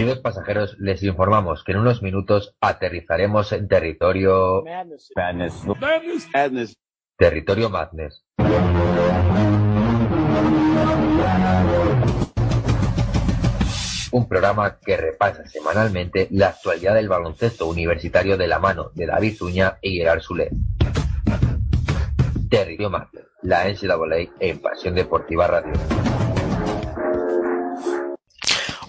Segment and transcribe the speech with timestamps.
[0.00, 4.64] Queridos pasajeros, les informamos que en unos minutos aterrizaremos en territorio...
[4.64, 5.66] Madness.
[6.32, 6.78] Madness.
[7.18, 8.24] Territorio Madness.
[14.10, 19.36] Un programa que repasa semanalmente la actualidad del baloncesto universitario de la mano de David
[19.36, 20.48] Zuña y Gerard Sule.
[22.48, 25.74] Territorio Madness, la NCAA en Pasión Deportiva Radio.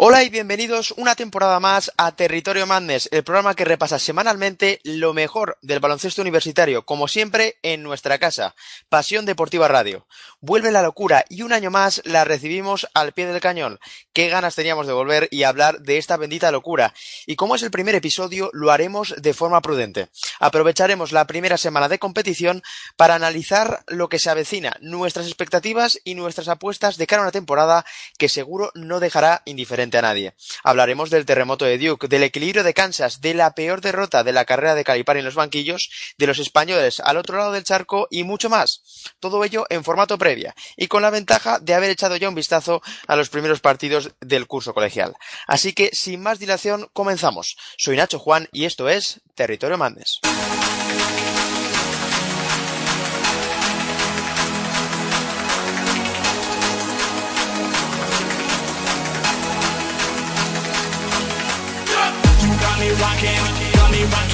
[0.04, 5.14] Hola y bienvenidos una temporada más a Territorio Madness, el programa que repasa semanalmente lo
[5.14, 8.56] mejor del baloncesto universitario, como siempre en nuestra casa,
[8.90, 10.08] Pasión Deportiva Radio.
[10.40, 13.80] Vuelve la locura y un año más la recibimos al pie del cañón.
[14.12, 16.96] Qué ganas teníamos de volver y hablar de esta bendita locura.
[17.28, 20.10] Y como es el primer episodio, lo haremos de forma prudente.
[20.40, 22.64] Aprovecharemos la primera semana de competición
[22.96, 27.32] para analizar lo que se avecina, nuestras expectativas y nuestras apuestas de cara a una
[27.32, 27.86] temporada
[28.18, 30.34] que seguro no dejará indiferente a nadie.
[30.64, 34.46] Hablaremos del terremoto de Duke, del equilibrio de Kansas, de la peor derrota de la
[34.46, 38.24] carrera de Calipari en los banquillos, de los españoles al otro lado del charco y
[38.24, 38.82] mucho más.
[39.20, 42.82] Todo ello en formato previa y con la ventaja de haber echado ya un vistazo
[43.08, 45.14] a los primeros partidos del curso colegial.
[45.48, 47.58] Así que sin más dilación comenzamos.
[47.78, 50.20] Soy Nacho Juan y esto es Territorio Mandes.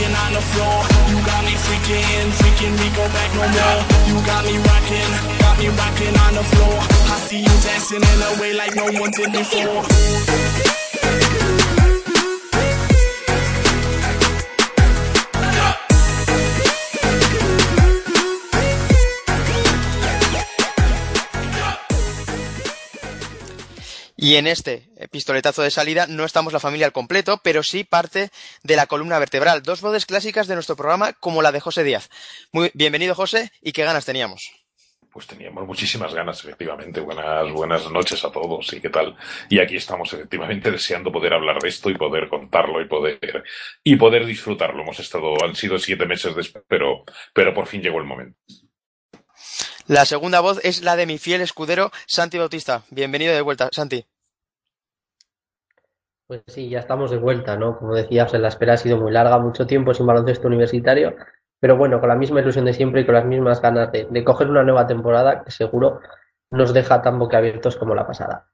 [0.05, 0.77] On the floor.
[1.09, 3.79] You got me freaking, freaking me go back no more.
[4.05, 6.77] You got me rocking, got me rocking on the floor.
[7.09, 10.86] I see you dancing in a way like no one did before.
[24.19, 28.31] Y en este pistoletazo de salida no estamos la familia al completo, pero sí parte
[28.63, 29.61] de la columna vertebral.
[29.61, 32.09] Dos voces clásicas de nuestro programa, como la de José Díaz.
[32.51, 34.51] Muy bienvenido, José, y qué ganas teníamos.
[35.11, 36.99] Pues teníamos muchísimas ganas, efectivamente.
[36.99, 39.15] Buenas, buenas noches a todos y qué tal.
[39.49, 43.43] Y aquí estamos efectivamente deseando poder hablar de esto y poder contarlo y poder
[43.83, 44.81] y poder disfrutarlo.
[44.81, 47.03] Hemos estado, han sido siete meses después, pero,
[47.33, 48.39] pero por fin llegó el momento.
[49.87, 52.81] La segunda voz es la de mi fiel escudero, Santi Bautista.
[52.89, 54.05] Bienvenido de vuelta, Santi.
[56.27, 57.79] Pues sí, ya estamos de vuelta, ¿no?
[57.79, 61.15] Como decías, la espera ha sido muy larga, mucho tiempo sin baloncesto universitario,
[61.61, 64.23] pero bueno, con la misma ilusión de siempre y con las mismas ganas de, de
[64.25, 66.01] coger una nueva temporada que seguro
[66.51, 68.49] nos deja tan boquiabiertos como la pasada.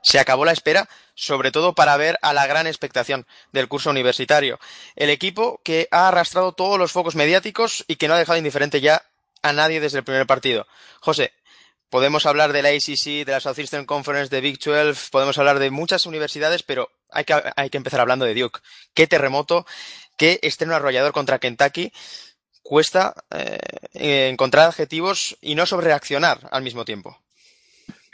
[0.00, 4.58] Se acabó la espera, sobre todo para ver a la gran expectación del curso universitario.
[4.96, 8.80] El equipo que ha arrastrado todos los focos mediáticos y que no ha dejado indiferente
[8.80, 9.02] ya
[9.42, 10.66] a nadie desde el primer partido.
[11.00, 11.32] José,
[11.90, 15.70] podemos hablar de la ACC, de la Southeastern Conference, de Big 12, podemos hablar de
[15.70, 18.60] muchas universidades, pero hay que, hay que empezar hablando de Duke.
[18.94, 19.66] Qué terremoto,
[20.16, 21.92] qué estreno arrollador contra Kentucky.
[22.62, 27.21] Cuesta eh, encontrar adjetivos y no sobrereaccionar al mismo tiempo.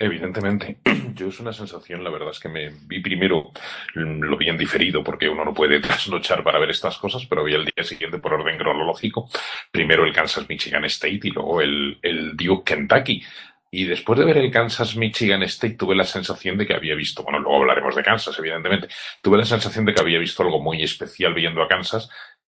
[0.01, 0.79] Evidentemente,
[1.15, 3.51] yo es una sensación, la verdad es que me vi primero,
[3.95, 7.55] lo vi en diferido porque uno no puede trasnochar para ver estas cosas, pero vi
[7.55, 9.29] el día siguiente por orden cronológico,
[9.73, 13.25] primero el Kansas Michigan State y luego el, el Duke Kentucky.
[13.71, 17.23] Y después de ver el Kansas Michigan State tuve la sensación de que había visto,
[17.23, 18.89] bueno, luego hablaremos de Kansas, evidentemente,
[19.21, 22.09] tuve la sensación de que había visto algo muy especial viendo a Kansas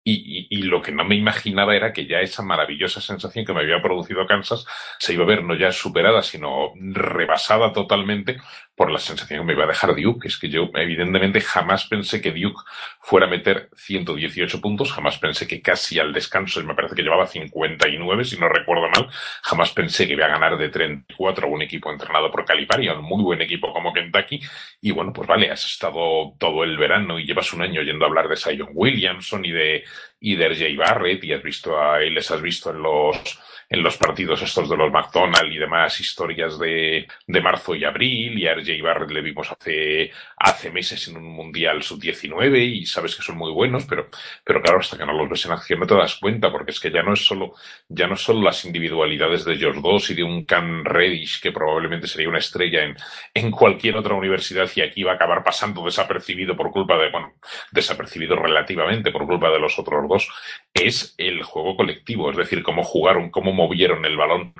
[0.09, 3.53] y, y, y, lo que no me imaginaba era que ya esa maravillosa sensación que
[3.53, 4.65] me había producido Kansas
[4.99, 8.37] se iba a ver no ya superada, sino rebasada totalmente
[8.77, 10.27] por la sensación que me iba a dejar Duke.
[10.27, 12.61] Es que yo, evidentemente, jamás pensé que Duke
[12.99, 17.25] fuera a meter 118 puntos, jamás pensé que casi al descanso, me parece que llevaba
[17.25, 19.09] 59, si no recuerdo mal,
[19.41, 23.01] jamás pensé que iba a ganar de 34 a un equipo entrenado por Calipari, un
[23.03, 24.39] muy buen equipo como Kentucky.
[24.79, 28.09] Y bueno, pues vale, has estado todo el verano y llevas un año yendo a
[28.09, 29.83] hablar de Zion Williamson y de
[30.19, 33.83] y de RJ Barrett y has visto a él, les has visto en los en
[33.83, 38.47] los partidos estos de los McDonald's y demás historias de, de marzo y abril y
[38.47, 43.23] a RJ Barrett le vimos hace, hace meses en un mundial sub-19 y sabes que
[43.23, 44.09] son muy buenos, pero,
[44.43, 46.79] pero claro, hasta que no los ves en acción no te das cuenta porque es
[46.79, 47.53] que ya no es solo,
[47.89, 52.07] ya no solo las individualidades de George Doss y de un Cam Reddish que probablemente
[52.07, 52.95] sería una estrella en,
[53.33, 57.33] en cualquier otra universidad y aquí va a acabar pasando desapercibido por culpa de, bueno,
[57.71, 60.29] desapercibido relativamente por culpa de los otros dos,
[60.81, 64.53] es el juego colectivo, es decir, cómo jugaron, cómo movieron el balón,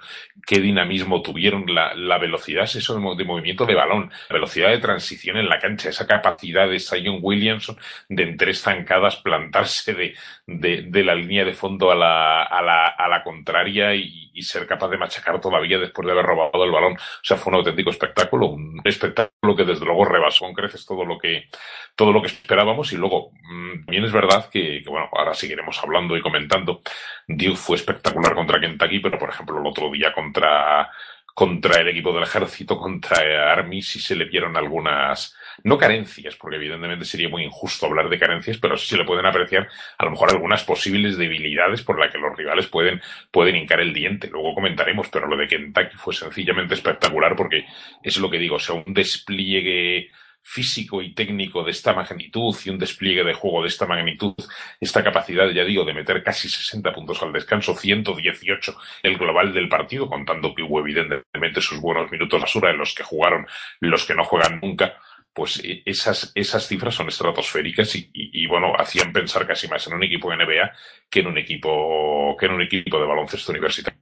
[0.46, 4.80] qué dinamismo tuvieron, la, la velocidad es eso de, movimiento de balón, la velocidad de
[4.80, 7.78] transición en la cancha, esa capacidad de Zion Williamson
[8.10, 10.16] de en tres zancadas plantarse de,
[10.46, 14.44] de, de la línea de fondo a la, a la, a la contraria y, y,
[14.44, 16.94] ser capaz de machacar todavía después de haber robado el balón.
[16.94, 21.06] O sea, fue un auténtico espectáculo, un espectáculo que desde luego rebasó con creces todo
[21.06, 21.50] lo que,
[21.96, 25.82] todo lo que esperábamos y luego, mm, bien es verdad que, que, bueno, ahora seguiremos
[25.84, 26.82] hablando y comentando.
[27.28, 30.90] Duke fue espectacular contra Kentucky, pero por ejemplo el otro día contra,
[31.38, 36.58] contra el equipo del ejército, contra Army, sí se le vieron algunas, no carencias, porque
[36.58, 39.68] evidentemente sería muy injusto hablar de carencias, pero sí se le pueden apreciar
[39.98, 43.02] a lo mejor algunas posibles debilidades por las que los rivales pueden,
[43.32, 44.30] pueden hincar el diente.
[44.30, 47.66] Luego comentaremos, pero lo de Kentucky fue sencillamente espectacular porque
[48.04, 50.10] es lo que digo, o sea, un despliegue
[50.50, 54.34] físico y técnico de esta magnitud y un despliegue de juego de esta magnitud,
[54.80, 59.68] esta capacidad, ya digo, de meter casi 60 puntos al descanso, 118 el global del
[59.68, 63.46] partido, contando que hubo evidentemente sus buenos minutos basura en los que jugaron
[63.82, 64.98] los que no juegan nunca,
[65.38, 70.04] pues e, esas, esas cifras son estratosféricas y, bueno, hacían pensar casi más en un
[70.04, 70.72] equipo de NBA
[71.12, 74.02] que en un equipo, que en un equipo de baloncesto universitario.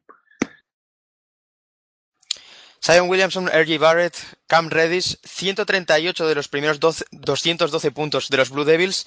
[2.81, 3.77] Zion Williamson, R.J.
[3.79, 4.15] Barrett,
[4.47, 9.05] Cam Reddish, 138 de los primeros 12, 212 puntos de los Blue Devils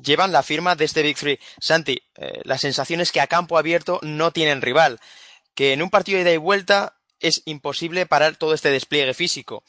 [0.00, 1.40] llevan la firma de este Big Three.
[1.58, 5.00] Santi, eh, la sensación es que a campo abierto no tienen rival,
[5.56, 9.64] que en un partido de ida y vuelta es imposible parar todo este despliegue físico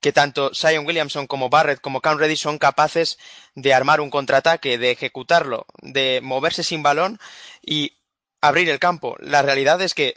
[0.00, 3.18] que tanto Zion Williamson como Barrett como Cam Reddy son capaces
[3.54, 7.18] de armar un contraataque, de ejecutarlo, de moverse sin balón
[7.62, 7.98] y
[8.40, 9.16] abrir el campo.
[9.20, 10.16] La realidad es que,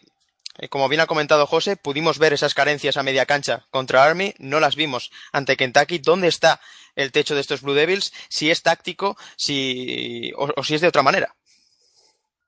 [0.58, 4.34] eh, como bien ha comentado José, pudimos ver esas carencias a media cancha contra Army,
[4.38, 6.00] no las vimos ante Kentucky.
[6.00, 6.62] ¿Dónde está
[6.96, 8.14] el techo de estos Blue Devils?
[8.30, 11.36] Si es táctico, si o si es de otra manera.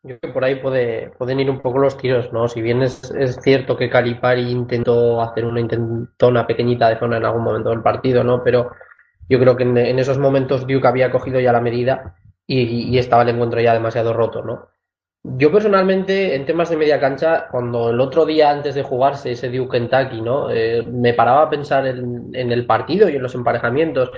[0.06, 2.48] Yo creo que por ahí puede, pueden ir un poco los tiros, ¿no?
[2.48, 3.12] Si bien es,
[3.42, 8.24] cierto que Calipari intentó hacer una intentona pequeñita de zona en algún momento del partido,
[8.24, 8.44] ¿no?
[8.44, 8.70] Pero
[9.28, 13.24] yo creo que en, esos momentos Duke había cogido ya la medida y, y, estaba
[13.24, 14.68] el encuentro ya demasiado roto, ¿no?
[15.24, 19.50] Yo personalmente, en temas de media cancha, cuando el otro día antes de jugarse ese
[19.50, 20.52] Duke Kentucky, ¿no?
[20.52, 24.12] Eh, me paraba a pensar en, en el partido y en los emparejamientos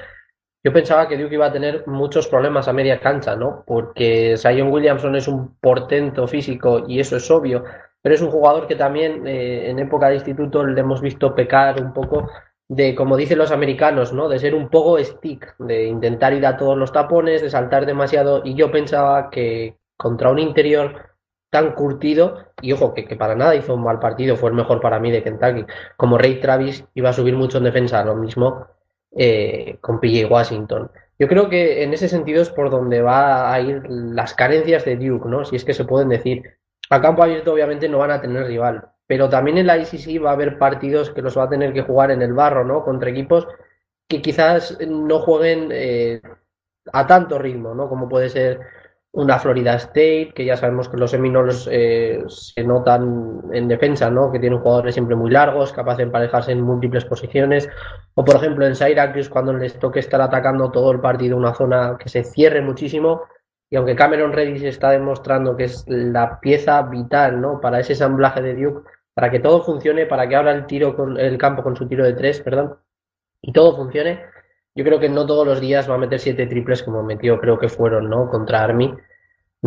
[0.63, 3.63] yo pensaba que Duke iba a tener muchos problemas a media cancha, ¿no?
[3.65, 7.63] Porque Zion Williamson es un portento físico y eso es obvio,
[8.01, 11.81] pero es un jugador que también eh, en época de instituto le hemos visto pecar
[11.81, 12.29] un poco
[12.67, 14.27] de, como dicen los americanos, ¿no?
[14.27, 18.41] De ser un poco stick, de intentar ir a todos los tapones, de saltar demasiado.
[18.43, 21.11] Y yo pensaba que contra un interior
[21.49, 24.81] tan curtido, y ojo, que, que para nada hizo un mal partido, fue el mejor
[24.81, 25.65] para mí de Kentucky,
[25.95, 28.67] como Ray Travis iba a subir mucho en defensa, lo mismo
[29.17, 30.91] eh, con PJ Washington.
[31.19, 34.95] Yo creo que en ese sentido es por donde va a ir las carencias de
[34.95, 35.43] Duke, ¿no?
[35.43, 36.43] Si es que se pueden decir.
[36.89, 40.29] A campo abierto obviamente no van a tener rival, pero también en la ICC va
[40.29, 42.83] a haber partidos que los va a tener que jugar en el barro, ¿no?
[42.83, 43.47] Contra equipos
[44.07, 46.21] que quizás no jueguen eh,
[46.93, 47.89] a tanto ritmo, ¿no?
[47.89, 48.61] Como puede ser
[49.17, 54.31] una Florida State, que ya sabemos que los Seminoles eh, se notan en defensa, ¿no?
[54.31, 57.67] Que tienen jugadores siempre muy largos, capaces de emparejarse en múltiples posiciones.
[58.13, 61.97] O por ejemplo en Syracuse, cuando les toque estar atacando todo el partido una zona
[61.99, 63.23] que se cierre muchísimo.
[63.71, 67.59] Y aunque Cameron Reddish está demostrando que es la pieza vital, ¿no?
[67.59, 71.19] Para ese ensamblaje de Duke, para que todo funcione, para que abra el tiro con
[71.19, 72.77] el campo con su tiro de tres, perdón,
[73.41, 74.21] y todo funcione,
[74.75, 77.57] yo creo que no todos los días va a meter siete triples como metió, creo
[77.57, 78.29] que fueron, ¿no?
[78.29, 78.93] Contra Army.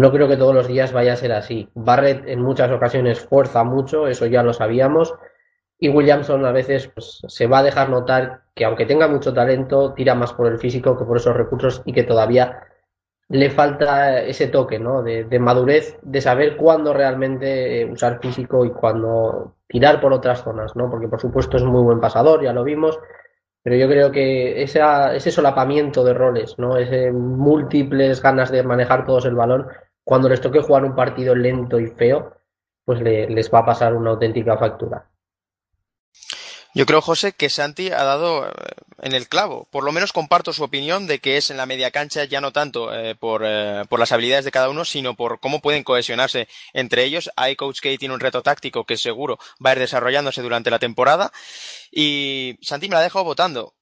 [0.00, 1.68] No creo que todos los días vaya a ser así.
[1.74, 5.12] Barrett en muchas ocasiones fuerza mucho, eso ya lo sabíamos.
[5.78, 9.92] Y Williamson a veces pues, se va a dejar notar que aunque tenga mucho talento,
[9.92, 12.62] tira más por el físico que por esos recursos y que todavía
[13.28, 15.02] le falta ese toque, ¿no?
[15.02, 20.88] De, madurez, de saber cuándo realmente usar físico y cuándo tirar por otras zonas, ¿no?
[20.88, 22.98] Porque por supuesto es muy buen pasador, ya lo vimos,
[23.62, 26.78] pero yo creo que ese solapamiento de roles, ¿no?
[26.78, 29.68] Ese múltiples ganas de manejar todos el balón,
[30.10, 32.36] cuando les toque jugar un partido lento y feo,
[32.84, 35.08] pues le, les va a pasar una auténtica factura.
[36.74, 38.50] Yo creo, José, que Santi ha dado eh,
[39.02, 39.68] en el clavo.
[39.70, 42.50] Por lo menos comparto su opinión de que es en la media cancha ya no
[42.50, 46.48] tanto eh, por, eh, por, las habilidades de cada uno, sino por cómo pueden cohesionarse
[46.72, 47.30] entre ellos.
[47.36, 50.80] Hay Coach K tiene un reto táctico que seguro va a ir desarrollándose durante la
[50.80, 51.30] temporada.
[51.92, 53.74] Y Santi me la ha votando.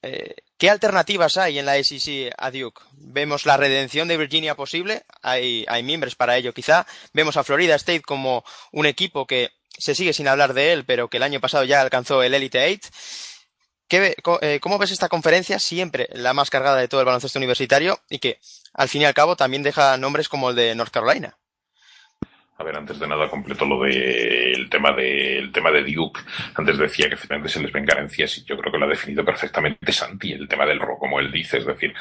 [0.00, 2.80] Eh, ¿Qué alternativas hay en la SEC a Duke?
[2.92, 6.86] Vemos la redención de Virginia posible, hay, hay miembros para ello quizá.
[7.12, 11.08] Vemos a Florida State como un equipo que se sigue sin hablar de él, pero
[11.08, 12.84] que el año pasado ya alcanzó el Elite Eight.
[13.88, 15.58] ¿Qué, eh, ¿Cómo ves esta conferencia?
[15.58, 18.38] Siempre la más cargada de todo el baloncesto universitario y que,
[18.72, 21.36] al fin y al cabo, también deja nombres como el de North Carolina.
[22.56, 26.20] A ver, antes de nada completo lo del tema de tema de Duke.
[26.54, 29.24] Antes decía que efectivamente se les ven carencias y yo creo que lo ha definido
[29.24, 31.58] perfectamente Santi, el tema del robo, como él dice.
[31.58, 31.92] Es decir,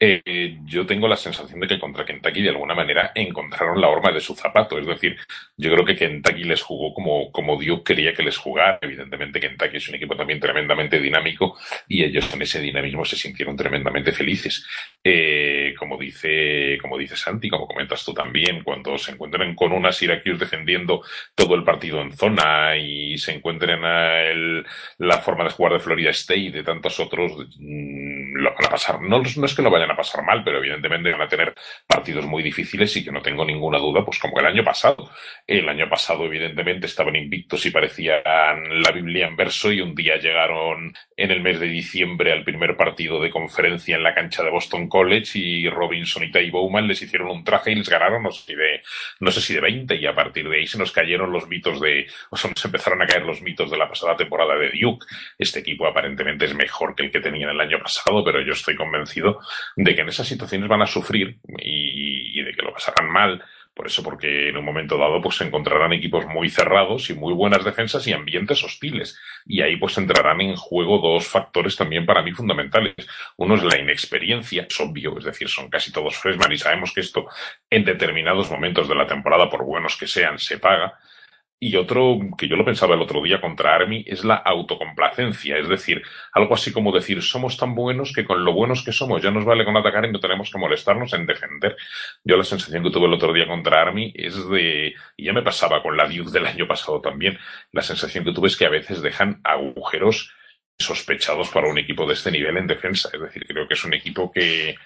[0.00, 4.10] eh, yo tengo la sensación de que contra Kentucky de alguna manera encontraron la horma
[4.10, 4.78] de su zapato.
[4.78, 5.14] Es decir,
[5.58, 8.78] yo creo que Kentucky les jugó como, como Duke quería que les jugara.
[8.80, 13.56] Evidentemente Kentucky es un equipo también tremendamente dinámico y ellos en ese dinamismo se sintieron
[13.56, 14.66] tremendamente felices.
[15.04, 19.98] Eh, como dice, como dice Santi, como comentas tú también, cuando se encuentran con unas
[20.38, 21.02] Defendiendo
[21.34, 24.66] todo el partido en zona y se encuentren el,
[24.98, 28.70] la forma de jugar de Florida State y de tantos otros, mmm, lo van a
[28.70, 29.00] pasar.
[29.00, 31.54] No, no es que lo vayan a pasar mal, pero evidentemente van a tener
[31.86, 35.10] partidos muy difíciles y que no tengo ninguna duda, pues como el año pasado.
[35.46, 38.22] El año pasado, evidentemente, estaban invictos y parecían
[38.82, 42.76] la Biblia en verso y un día llegaron en el mes de diciembre al primer
[42.76, 47.02] partido de conferencia en la cancha de Boston College y Robinson y Ty Bowman les
[47.02, 48.80] hicieron un traje y les ganaron, no sé si de,
[49.20, 51.80] no sé si de 20 y a partir de ahí se nos cayeron los mitos
[51.80, 55.06] de, o sea, nos empezaron a caer los mitos de la pasada temporada de Duke.
[55.36, 58.76] Este equipo aparentemente es mejor que el que tenían el año pasado, pero yo estoy
[58.76, 59.40] convencido
[59.74, 63.42] de que en esas situaciones van a sufrir y, de que lo pasarán mal
[63.72, 67.32] por eso, porque en un momento dado pues se encontrarán equipos muy cerrados y muy
[67.32, 69.18] buenas defensas y ambientes hostiles.
[69.46, 72.94] Y ahí pues entrarán en juego dos factores también para mí fundamentales.
[73.38, 77.00] Uno es la inexperiencia, es obvio, es decir, son casi todos freshman y sabemos que
[77.00, 77.28] esto
[77.70, 80.98] en determinados momentos de la temporada, por buenos que sean, se paga.
[81.60, 85.58] Y otro, que yo lo pensaba el otro día contra Army, es la autocomplacencia.
[85.58, 89.22] Es decir, algo así como decir, somos tan buenos que con lo buenos que somos
[89.22, 91.76] ya nos vale con atacar y no tenemos que molestarnos en defender.
[92.22, 95.42] Yo la sensación que tuve el otro día contra Army es de, y ya me
[95.42, 97.38] pasaba con la Duke del año pasado también,
[97.72, 100.32] la sensación que tuve es que a veces dejan agujeros
[100.78, 103.10] sospechados para un equipo de este nivel en defensa.
[103.12, 104.76] Es decir, creo que es un equipo que,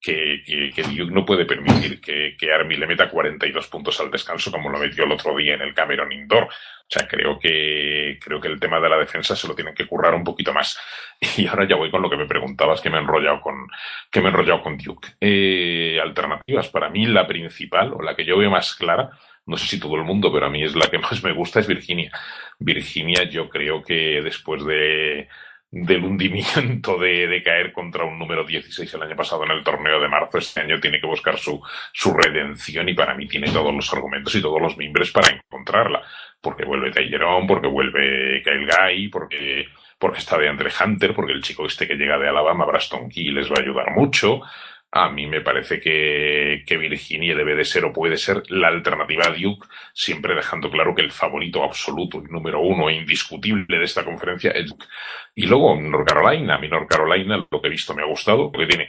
[0.00, 4.10] que, que, que, Duke no puede permitir que, que Army le meta 42 puntos al
[4.10, 6.44] descanso como lo metió el otro día en el Cameron Indoor.
[6.44, 9.86] O sea, creo que, creo que el tema de la defensa se lo tienen que
[9.86, 10.78] currar un poquito más.
[11.36, 13.68] Y ahora ya voy con lo que me preguntabas, que me he enrollado con,
[14.10, 15.08] que me he enrollado con Duke.
[15.20, 19.10] Eh, alternativas, para mí la principal, o la que yo veo más clara,
[19.46, 21.60] no sé si todo el mundo, pero a mí es la que más me gusta,
[21.60, 22.12] es Virginia.
[22.58, 25.28] Virginia, yo creo que después de,
[25.70, 30.00] del hundimiento de, de, caer contra un número 16 el año pasado en el torneo
[30.00, 31.60] de marzo, este año tiene que buscar su,
[31.92, 36.02] su redención y para mí tiene todos los argumentos y todos los mimbres para encontrarla.
[36.40, 39.66] Porque vuelve Tyron, porque vuelve Kyle Guy, porque,
[39.98, 43.30] porque está de Andre Hunter, porque el chico este que llega de Alabama, Braston Key,
[43.30, 44.40] les va a ayudar mucho.
[44.90, 49.26] A mí me parece que, que, Virginia debe de ser o puede ser la alternativa
[49.26, 53.84] a Duke, siempre dejando claro que el favorito absoluto y número uno e indiscutible de
[53.84, 54.86] esta conferencia es Duke.
[55.34, 58.50] Y luego North Carolina, a mí North Carolina lo que he visto me ha gustado,
[58.50, 58.88] porque tiene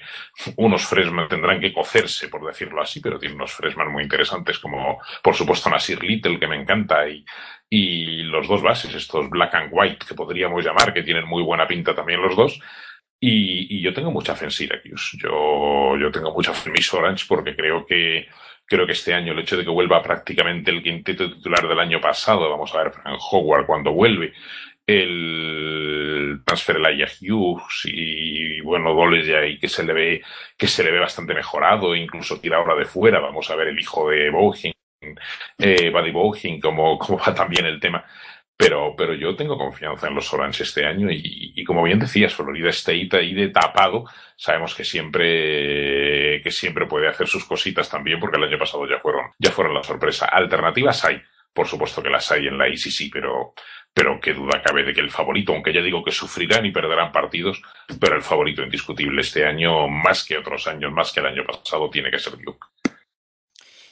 [0.56, 5.00] unos fresman, tendrán que cocerse, por decirlo así, pero tiene unos fresman muy interesantes, como
[5.22, 7.26] por supuesto Nasir Little, que me encanta, y,
[7.70, 11.68] y los dos bases, estos black and white, que podríamos llamar, que tienen muy buena
[11.68, 12.60] pinta también los dos.
[13.22, 15.18] Y, y, yo tengo mucha fe en Syracuse.
[15.22, 18.28] Yo, yo tengo mucha fe en Miss Orange porque creo que,
[18.66, 22.00] creo que este año el hecho de que vuelva prácticamente el quinteto titular del año
[22.00, 24.34] pasado, vamos a ver Frank Howard cuando vuelve,
[24.88, 30.22] el transfer Elijah Hughes y bueno, Doles ya ahí que se le ve,
[30.58, 33.80] que se le ve bastante mejorado, incluso tira ahora de fuera, vamos a ver el
[33.80, 34.74] hijo de Bowhin,
[35.58, 38.06] eh, Buddy Bowhin, cómo, cómo va también el tema.
[38.62, 42.34] Pero, pero yo tengo confianza en los Orange este año y, y, como bien decías,
[42.34, 44.04] Florida State ahí de tapado,
[44.36, 49.00] sabemos que siempre, que siempre puede hacer sus cositas también porque el año pasado ya
[49.00, 50.26] fueron, ya fueron la sorpresa.
[50.26, 51.22] Alternativas hay,
[51.54, 53.54] por supuesto que las hay en la ICC, pero,
[53.94, 57.14] pero qué duda cabe de que el favorito, aunque ya digo que sufrirán y perderán
[57.14, 57.62] partidos,
[57.98, 61.90] pero el favorito indiscutible este año, más que otros años, más que el año pasado,
[61.90, 62.68] tiene que ser Duke.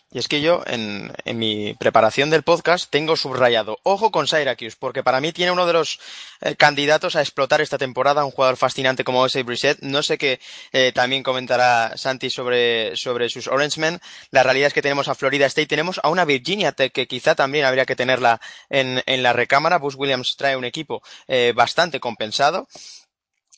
[0.09, 4.77] Y es que yo, en, en, mi preparación del podcast, tengo subrayado, ojo con Syracuse,
[4.79, 5.99] porque para mí tiene uno de los
[6.39, 9.79] eh, candidatos a explotar esta temporada, un jugador fascinante como ese Brissett.
[9.81, 10.39] No sé qué
[10.71, 13.99] eh, también comentará Santi sobre, sobre sus Orangemen.
[14.31, 17.35] La realidad es que tenemos a Florida State, tenemos a una Virginia Tech que quizá
[17.35, 19.77] también habría que tenerla en, en la recámara.
[19.77, 22.69] Bush Williams trae un equipo eh, bastante compensado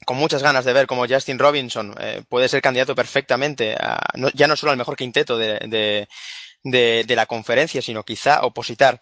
[0.06, 4.30] con muchas ganas de ver cómo Justin Robinson eh, puede ser candidato perfectamente a, no,
[4.34, 6.08] ya no solo al mejor quinteto de, de,
[6.64, 9.00] de, de, la conferencia, sino quizá opositar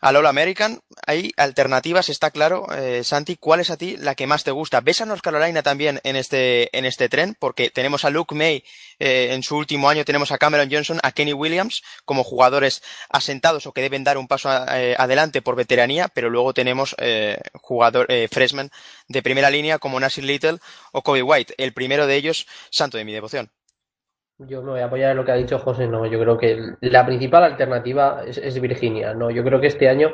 [0.00, 0.80] al All American.
[1.06, 2.66] Hay alternativas, está claro.
[2.72, 4.80] Eh, Santi, ¿cuál es a ti la que más te gusta?
[4.80, 7.36] ¿Ves a North Carolina también en este, en este tren?
[7.38, 8.64] Porque tenemos a Luke May
[8.98, 13.66] eh, en su último año, tenemos a Cameron Johnson, a Kenny Williams como jugadores asentados
[13.66, 17.38] o que deben dar un paso a, eh, adelante por veteranía, pero luego tenemos eh,
[17.54, 18.70] jugador, freshmen
[19.08, 20.58] de primera línea como Nasir Little
[20.92, 21.54] o Kobe White.
[21.58, 23.50] El primero de ellos, santo de mi devoción.
[24.46, 25.86] Yo me voy a apoyar en lo que ha dicho José.
[25.86, 29.14] No, yo creo que la principal alternativa es, Virginia.
[29.14, 30.10] No, yo creo que este año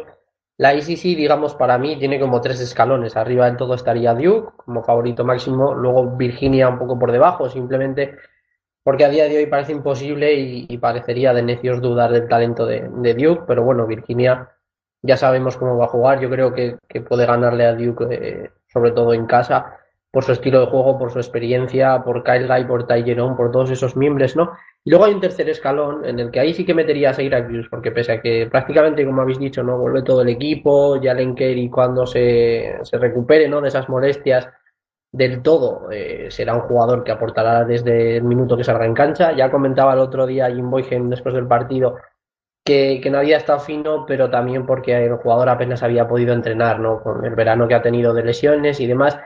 [0.57, 3.17] la ICC, digamos, para mí tiene como tres escalones.
[3.17, 8.17] Arriba del todo estaría Duke como favorito máximo, luego Virginia un poco por debajo, simplemente
[8.83, 13.15] porque a día de hoy parece imposible y, parecería de necios dudar del talento de,
[13.15, 14.51] Duke, pero bueno, Virginia
[15.03, 16.21] ya sabemos cómo va a jugar.
[16.21, 19.79] Yo creo que, puede ganarle a Duke, eh, sobre todo en casa
[20.19, 23.71] por su estilo de juego, por su experiencia, por Kyle Guy, por Ty por todos
[23.71, 24.51] esos miembros, ¿no?
[24.83, 27.69] Y luego hay un tercer escalón en el que ahí sí que metería a Syracuse,
[27.71, 29.79] porque pese a que prácticamente, como habéis dicho, ¿no?
[29.79, 33.61] Vuelve todo el equipo, Jalen Kerry cuando se, se recupere, ¿no?
[33.61, 34.49] De esas molestias
[35.13, 39.37] del todo, eh, será un jugador que aportará desde el minuto que salga en cancha.
[39.37, 41.95] Ya comentaba el otro día Jim Boyhen después del partido
[42.65, 46.81] que, que, no había estado fino, pero también porque el jugador apenas había podido entrenar,
[46.81, 47.05] ¿no?
[47.05, 49.17] Con el verano que ha tenido de lesiones y demás.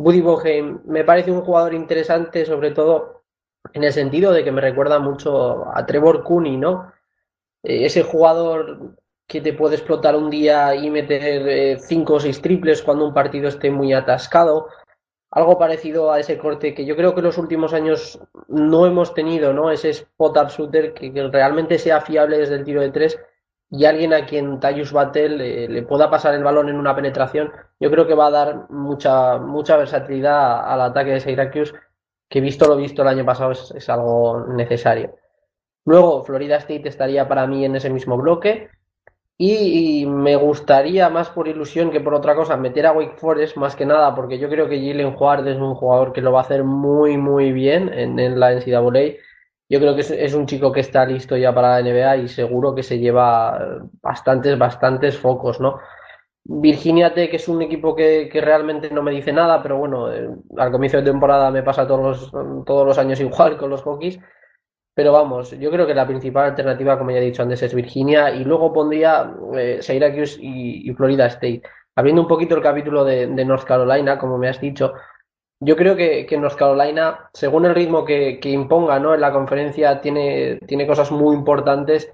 [0.00, 3.22] Buddy Boheim me parece un jugador interesante, sobre todo
[3.74, 6.92] en el sentido de que me recuerda mucho a Trevor Cooney, ¿no?
[7.62, 12.40] Eh, ese jugador que te puede explotar un día y meter eh, cinco o seis
[12.40, 14.68] triples cuando un partido esté muy atascado.
[15.32, 19.12] Algo parecido a ese corte que yo creo que en los últimos años no hemos
[19.12, 19.70] tenido, ¿no?
[19.70, 23.18] Ese spot-up shooter que, que realmente sea fiable desde el tiro de tres
[23.70, 27.90] y alguien a quien Tyus Battle le pueda pasar el balón en una penetración, yo
[27.90, 31.74] creo que va a dar mucha, mucha versatilidad al ataque de Syracuse,
[32.28, 35.14] que visto lo visto el año pasado es, algo necesario.
[35.84, 38.68] Luego, Florida State estaría para mí en ese mismo bloque.
[39.38, 43.74] Y, me gustaría, más por ilusión que por otra cosa, meter a Wake Forest más
[43.74, 46.42] que nada, porque yo creo que Jalen Juárez es un jugador que lo va a
[46.42, 49.14] hacer muy, muy bien en, en la NCAA
[49.70, 52.74] yo creo que es, un chico que está listo ya para la NBA y seguro
[52.74, 55.78] que se lleva bastantes, bastantes focos, ¿no?
[56.42, 60.72] Virginia Tech es un equipo que, realmente no me dice nada, pero bueno, eh, al
[60.72, 64.18] comienzo de temporada me pasa todos los, todos los años igual con los Hawkeyes.
[64.92, 68.34] Pero vamos, yo creo que la principal alternativa, como ya he dicho antes, es Virginia
[68.34, 71.62] y luego pondría eh, Syracuse y, Florida State.
[71.94, 74.94] Abriendo un poquito el capítulo de North Carolina, como me has dicho,
[75.60, 79.14] yo creo que, que North Carolina, según el ritmo que, imponga ¿no?
[79.14, 82.10] en la conferencia, tiene, tiene cosas muy importantes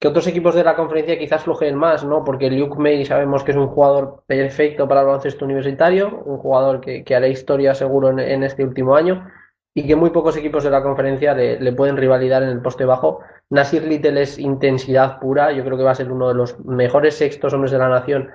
[0.00, 2.24] que otros equipos de la conferencia quizás flojeen más, ¿no?
[2.24, 6.80] Porque Luke May sabemos que es un jugador perfecto para el baloncesto universitario, un jugador
[6.80, 9.28] que, que hará historia seguro en, este último año
[9.72, 12.84] y que muy pocos equipos de la conferencia le, le, pueden rivalidar en el poste
[12.84, 13.20] bajo.
[13.50, 17.16] Nasir Little es intensidad pura, yo creo que va a ser uno de los mejores
[17.16, 18.30] sextos hombres de la nación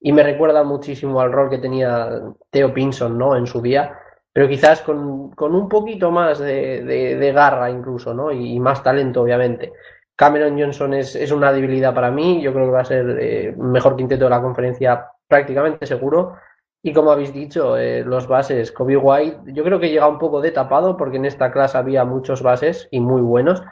[0.00, 3.34] y me recuerda muchísimo al rol que tenía Theo Pinson, ¿no?
[3.34, 3.98] En su día
[4.34, 8.32] pero quizás con, con un poquito más de, de, garra incluso, ¿no?
[8.32, 9.72] Y, más talento, obviamente.
[10.16, 13.54] Cameron Johnson es, es, una debilidad para mí, yo creo que va a ser eh,
[13.56, 16.36] mejor quinteto de la conferencia prácticamente seguro.
[16.82, 20.40] Y como habéis dicho, eh, los bases, Kobe White, yo creo que llega un poco
[20.40, 23.62] de tapado porque en esta clase había muchos bases y muy buenos.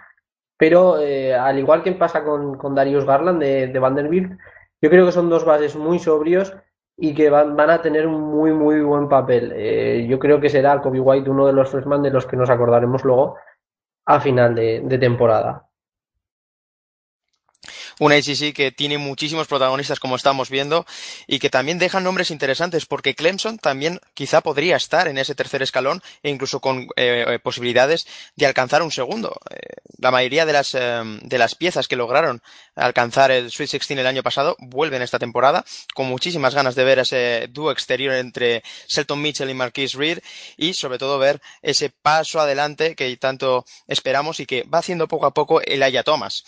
[0.57, 4.39] Pero eh, al igual que pasa con, con Darius Garland de, de Vanderbilt,
[4.81, 6.55] yo creo que son dos bases muy sobrios
[6.97, 9.53] y que van, van, a tener un muy, muy buen papel.
[9.57, 12.51] Eh, yo creo que será Kobe White uno de los freshman de los que nos
[12.51, 13.37] acordaremos luego
[14.05, 15.69] a final de, temporada.
[18.01, 20.85] Una ACC que tiene muchísimos protagonistas como estamos viendo
[21.27, 25.63] y que también dejan nombres interesantes porque Clemson también quizá podría estar en ese tercer
[25.63, 29.39] escalón e incluso con eh, eh, posibilidades de alcanzar un segundo.
[29.51, 29.59] Eh,
[30.03, 32.43] la mayoría de las, de las piezas que lograron
[32.75, 36.99] alcanzar el Sweet 16 el año pasado vuelven esta temporada con muchísimas ganas de ver
[36.99, 40.19] ese dúo exterior entre Shelton Mitchell y Marquise Reed
[40.57, 45.27] y sobre todo ver ese paso adelante que tanto esperamos y que va haciendo poco
[45.27, 46.43] a poco el Aya Thomas.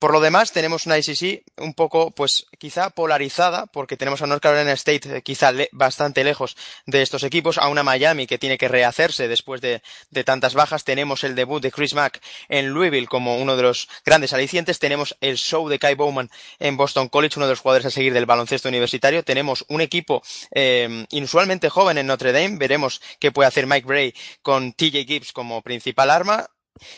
[0.00, 4.42] Por lo demás, tenemos una ICC un poco, pues, quizá polarizada, porque tenemos a North
[4.42, 8.68] Carolina State eh, quizá bastante lejos de estos equipos, a una Miami que tiene que
[8.68, 9.82] rehacerse después de,
[10.24, 10.84] tantas bajas.
[10.84, 14.78] Tenemos el debut de Chris Mack en Louisville como uno de los grandes alicientes.
[14.78, 18.14] Tenemos el show de Kai Bowman en Boston College, uno de los jugadores a seguir
[18.14, 19.22] del baloncesto universitario.
[19.22, 20.22] Tenemos un equipo
[20.54, 22.56] eh, inusualmente joven en Notre Dame.
[22.56, 26.48] Veremos qué puede hacer Mike Bray con TJ Gibbs como principal arma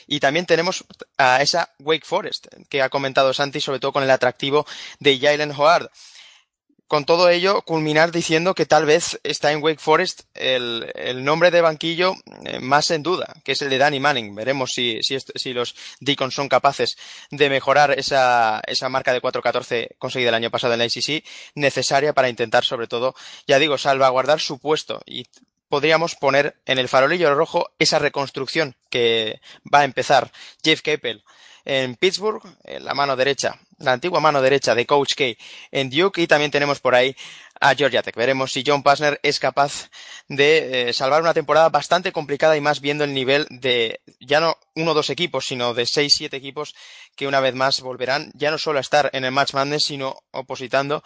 [0.07, 0.85] y también tenemos
[1.19, 4.67] a esa Wake Forest que ha comentado Santi, sobre todo con el atractivo
[5.01, 5.91] de Jalen Howard.
[6.93, 11.63] Con todo ello, culminar diciendo que tal vez está en Wake Forest el, nombre de
[11.63, 12.13] banquillo
[12.45, 14.35] eh, más en duda, que es el de Danny Manning.
[14.35, 16.99] Veremos si, si, los Deacons son capaces
[17.31, 22.13] de mejorar esa, esa marca de 4-14 conseguida el año pasado en la ACC, necesaria
[22.13, 23.15] para intentar, sobre todo,
[23.47, 25.25] ya digo, salvaguardar su puesto y
[25.73, 29.41] podríamos poner en el farolillo rojo esa reconstrucción que
[29.75, 30.31] va a empezar
[30.63, 31.25] Jeff Capel
[31.65, 35.25] en Pittsburgh, la mano derecha la antigua mano derecha de Coach K
[35.71, 37.15] en Duke y también tenemos por ahí
[37.61, 38.17] a Georgia Tech.
[38.17, 39.89] Veremos si John Pasner es capaz
[40.29, 44.57] de eh, salvar una temporada bastante complicada y más viendo el nivel de ya no
[44.75, 46.75] uno o dos equipos, sino de seis, siete equipos
[47.17, 50.17] que una vez más volverán ya no solo a estar en el Match Madness, sino
[50.31, 51.03] opositando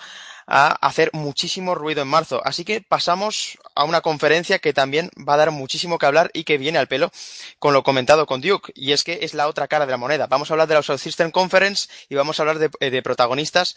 [0.46, 2.40] a hacer muchísimo ruido en marzo.
[2.44, 6.44] Así que pasamos a una conferencia que también va a dar muchísimo que hablar y
[6.44, 7.10] que viene al pelo
[7.58, 8.72] con lo comentado con Duke.
[8.74, 10.26] Y es que es la otra cara de la moneda.
[10.26, 13.74] Vamos a hablar de la Southeastern Conference y vamos a hablar eh, de protagonistas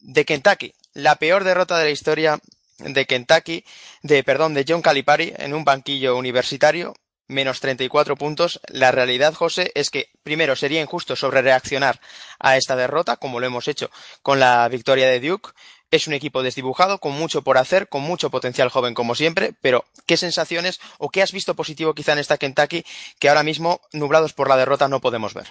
[0.00, 2.38] de Kentucky, la peor derrota de la historia
[2.78, 3.64] de Kentucky,
[4.02, 6.94] de perdón, de John Calipari en un banquillo universitario,
[7.34, 8.60] menos 34 puntos.
[8.68, 12.00] La realidad, José, es que primero sería injusto sobre reaccionar
[12.38, 13.90] a esta derrota, como lo hemos hecho
[14.22, 15.50] con la victoria de Duke.
[15.90, 19.84] Es un equipo desdibujado, con mucho por hacer, con mucho potencial joven como siempre, pero
[20.06, 22.84] ¿qué sensaciones o qué has visto positivo quizá en esta Kentucky
[23.18, 25.48] que ahora mismo, nublados por la derrota, no podemos ver?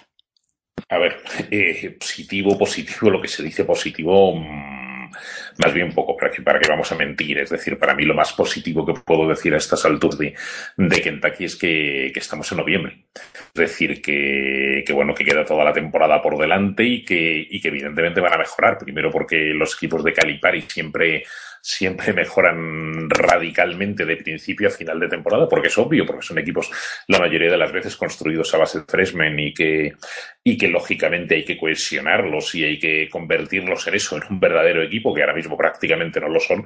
[0.88, 5.10] A ver, eh, positivo, positivo, lo que se dice positivo, mmm,
[5.58, 7.38] más bien poco, para que, para que vamos a mentir.
[7.38, 10.34] Es decir, para mí lo más positivo que puedo decir a estas alturas de,
[10.76, 13.06] de Kentucky es que, que, estamos en noviembre.
[13.14, 17.60] Es decir, que, que, bueno, que queda toda la temporada por delante y que, y
[17.60, 18.78] que evidentemente van a mejorar.
[18.78, 21.24] Primero porque los equipos de Calipari siempre
[21.64, 26.70] siempre mejoran radicalmente de principio a final de temporada, porque es obvio, porque son equipos
[27.08, 29.94] la mayoría de las veces construidos a base de freshmen y que,
[30.42, 34.82] y que lógicamente hay que cohesionarlos y hay que convertirlos en eso, en un verdadero
[34.82, 36.64] equipo, que ahora mismo prácticamente no lo son.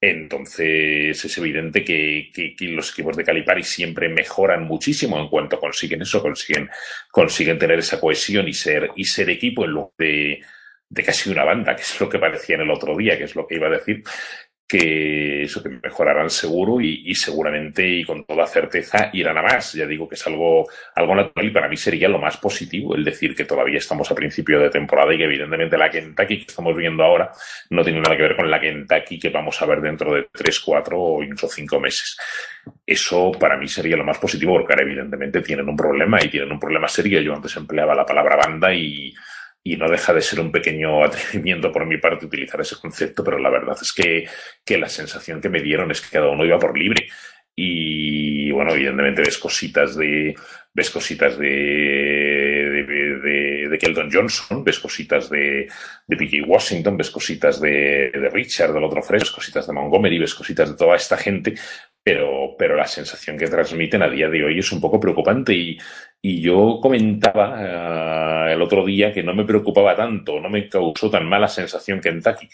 [0.00, 6.02] Entonces es evidente que, que, los equipos de Calipari siempre mejoran muchísimo en cuanto consiguen
[6.02, 6.68] eso, consiguen,
[7.10, 10.40] consiguen tener esa cohesión y ser, y ser equipo en lugar de,
[10.88, 13.34] de casi una banda, que es lo que parecía en el otro día, que es
[13.34, 14.02] lo que iba a decir,
[14.68, 19.74] que eso que mejorarán seguro y, seguramente y con toda certeza irán a más.
[19.74, 23.04] Ya digo que es algo, algo natural y para mí sería lo más positivo el
[23.04, 26.76] decir que todavía estamos a principio de temporada y que evidentemente la Kentucky que estamos
[26.76, 27.30] viendo ahora
[27.70, 30.58] no tiene nada que ver con la Kentucky que vamos a ver dentro de tres,
[30.58, 32.16] cuatro o incluso cinco meses.
[32.84, 36.50] Eso para mí sería lo más positivo porque ahora evidentemente tienen un problema y tienen
[36.50, 37.20] un problema serio.
[37.20, 39.14] Yo antes empleaba la palabra banda y
[39.66, 43.38] y no deja de ser un pequeño atrevimiento por mi parte utilizar ese concepto, pero
[43.38, 44.24] la verdad es que,
[44.64, 47.08] que la sensación que me dieron es que cada uno iba por libre.
[47.58, 50.36] Y bueno, evidentemente ves cositas de.
[50.72, 51.48] ves cositas de.
[51.48, 55.66] de, de, de Johnson, ves cositas de,
[56.06, 60.18] de PJ Washington, ves cositas de, de Richard, del otro Fresh, ves cositas de Montgomery,
[60.18, 61.54] ves cositas de toda esta gente,
[62.06, 65.76] pero, pero la sensación que transmiten a día de hoy es un poco preocupante y,
[66.22, 71.10] y yo comentaba uh, el otro día que no me preocupaba tanto, no me causó
[71.10, 72.48] tan mala sensación Kentucky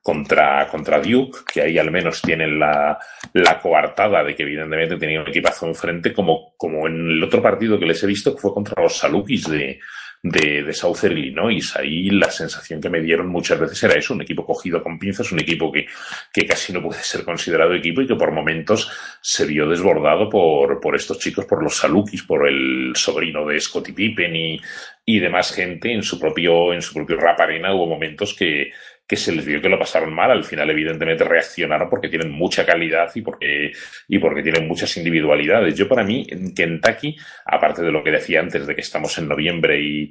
[0.00, 2.96] contra, contra Duke, que ahí al menos tienen la,
[3.32, 7.80] la coartada de que evidentemente tenía un equipazo enfrente, como, como en el otro partido
[7.80, 9.80] que les he visto, que fue contra los Salukis de,
[10.22, 11.76] de, de Southern Illinois.
[11.76, 15.32] Ahí la sensación que me dieron muchas veces era eso, un equipo cogido con pinzas,
[15.32, 15.86] un equipo que,
[16.32, 20.80] que casi no puede ser considerado equipo y que por momentos se vio desbordado por,
[20.80, 24.60] por estos chicos, por los Salukis, por el sobrino de Scottie Pippen y,
[25.04, 28.70] y demás gente en su propio, en su propio rap arena hubo momentos que,
[29.12, 30.30] que se les vio que lo pasaron mal.
[30.30, 33.70] Al final, evidentemente, reaccionaron porque tienen mucha calidad y porque,
[34.08, 35.74] y porque tienen muchas individualidades.
[35.74, 39.28] Yo, para mí, en Kentucky, aparte de lo que decía antes de que estamos en
[39.28, 40.10] noviembre y,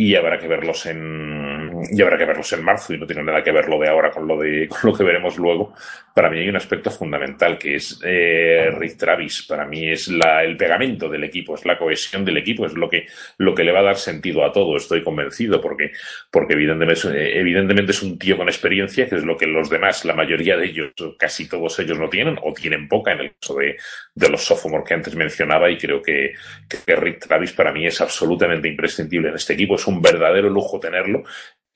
[0.00, 3.50] y habrá que verlos en habrá que verlos en marzo y no tiene nada que
[3.50, 5.74] ver lo de ahora con lo de con lo que veremos luego.
[6.14, 9.42] Para mí hay un aspecto fundamental que es eh, Rick Travis.
[9.42, 12.88] Para mí es la, el pegamento del equipo es la cohesión del equipo es lo
[12.88, 13.06] que
[13.38, 15.90] lo que le va a dar sentido a todo estoy convencido porque
[16.30, 20.14] porque evidentemente evidentemente es un tío con experiencia que es lo que los demás la
[20.14, 23.76] mayoría de ellos casi todos ellos no tienen o tienen poca en el caso de,
[24.14, 26.34] de los sophomores que antes mencionaba y creo que,
[26.68, 31.22] que Rick Travis para mí es absolutamente imprescindible en este equipo un verdadero lujo tenerlo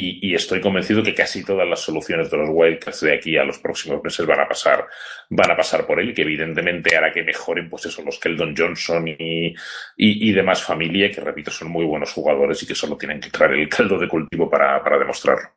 [0.02, 3.58] y, estoy convencido que casi todas las soluciones de los Wildcats de aquí a los
[3.58, 4.86] próximos meses van a pasar,
[5.30, 9.06] van a pasar por él que evidentemente hará que mejoren pues eso, los Keldon Johnson
[9.06, 9.54] y, y,
[9.96, 13.52] y demás familia que repito son muy buenos jugadores y que solo tienen que traer
[13.52, 15.50] el caldo de cultivo para, para demostrarlo.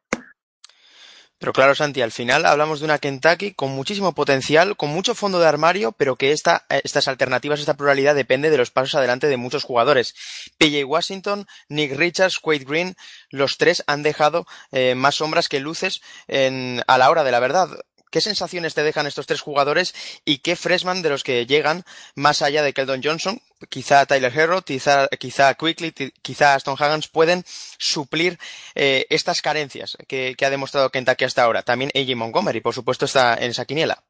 [1.38, 5.40] Pero claro, Santi, al final hablamos de una Kentucky con muchísimo potencial, con mucho fondo
[5.40, 9.36] de armario, pero que esta, estas alternativas, esta pluralidad depende de los pasos adelante de
[9.36, 10.16] muchos jugadores.
[10.58, 12.96] PJ Washington, Nick Richards, Quade Green,
[13.30, 17.42] los tres han dejado eh, más sombras que luces en, a la hora de la
[17.42, 17.70] verdad.
[18.16, 21.84] ¿Qué sensaciones te dejan estos tres jugadores y qué freshman de los que llegan
[22.16, 27.44] más allá de Keldon Johnson, quizá Tyler Herro, quizá, quizá Quickly, quizá Aston Haggans pueden
[27.46, 28.40] suplir
[28.74, 31.62] eh, estas carencias que, ha demostrado Kentucky hasta ahora?
[31.62, 34.02] También AJ Montgomery, por supuesto, está en esa quiniela.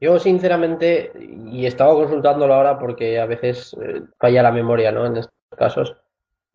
[0.00, 1.12] Yo sinceramente,
[1.46, 5.04] y estaba consultándolo ahora porque a veces eh, falla la memoria, ¿no?
[5.04, 5.94] En estos casos,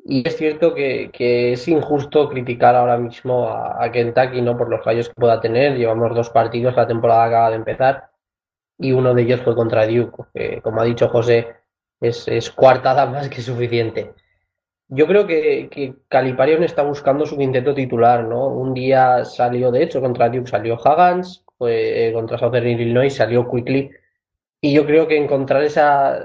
[0.08, 4.56] Y es cierto que, que es injusto criticar ahora mismo a, a, Kentucky ¿no?
[4.56, 5.76] por los fallos que pueda tener.
[5.78, 8.12] Llevamos dos partidos, la temporada acaba de empezar
[8.78, 11.56] y uno de ellos fue contra Duke, que como ha dicho José,
[12.02, 14.14] es, es coartada más que suficiente.
[14.88, 18.48] Yo creo que, que Caliparion está buscando su quinteto titular, ¿no?
[18.48, 23.50] Un día salió, de hecho, contra Duke salió Haggans, fue, eh, contra Southern Illinois salió
[23.50, 23.90] Quickly,
[24.62, 26.20] y yo creo que encontrar esa,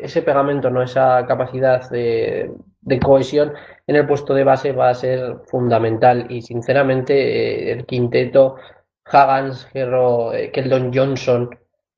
[0.00, 0.82] ese pegamento, ¿no?
[0.82, 2.50] Esa capacidad de,
[2.86, 3.52] de cohesión
[3.86, 8.56] en el puesto de base va a ser fundamental, y sinceramente eh, el quinteto
[9.04, 11.50] Haggans, Gerro, eh, Keldon Johnson,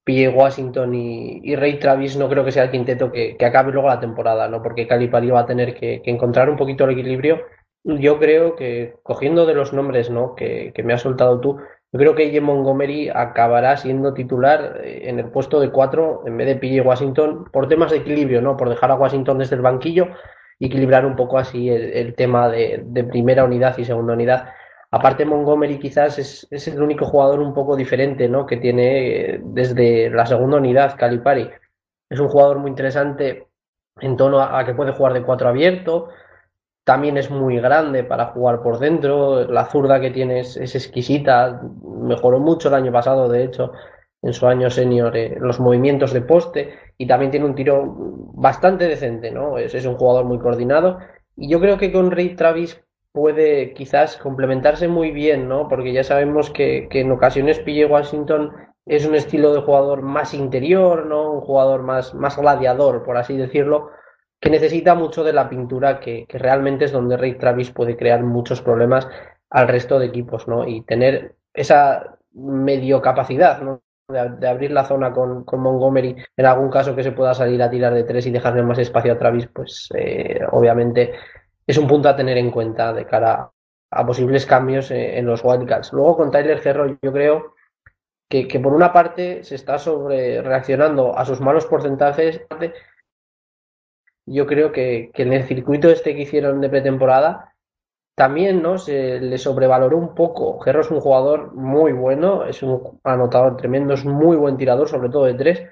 [0.05, 0.35] P.J.
[0.37, 4.01] Washington y, Ray Travis no creo que sea el quinteto que, que acabe luego la
[4.01, 4.63] temporada, ¿no?
[4.63, 7.43] Porque Calipari va a tener que, encontrar un poquito el equilibrio.
[7.85, 10.35] Yo creo que, cogiendo de los nombres, ¿no?
[10.35, 11.59] Que, que me has soltado tú,
[11.93, 12.41] yo creo que J.
[12.41, 16.89] Montgomery acabará siendo titular eh, en el puesto de cuatro en vez de P.J.
[16.89, 18.57] Washington por temas de equilibrio, ¿no?
[18.57, 20.09] Por dejar a Washington desde el banquillo
[20.67, 24.49] equilibrar un poco así el, tema de, primera unidad y segunda unidad
[24.91, 28.47] Aparte, Montgomery quizás es, es, el único jugador un poco diferente, ¿no?
[28.47, 31.51] Que tiene desde la segunda unidad, Calipari.
[32.09, 33.49] Es un jugador muy interesante
[34.01, 36.09] en torno a, que puede jugar de cuatro abierto.
[36.85, 39.45] También es muy grande para jugar por dentro.
[39.45, 41.61] La zurda que tiene es exquisita.
[41.83, 43.73] Mejoró mucho el año pasado, de hecho,
[44.23, 46.75] en su año senior, eh, los movimientos de poste.
[46.97, 47.95] Y también tiene un tiro
[48.35, 49.59] bastante decente, ¿no?
[49.59, 50.99] Es, es un jugador muy coordinado.
[51.37, 55.69] Y yo creo que con Ray Travis puede quizás complementarse muy bien, ¿no?
[55.69, 58.53] Porque ya sabemos que, que en ocasiones PJ Washington
[58.87, 61.33] es un estilo de jugador más interior, ¿no?
[61.33, 63.91] Un jugador más, más gladiador, por así decirlo,
[64.41, 68.23] que necesita mucho de la pintura, que, que realmente es donde Ray Travis puede crear
[68.23, 69.09] muchos problemas
[69.51, 70.67] al resto de equipos, ¿no?
[70.67, 73.83] Y tener esa medio capacidad, ¿no?
[74.09, 77.69] De, abrir la zona con, con, Montgomery, en algún caso que se pueda salir a
[77.69, 81.13] tirar de tres y dejarle más espacio a Travis, pues eh, obviamente
[81.67, 83.51] es un punto a tener en cuenta de cara
[83.91, 85.93] a posibles cambios en los Wildcats.
[85.93, 87.55] Luego con Tyler Cerro yo creo
[88.31, 92.41] que, que, por una parte se está sobre reaccionando a sus malos porcentajes.
[94.25, 97.55] Yo creo que, que en el circuito este que hicieron de pretemporada
[98.19, 98.77] también ¿no?
[98.79, 100.59] se le sobrevaloró un poco.
[100.59, 105.09] Gerro es un jugador muy bueno, es un anotador tremendo, es muy buen tirador, sobre
[105.09, 105.63] todo de tres.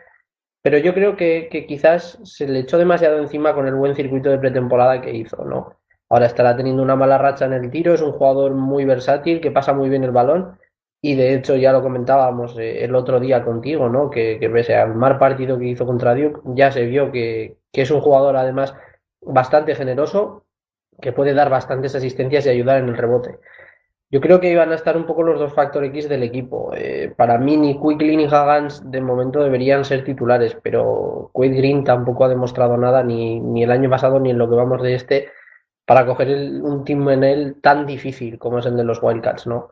[0.63, 4.39] Pero yo creo que, quizás se le echó demasiado encima con el buen circuito de
[4.39, 5.77] pretemporada que hizo, ¿no?
[6.09, 9.51] Ahora estará teniendo una mala racha en el tiro, es un jugador muy versátil, que
[9.51, 10.57] pasa muy bien el balón
[11.03, 14.09] y de hecho ya lo comentábamos eh, el otro día contigo, ¿no?
[14.09, 18.01] Que, pese al mal partido que hizo contra Duke, ya se vio que es un
[18.01, 18.75] jugador además
[19.21, 20.46] bastante generoso,
[21.01, 23.39] que puede dar bastantes asistencias y ayudar en el rebote.
[24.09, 26.73] Yo creo que iban a estar un poco los dos factor X del equipo.
[26.77, 31.83] Eh, para mí ni Quickly ni Haggans de momento deberían ser titulares, pero Quaid Green
[31.83, 34.95] tampoco ha demostrado nada ni, ni el año pasado ni en lo que vamos de
[34.95, 35.29] este
[35.85, 39.47] para coger el, un team en él tan difícil como es el de los Wildcats,
[39.47, 39.71] ¿no?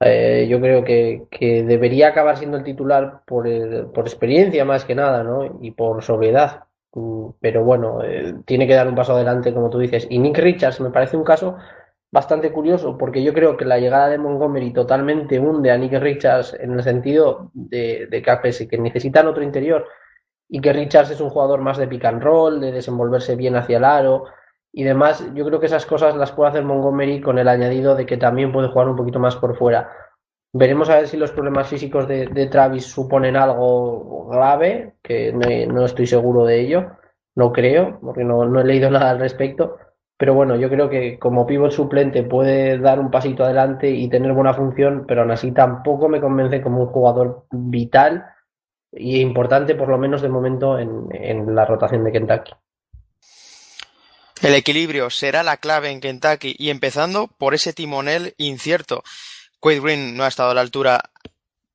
[0.00, 4.84] Eh, yo creo que, que, debería acabar siendo el titular por, el, por experiencia más
[4.84, 5.58] que nada, ¿no?
[5.60, 6.67] Y por sobriedad.
[6.94, 10.06] Mm, pero bueno, eh, tiene que dar un paso adelante, como tú dices.
[10.10, 11.56] Y Nick Richards me parece un caso
[12.10, 16.54] bastante curioso, porque yo creo que la llegada de Montgomery totalmente hunde a Nick Richards
[16.58, 19.86] en el sentido de, de que, que necesitan otro interior
[20.48, 23.76] y que Richards es un jugador más de pick and roll, de desenvolverse bien hacia
[23.78, 24.24] el aro,
[24.72, 28.06] y demás, yo creo que esas cosas las puede hacer Montgomery con el añadido de
[28.06, 29.90] que también puede jugar un poquito más por fuera.
[30.52, 36.06] Veremos a ver si los problemas físicos de, Travis suponen algo grave, que no, estoy
[36.06, 36.92] seguro de ello,
[37.34, 39.76] no creo, porque no, he leído nada al respecto.
[40.16, 44.32] Pero bueno, yo creo que como pivot suplente puede dar un pasito adelante y tener
[44.32, 48.24] buena función, pero aún así tampoco me convence como un jugador vital
[48.90, 52.52] y importante, por lo menos de momento, en, en la rotación de Kentucky.
[54.42, 59.02] El equilibrio será la clave en Kentucky y empezando por ese timonel incierto.
[59.60, 61.10] Quaid Green no ha estado a la altura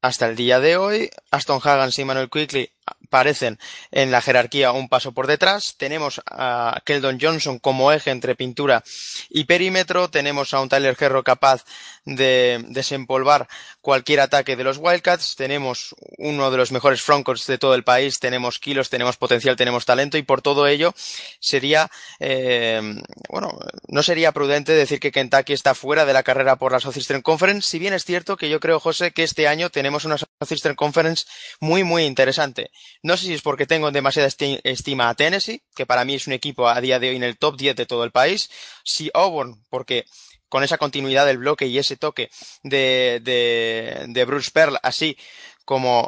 [0.02, 1.10] hasta el día de hoy.
[1.32, 2.73] Aston Haggans y Manuel Quickly
[3.14, 3.60] parecen
[3.92, 5.76] en la jerarquía un paso por detrás.
[5.78, 8.84] Tenemos a Keldon Johnson como eje entre pintura
[9.30, 10.10] y perímetro.
[10.10, 11.64] Tenemos a un Tyler Herro capaz
[12.06, 13.48] de desempolvar
[13.82, 15.36] cualquier ataque de los Wildcats.
[15.36, 18.20] Tenemos uno de los mejores frontcourts de todo el país.
[18.20, 20.96] Tenemos kilos, tenemos potencial, tenemos talento y por todo ello
[21.40, 22.82] sería, eh,
[23.30, 27.22] bueno, no sería prudente decir que Kentucky está fuera de la carrera por la Southeastern
[27.22, 27.70] Conference.
[27.70, 31.26] Si bien es cierto que yo creo, José, que este año tenemos una Southeastern Conference
[31.60, 32.72] muy, muy interesante.
[33.04, 34.30] No sé si es porque tengo demasiada
[34.64, 37.38] estima a Tennessee, que para mí es un equipo a día de hoy en el
[37.38, 38.50] top 10 de todo el país.
[38.84, 40.06] Si Auburn, porque
[40.48, 42.30] con esa continuidad del bloque y ese toque
[42.64, 45.18] de, de, de Bruce Pearl, así
[45.66, 46.08] como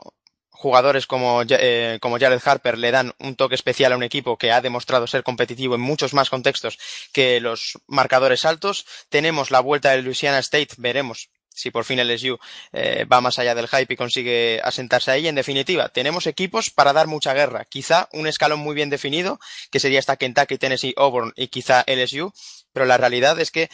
[0.52, 4.52] jugadores como, eh, como Jared Harper le dan un toque especial a un equipo que
[4.52, 6.80] ha demostrado ser competitivo en muchos más contextos
[7.12, 8.86] que los marcadores altos.
[9.10, 12.38] Tenemos la vuelta de Louisiana State, veremos si por fin el LSU
[12.74, 15.28] eh, va más allá del hype y consigue asentarse ahí.
[15.28, 17.66] En definitiva, tenemos equipos para dar mucha guerra.
[17.66, 19.40] Quizá un escalón muy bien definido,
[19.72, 22.32] que sería hasta Kentucky, Tennessee, Auburn y quizá LSU,
[22.74, 23.70] pero la realidad es que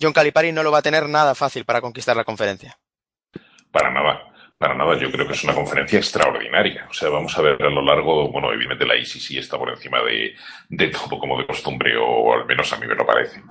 [0.00, 2.78] John Calipari no lo va a tener nada fácil para conquistar la conferencia.
[3.70, 4.30] Para nada.
[4.56, 6.86] Para nada, yo creo que es una conferencia extraordinaria.
[6.88, 10.00] O sea, vamos a ver a lo largo, bueno, evidentemente la ICC está por encima
[10.02, 10.34] de,
[10.68, 13.42] de todo como de costumbre, o al menos a mí me lo parece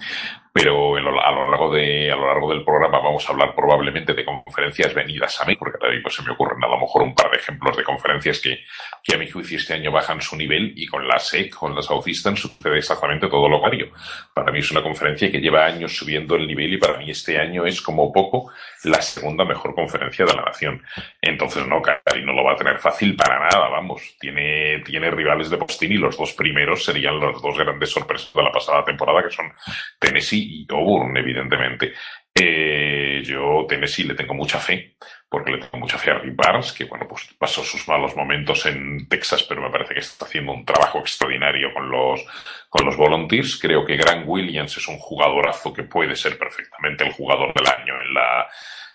[0.54, 4.24] pero a lo largo de a lo largo del programa vamos a hablar probablemente de
[4.24, 7.30] conferencias venidas a mí, porque ahora mismo se me ocurren a lo mejor un par
[7.32, 8.60] de ejemplos de conferencias que,
[9.04, 11.82] que a mi juicio este año bajan su nivel y con la SEC, con la
[11.82, 13.92] Southeastern sucede exactamente todo lo contrario.
[14.34, 17.40] Para mí es una conferencia que lleva años subiendo el nivel y para mí este
[17.40, 18.52] año es como poco
[18.84, 20.82] la segunda mejor conferencia de la nación.
[21.22, 24.16] Entonces no, Cari no lo va a tener fácil para nada, vamos.
[24.20, 28.44] Tiene, tiene rivales de postín y los dos primeros serían las dos grandes sorpresas de
[28.44, 29.52] la pasada temporada que son
[30.00, 31.94] Tennessee y Auburn, evidentemente.
[32.36, 34.96] Eh, yo Tennessee le tengo mucha fe,
[35.30, 38.66] porque le tengo mucha fe a Rick Barnes, que bueno, pues pasó sus malos momentos
[38.66, 42.26] en Texas, pero me parece que está haciendo un trabajo extraordinario con los,
[42.70, 43.60] con los Volunteers.
[43.60, 48.02] Creo que Grant Williams es un jugadorazo que puede ser perfectamente el jugador del año
[48.02, 48.48] en la,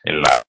[0.02, 0.42] en la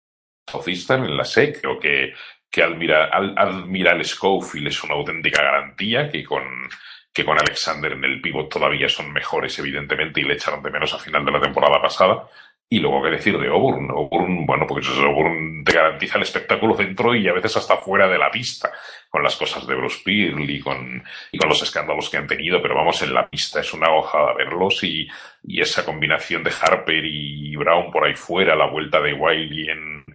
[0.49, 1.61] Southeastern, en la SEC.
[1.61, 2.13] Creo que,
[2.49, 6.67] que Admiral, Admiral Schofield es una auténtica garantía que con,
[7.13, 10.93] que con Alexander en el pivot todavía son mejores, evidentemente, y le echaron de menos
[10.93, 12.27] a final de la temporada pasada.
[12.71, 13.89] Y luego, ¿qué decir de Auburn?
[13.89, 18.19] Auburn, bueno, porque Auburn te garantiza el espectáculo dentro y a veces hasta fuera de
[18.19, 18.71] la pista,
[19.09, 22.61] con las cosas de Bruce Pearl y con, y con los escándalos que han tenido,
[22.61, 25.07] pero vamos, en la pista es una hoja verlos y,
[25.43, 30.05] y esa combinación de Harper y Brown por ahí fuera, la vuelta de Wiley en,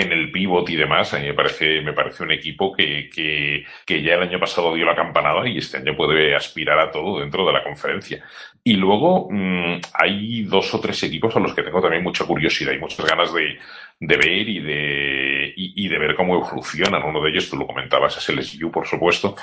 [0.00, 3.64] en el pivot y demás, a mí me parece, me parece un equipo que, que,
[3.84, 7.20] que, ya el año pasado dio la campanada y este año puede aspirar a todo
[7.20, 8.22] dentro de la conferencia.
[8.62, 12.72] Y luego mmm, hay dos o tres equipos a los que tengo también mucha curiosidad
[12.72, 13.58] y muchas ganas de,
[14.00, 17.02] de ver y de, y, de ver cómo evolucionan.
[17.02, 19.34] Uno de ellos, tú lo comentabas, es el SU, por supuesto.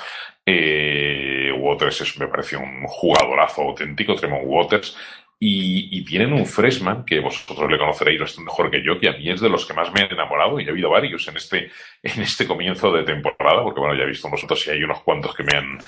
[0.44, 4.96] Eh, Waters me parece un jugadorazo auténtico, Tremont Waters.
[5.38, 9.12] Y, y, tienen un freshman que vosotros le conoceréis bastante mejor que yo, que a
[9.12, 11.70] mí es de los que más me han enamorado y ha habido varios en este,
[12.02, 15.34] en este comienzo de temporada, porque bueno, ya he visto vosotros si hay unos cuantos
[15.34, 15.78] que me han,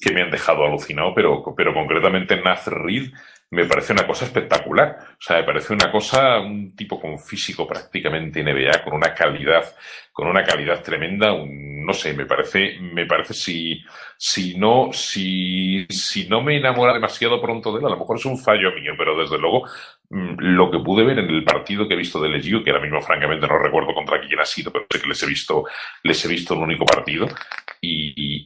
[0.00, 3.12] que me han dejado alucinado, pero, pero concretamente Nath Reed
[3.50, 4.96] me parece una cosa espectacular.
[5.12, 9.64] O sea, me parece una cosa, un tipo con físico prácticamente NBA, con una calidad,
[10.12, 13.80] con una calidad tremenda, un, no sé, me parece, me parece si,
[14.16, 18.24] si no, si, si no me enamora demasiado pronto de él, a lo mejor es
[18.24, 19.64] un fallo mío, pero desde luego
[20.08, 22.82] Mm, lo que pude ver en el partido que he visto de LSU, que ahora
[22.82, 25.64] mismo francamente no recuerdo contra quién ha sido, pero sé que les he visto,
[26.04, 27.26] les he visto un único partido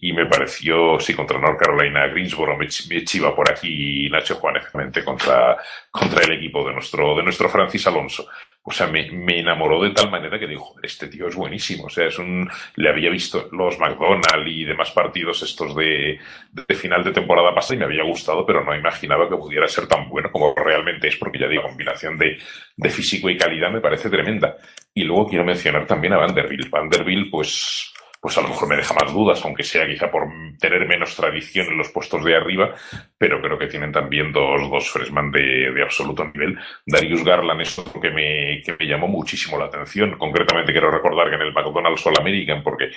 [0.00, 5.56] y, me pareció, sí, contra North Carolina, Greensboro, me, chiva por aquí Nacho efectivamente, contra,
[5.90, 8.26] contra el equipo de nuestro, de nuestro Francis Alonso.
[8.62, 11.84] O sea, me, me enamoró de tal manera que dijo, este tío es buenísimo.
[11.84, 16.18] O sea, es un, le había visto los McDonald's y demás partidos estos de,
[16.52, 19.86] de final de temporada pasada y me había gustado, pero no imaginaba que pudiera ser
[19.86, 22.38] tan bueno como realmente es, porque ya digo, combinación de,
[22.76, 24.56] de físico y calidad me parece tremenda.
[24.92, 26.68] Y luego quiero mencionar también a Vanderbilt.
[26.68, 30.28] Vanderbilt, pues, pues a lo mejor me deja más dudas, aunque sea quizá por
[30.58, 32.74] tener menos tradición en los puestos de arriba,
[33.16, 36.58] pero creo que tienen también dos, dos freshman de, de absoluto nivel.
[36.84, 40.18] Darius Garland es otro que me, que me llamó muchísimo la atención.
[40.18, 42.90] Concretamente quiero recordar que en el McDonald's All American, porque,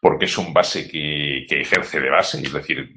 [0.00, 2.88] porque es un base que, ejerce de base, es decir,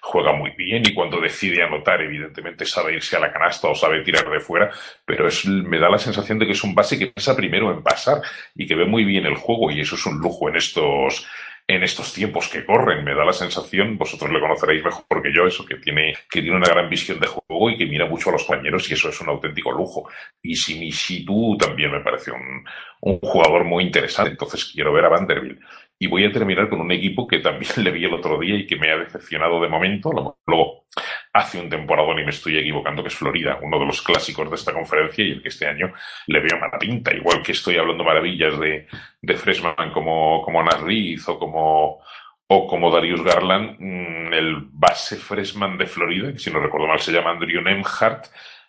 [0.00, 4.02] juega muy bien y cuando decide anotar, evidentemente sabe irse a la canasta o sabe
[4.02, 4.70] tirar de fuera,
[5.04, 7.82] pero es, me da la sensación de que es un base que piensa primero en
[7.82, 8.20] pasar
[8.54, 11.26] y que ve muy bien el juego y eso es un lujo en estos,
[11.66, 13.04] en estos tiempos que corren.
[13.04, 16.56] Me da la sensación, vosotros le conoceréis mejor que yo, eso, que tiene, que tiene
[16.56, 19.20] una gran visión de juego y que mira mucho a los compañeros y eso es
[19.20, 20.08] un auténtico lujo.
[20.42, 25.60] Y Shimichitu también me parece un jugador muy interesante, entonces quiero ver a Vanderbilt.
[26.02, 28.66] Y voy a terminar con un equipo que también le vi el otro día y
[28.66, 30.38] que me ha decepcionado de momento.
[30.46, 30.86] Luego,
[31.34, 34.56] hace un temporada y me estoy equivocando, que es Florida, uno de los clásicos de
[34.56, 35.92] esta conferencia y el que este año
[36.26, 37.14] le veo mala pinta.
[37.14, 38.86] Igual que estoy hablando maravillas de,
[39.20, 42.00] de Freshman como, como Nasriz o como,
[42.46, 47.00] o como Darius Garland, mmm, el base freshman de Florida, que si no recuerdo mal
[47.00, 48.24] se llama Andrew Nemhart,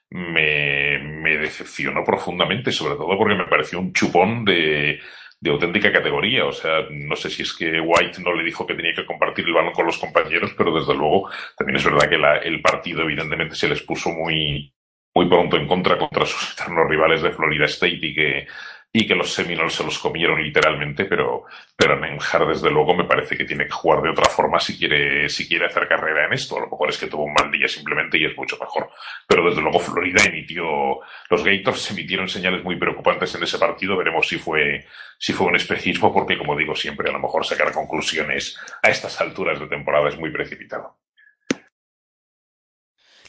[0.10, 5.00] me decepcionó profundamente, sobre todo porque me pareció un chupón de,
[5.41, 6.46] de auténtica categoría.
[6.46, 9.46] O sea, no sé si es que White no le dijo que tenía que compartir
[9.46, 13.02] el balón con los compañeros, pero desde luego también es verdad que la, el partido
[13.02, 14.73] evidentemente se les puso muy,
[15.13, 18.48] muy pronto en contra contra sus eternos rivales de Florida State y que,
[18.94, 21.46] y que los Seminoles se los comieron literalmente, pero,
[21.77, 25.29] pero Nemhard desde luego me parece que tiene que jugar de otra forma si quiere,
[25.29, 26.58] si quiere hacer carrera en esto.
[26.58, 28.89] A lo mejor es que tuvo un mal día simplemente y es mucho mejor.
[29.25, 33.96] Pero desde luego Florida emitió, los Gators emitieron señales muy preocupantes en ese partido.
[33.96, 34.85] Veremos si fue,
[35.17, 39.21] si fue un espejismo, porque como digo siempre, a lo mejor sacar conclusiones a estas
[39.21, 40.98] alturas de temporada es muy precipitado.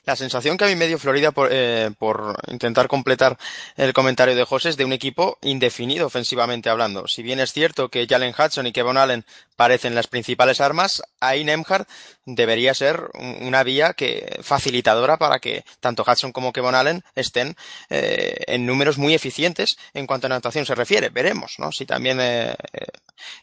[0.04, 3.38] La sensación que a mí me dio Florida por, eh, por, intentar completar
[3.76, 7.06] el comentario de José es de un equipo indefinido ofensivamente hablando.
[7.06, 9.24] Si bien es cierto que Jalen Hudson y Kevin Allen
[9.54, 11.86] parecen las principales armas, ahí Nemhard
[12.24, 17.54] debería ser una vía que facilitadora para que tanto Hudson como Kevin Allen estén
[17.88, 21.10] eh, en números muy eficientes en cuanto a anotación se refiere.
[21.10, 21.70] Veremos, ¿no?
[21.70, 22.56] Si también eh,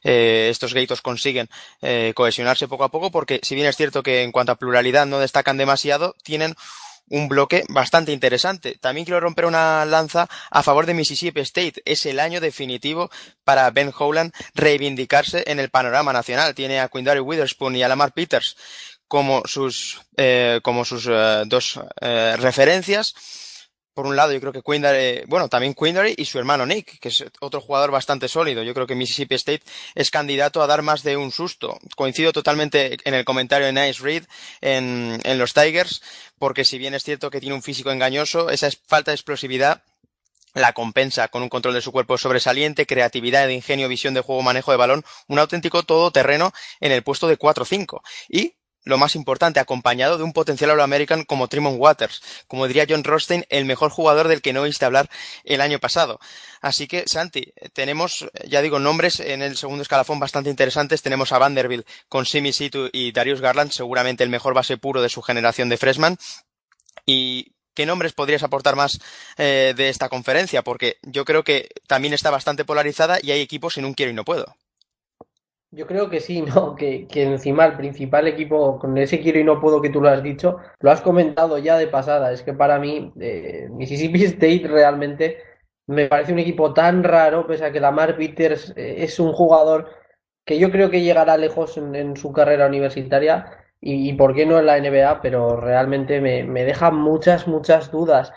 [0.03, 1.49] eh, estos gatos consiguen
[1.81, 5.05] eh, cohesionarse poco a poco, porque si bien es cierto que en cuanto a pluralidad
[5.05, 6.48] no destacan demasiado, tienen
[7.09, 8.77] un bloque bastante interesante.
[8.79, 11.81] También quiero romper una lanza a favor de Mississippi State.
[11.85, 13.09] Es el año definitivo
[13.43, 16.55] para Ben Howland reivindicarse en el panorama nacional.
[16.55, 18.55] Tiene a Quindary Witherspoon y a Lamar Peters
[19.07, 23.15] como sus, eh, como sus eh, dos eh, referencias
[23.99, 27.09] por un lado, yo creo que Quindary, bueno, también Quindary y su hermano Nick, que
[27.09, 28.63] es otro jugador bastante sólido.
[28.63, 29.61] Yo creo que Mississippi State
[29.93, 31.77] es candidato a dar más de un susto.
[31.97, 34.23] Coincido totalmente en el comentario de Nice Reed
[34.61, 36.01] en, los Tigers,
[36.37, 39.83] porque si bien es cierto que tiene un físico engañoso, esa falta de explosividad
[40.53, 44.71] la compensa con un control de su cuerpo sobresaliente, creatividad ingenio, visión de juego, manejo
[44.71, 47.99] de balón, un auténtico todoterreno en el puesto de 4-5.
[48.29, 53.03] Y lo más importante, acompañado de un potencial All-American como Trimon Waters, como diría John
[53.03, 55.09] Rostein, el mejor jugador del que no oíste hablar
[55.43, 56.19] el año pasado.
[56.61, 61.01] Así que, Santi, tenemos, ya digo, nombres en el segundo escalafón bastante interesantes.
[61.01, 65.09] Tenemos a Vanderbilt con Simi Situ y Darius Garland, seguramente el mejor base puro de
[65.09, 66.17] su generación de freshman.
[67.05, 68.99] Y ¿qué nombres podrías aportar más
[69.37, 70.63] eh, de esta conferencia?
[70.63, 74.15] Porque yo creo que también está bastante polarizada y hay equipos en un quiero y
[74.15, 74.55] no puedo.
[75.71, 76.75] Yo creo que sí, ¿no?
[76.75, 80.09] Que, que, encima el principal equipo, con ese quiero y no puedo que tú lo
[80.09, 82.31] has dicho, lo has comentado ya de pasada.
[82.31, 85.37] Es que para mí, eh, Mississippi State realmente
[85.87, 89.89] me parece un equipo tan raro, pese a que Lamar Peters eh, es un jugador
[90.45, 93.45] que yo creo que llegará lejos en, su carrera universitaria
[93.81, 98.33] y, por qué no en la NBA, pero realmente me, me deja muchas, muchas dudas.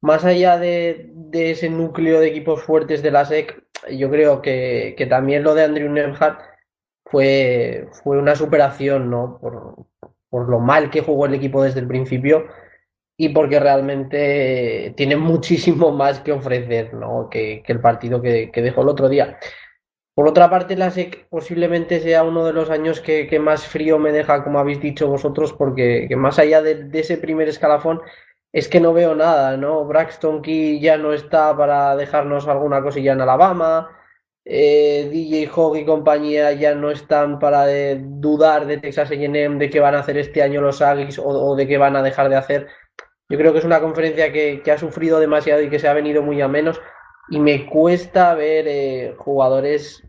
[0.00, 4.94] Más allá de, de, ese núcleo de equipos fuertes de la SEC, yo creo que,
[4.96, 6.38] que también lo de Andrew Nemhard
[7.10, 9.38] fue, fue una superación, ¿no?
[9.40, 9.86] Por,
[10.28, 12.46] por lo mal que jugó el equipo desde el principio
[13.16, 17.28] y porque realmente tiene muchísimo más que ofrecer, ¿no?
[17.30, 19.38] Que, que el partido que, que, dejó el otro día.
[20.14, 23.98] Por otra parte, la SEC posiblemente sea uno de los años que, que más frío
[23.98, 28.00] me deja, como habéis dicho vosotros, porque más allá de, de, ese primer escalafón,
[28.52, 29.84] es que no veo nada, ¿no?
[29.84, 33.99] Braxton Key ya no está para dejarnos alguna cosilla en Alabama
[34.44, 37.66] eh, DJ Hogg y compañía ya no están para
[37.96, 41.66] dudar de Texas A&M de qué van a hacer este año los Aggies o, de
[41.66, 42.68] qué van a dejar de hacer.
[43.28, 45.92] Yo creo que es una conferencia que, que, ha sufrido demasiado y que se ha
[45.92, 46.80] venido muy a menos
[47.30, 50.02] y me cuesta ver eh, jugadores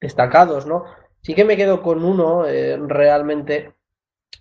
[0.00, 0.84] destacados, ¿no?
[1.20, 3.74] Sí que me quedo con uno eh, realmente,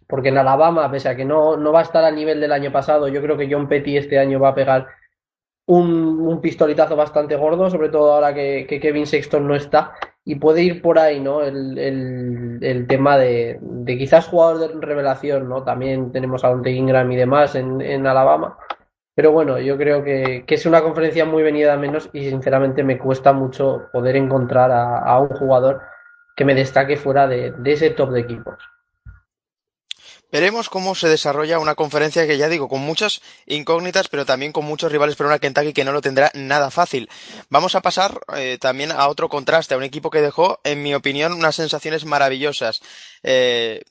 [0.08, 2.72] porque en Alabama, pese a que no, no va a estar al nivel del año
[2.72, 4.88] pasado, yo creo que John Petty este año va a pegar
[5.66, 9.94] un, un, pistoletazo bastante gordo, sobre todo ahora que, que, Kevin Sexton no está,
[10.26, 11.42] y puede ir por ahí, ¿no?
[11.42, 11.78] El,
[12.62, 15.64] el, tema de, de, quizás jugador de revelación, ¿no?
[15.64, 18.58] También tenemos a Dante Ingram y demás en, en Alabama.
[19.16, 22.84] Pero bueno, yo creo que, que, es una conferencia muy venida a menos y sinceramente
[22.84, 25.82] me cuesta mucho poder encontrar a, a un jugador
[26.36, 28.73] que me destaque fuera de, de ese top de equipos.
[30.34, 34.66] Veremos cómo se desarrolla una conferencia que ya digo, con muchas incógnitas, pero también con
[34.66, 37.08] muchos rivales para una Kentucky que no lo tendrá nada fácil.
[37.50, 40.96] Vamos a pasar eh, también a otro contraste, a un equipo que dejó, en mi
[40.96, 42.82] opinión, unas sensaciones maravillosas.
[43.22, 43.84] Eh,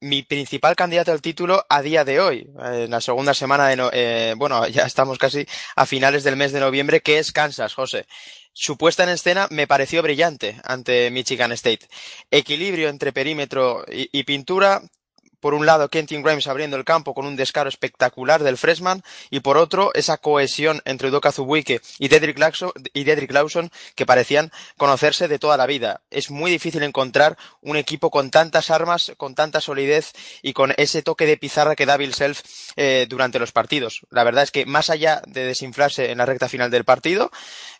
[0.00, 3.88] mi principal candidato al título a día de hoy, en la segunda semana de, no,
[3.90, 8.04] eh, bueno, ya estamos casi a finales del mes de noviembre, que es Kansas, José.
[8.52, 11.88] Su puesta en escena me pareció brillante ante Michigan State.
[12.30, 14.82] Equilibrio entre perímetro y pintura,
[15.40, 19.40] por un lado Kentin Grimes abriendo el campo con un descaro espectacular del freshman y
[19.40, 25.56] por otro esa cohesión entre Udoka Zubuike y Dedrick, Lawson, que parecían conocerse de toda
[25.56, 26.02] la vida.
[26.10, 30.12] Es muy difícil encontrar un equipo con tantas armas, con tanta solidez
[30.42, 32.42] y con ese toque de pizarra que da Bill Self
[32.76, 34.06] eh, durante los partidos.
[34.10, 37.30] La verdad es que más allá de desinflarse en la recta final del partido,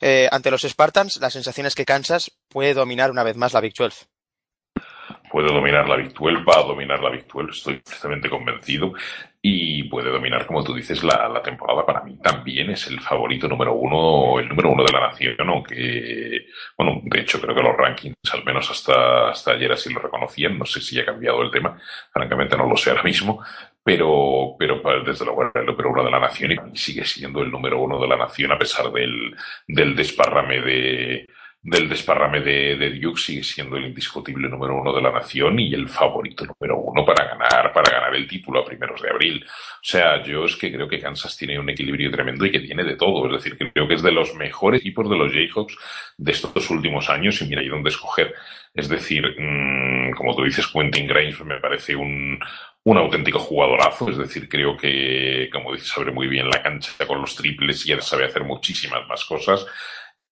[0.00, 3.60] eh, ante los Spartans, la sensación es que Kansas puede dominar una vez más la
[3.60, 4.15] Big 12
[5.36, 6.14] puede dominar la 12,
[6.48, 8.94] va a dominar la 12, estoy perfectamente convencido.
[9.42, 11.84] y puede dominar, como tú dices, la, temporada.
[11.84, 16.46] Para mí también es el favorito número uno, el número uno de la nación, aunque,
[16.78, 20.58] bueno, de hecho creo que los rankings, al menos hasta, hasta ayer así lo reconocían,
[20.58, 21.78] no sé si ha cambiado el tema,
[22.10, 23.44] francamente no lo sé ahora mismo,
[23.84, 27.78] pero, pero desde luego el número uno de la nación y sigue siendo el número
[27.78, 29.36] uno de la nación a pesar del,
[29.68, 31.26] del desparrame de,
[31.66, 35.74] del desparrame de, de, Duke sigue siendo el indiscutible número uno de la nación y
[35.74, 39.44] el favorito número uno para ganar, para ganar el título a primeros de abril.
[39.44, 42.84] O sea, yo es que creo que Kansas tiene un equilibrio tremendo y que tiene
[42.84, 43.26] de todo.
[43.26, 45.76] Es decir, creo que es de los mejores equipos de los Jayhawks
[46.16, 48.32] de estos últimos años y mira ahí dónde escoger.
[48.72, 52.38] Es decir, mmm, como tú dices, Quentin Grimes me parece un,
[52.84, 57.20] un auténtico jugadorazo, es decir, creo que, como dices, abre muy bien la cancha con
[57.20, 59.66] los triples y sabe hacer muchísimas más cosas.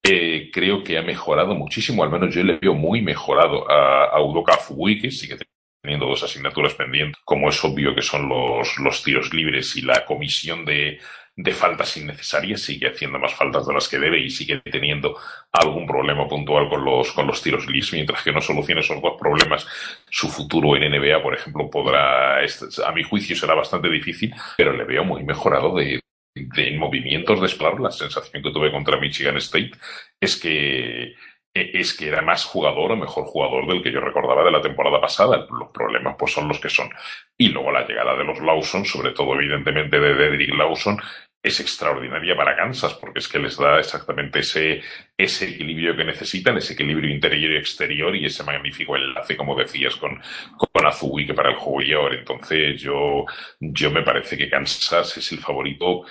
[0.07, 4.23] Eh, creo que ha mejorado muchísimo, al menos yo le veo muy mejorado a, a
[4.23, 5.39] Udoka Fugui, que sigue
[5.81, 10.05] teniendo dos asignaturas pendientes, como es obvio que son los, los tiros libres y la
[10.05, 10.99] comisión de,
[11.37, 15.19] de faltas innecesarias, sigue haciendo más faltas de las que debe y sigue teniendo
[15.51, 19.15] algún problema puntual con los, con los tiros libres, mientras que no solucione esos dos
[19.19, 19.67] problemas,
[20.11, 24.85] su futuro en NBA, por ejemplo, podrá, a mi juicio será bastante difícil, pero le
[24.85, 26.04] veo muy mejorado de,
[26.35, 29.73] de movimientos de explorar, la sensación que tuve contra Michigan State
[30.21, 31.15] es que
[31.55, 35.01] es que era más jugador o mejor jugador del que yo recordaba de la temporada
[35.01, 35.47] pasada.
[35.49, 36.91] Los problemas pues son los que son.
[37.39, 41.01] Y luego la llegada de los Lawson, sobre todo evidentemente de Dedrick Lawson,
[41.45, 44.81] es extraordinaria para Kansas, porque es que les da exactamente ese,
[45.17, 49.95] ese equilibrio que necesitan, ese equilibrio interior y exterior y ese magnífico enlace, como decías,
[49.97, 50.19] con,
[50.57, 52.17] con que para el juego y ahora.
[52.17, 53.27] Entonces, yo,
[53.61, 56.05] yo me parece que Kansas es el favorito,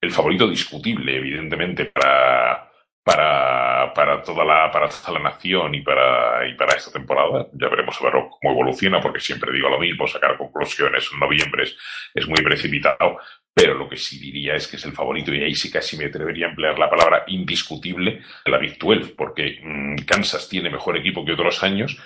[0.00, 2.68] el favorito discutible, evidentemente, para,
[3.04, 7.46] para, para, toda la, para toda la nación y para, y para esta temporada.
[7.52, 11.62] Ya veremos a ver cómo evoluciona, porque siempre digo lo mismo, sacar conclusiones en noviembre
[11.62, 11.76] es,
[12.12, 13.18] es muy precipitado,
[13.54, 16.06] pero lo que sí diría es que es el favorito, y ahí sí casi me
[16.06, 21.24] atrevería a emplear la palabra indiscutible, la Big 12, porque mmm, Kansas tiene mejor equipo
[21.24, 21.98] que otros años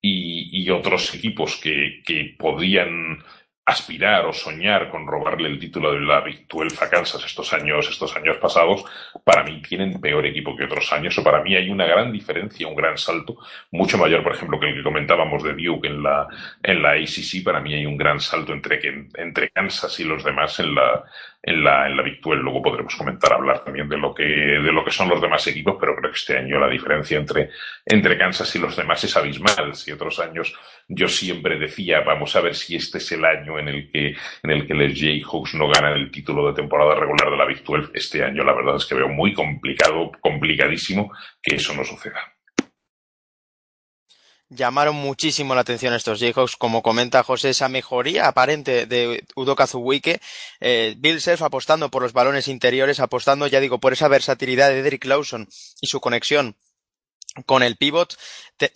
[0.00, 3.18] y, y otros equipos que, que podrían
[3.68, 7.86] aspirar o soñar con robarle el título de la Big 12 a Kansas estos años,
[7.90, 8.82] estos años pasados,
[9.22, 12.66] para mí tienen peor equipo que otros años, o para mí hay una gran diferencia,
[12.66, 13.36] un gran salto,
[13.70, 16.26] mucho mayor, por ejemplo, que el que comentábamos de Duke en la,
[16.62, 18.80] en la ACC, para mí hay un gran salto entre,
[19.14, 21.04] entre Kansas y los demás en la,
[21.42, 22.36] en la, en la 12.
[22.36, 25.76] Luego podremos comentar, hablar también de lo que, de lo que son los demás equipos,
[25.80, 27.50] pero creo que este año la diferencia entre,
[27.84, 29.74] entre Kansas y los demás es abismal.
[29.74, 30.54] Si otros años
[30.88, 34.50] yo siempre decía, vamos a ver si este es el año en el que, en
[34.50, 37.92] el que los Jayhawks no ganan el título de temporada regular de la Big 12,
[37.94, 41.12] este año la verdad es que veo muy complicado, complicadísimo
[41.42, 42.37] que eso no suceda
[44.50, 50.20] llamaron muchísimo la atención estos Jayhawks, como comenta José, esa mejoría aparente de Udoka Zuwike,
[50.60, 54.82] eh, Bill Self apostando por los balones interiores, apostando, ya digo, por esa versatilidad de
[54.82, 55.48] Derrick Lawson
[55.80, 56.56] y su conexión
[57.46, 58.16] con el pivot,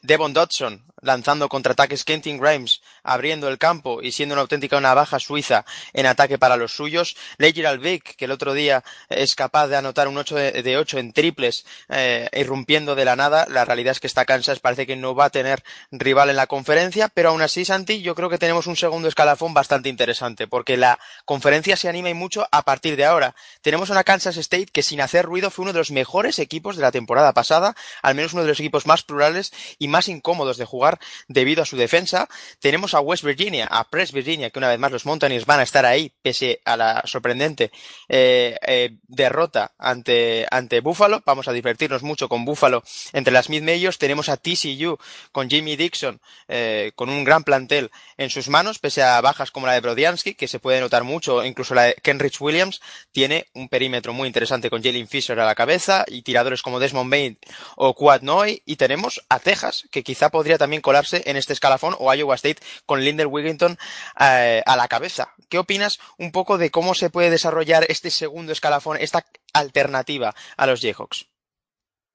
[0.03, 5.65] Devon Dodson lanzando contraataques Kentin Grimes, abriendo el campo y siendo una auténtica navaja suiza
[5.93, 7.17] en ataque para los suyos.
[7.39, 11.13] Leger Albeck, que el otro día es capaz de anotar un 8 de, 8 en
[11.13, 13.47] triples, eh, irrumpiendo de la nada.
[13.49, 16.47] La realidad es que esta Kansas parece que no va a tener rival en la
[16.47, 20.77] conferencia, pero aún así, Santi, yo creo que tenemos un segundo escalafón bastante interesante, porque
[20.77, 23.35] la conferencia se anima y mucho a partir de ahora.
[23.61, 26.83] Tenemos una Kansas State que sin hacer ruido fue uno de los mejores equipos de
[26.83, 30.65] la temporada pasada, al menos uno de los equipos más plurales y más incómodos de
[30.65, 30.99] jugar
[31.29, 32.29] debido a su defensa.
[32.61, 35.63] Tenemos a West Virginia, a Press Virginia, que una vez más los Mountaineers van a
[35.63, 37.71] estar ahí, pese a la sorprendente
[38.09, 41.23] eh, eh, derrota ante, ante Buffalo.
[41.25, 42.83] Vamos a divertirnos mucho con Buffalo
[43.13, 43.99] entre las mid-majors.
[43.99, 44.99] Tenemos a TCU
[45.33, 49.67] con Jimmy Dixon, eh, con un gran plantel en sus manos, pese a bajas como
[49.67, 52.81] la de Brodiansky, que se puede notar mucho, incluso la de Kenrich Williams,
[53.13, 57.11] tiene un perímetro muy interesante con Jalen Fisher a la cabeza y tiradores como Desmond
[57.11, 57.39] Bain
[57.77, 58.63] o Quad Noy.
[58.65, 62.63] Y tenemos a Texas, que quizá podría también colarse en este escalafón, o Iowa State
[62.87, 63.77] con Linder Wigginton
[64.21, 65.33] eh, a la cabeza.
[65.49, 70.67] ¿Qué opinas un poco de cómo se puede desarrollar este segundo escalafón, esta alternativa a
[70.67, 71.27] los Jayhawks?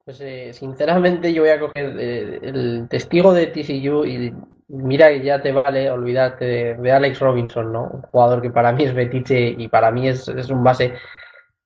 [0.08, 4.34] Pues eh, sinceramente yo voy a coger eh, el testigo de TCU y
[4.70, 7.84] mira que ya te vale olvidarte de, Alex Robinson, ¿no?
[7.92, 10.94] Un jugador que para mí es betiche y para mí es, un base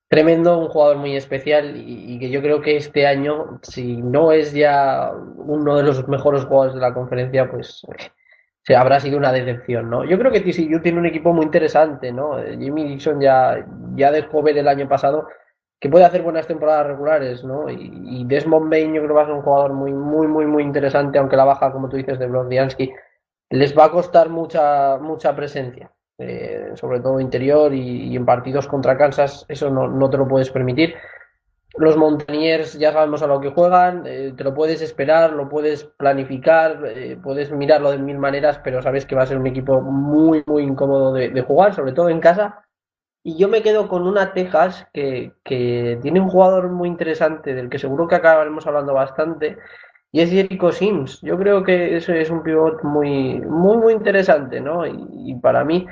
[0.07, 4.53] tremendo, un jugador muy especial y, que yo creo que este año, si no es
[4.53, 7.85] ya uno de los mejores jugadores de la conferencia, pues
[8.63, 10.03] se habrá sido una decepción, ¿no?
[10.05, 12.37] Yo creo que TCU tiene un equipo muy interesante, ¿no?
[12.43, 15.27] Jimmy Dixon ya, ya dejó ver el año pasado
[15.79, 17.69] que puede hacer buenas temporadas regulares, ¿no?
[17.69, 20.45] Y, y, Desmond Bain yo creo que va a ser un jugador muy, muy, muy,
[20.45, 22.93] muy interesante, aunque la baja, como tú dices, de Blondiansky
[23.49, 25.91] les va a costar mucha, mucha presencia.
[26.19, 30.51] eh, sobre todo interior y, en partidos contra Kansas, eso no, no, te lo puedes
[30.51, 30.95] permitir.
[31.77, 35.85] Los Mountaineers ya sabemos a lo que juegan, eh, te lo puedes esperar, lo puedes
[35.85, 39.81] planificar, eh, puedes mirarlo de mil maneras, pero sabes que va a ser un equipo
[39.81, 42.65] muy, muy incómodo de, jugar, sobre todo en casa.
[43.23, 47.69] Y yo me quedo con una Texas que, que, tiene un jugador muy interesante, del
[47.69, 49.57] que seguro que acabaremos hablando bastante,
[50.11, 51.21] y es Jericho Sims.
[51.21, 54.85] Yo creo que eso es un pivot muy, muy, muy interesante, ¿no?
[54.85, 55.87] Y, para mí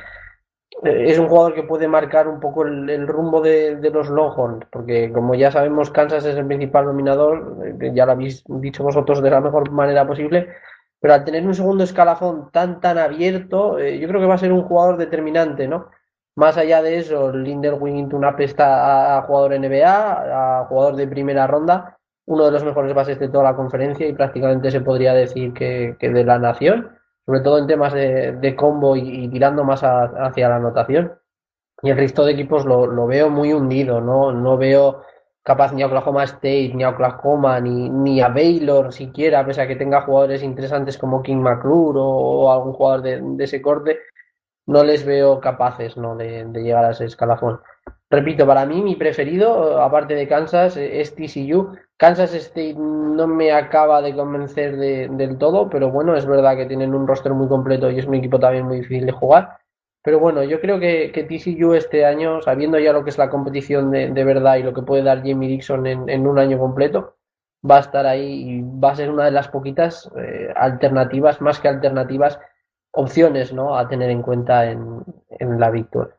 [0.83, 5.35] es un jugador que puede marcar un poco el, rumbo de, los Longhorns, porque como
[5.35, 9.41] ya sabemos, Kansas es el principal dominador, eh, ya lo habéis dicho vosotros de la
[9.41, 10.47] mejor manera posible,
[10.99, 14.39] pero al tener un segundo escalafón tan, tan abierto, eh, yo creo que va a
[14.39, 15.89] ser un jugador determinante, ¿no?
[16.35, 21.97] Más allá de eso, Linder Wingington apesta a jugador NBA, a jugador de primera ronda,
[22.25, 25.97] uno de los mejores bases de toda la conferencia y prácticamente se podría decir que,
[25.99, 26.98] de la nación,
[27.29, 31.13] sobre todo en temas de, combo y, tirando más hacia la anotación.
[31.83, 34.31] Y el resto de equipos lo, veo muy hundido, ¿no?
[34.31, 35.03] No veo
[35.43, 39.67] capaz ni a Oklahoma State, ni a Oklahoma, ni, ni a Baylor siquiera, pese a
[39.67, 43.99] que tenga jugadores interesantes como King McClure o, algún jugador de, ese corte,
[44.65, 46.15] no les veo capaces ¿no?
[46.15, 47.59] de, de llegar a ese escalafón.
[48.11, 51.75] Repito, para mí mi preferido, aparte de Kansas, es TCU.
[51.95, 56.95] Kansas State no me acaba de convencer del todo, pero bueno, es verdad que tienen
[56.95, 59.59] un roster muy completo y es un equipo también muy difícil de jugar.
[60.01, 63.29] Pero bueno, yo creo que, que TCU este año, sabiendo ya lo que es la
[63.29, 67.17] competición de, verdad y lo que puede dar Jimmy Dixon en, un año completo,
[67.69, 71.59] va a estar ahí y va a ser una de las poquitas eh, alternativas, más
[71.59, 72.39] que alternativas,
[72.91, 73.77] opciones ¿no?
[73.77, 76.18] a tener en cuenta en, en la victoria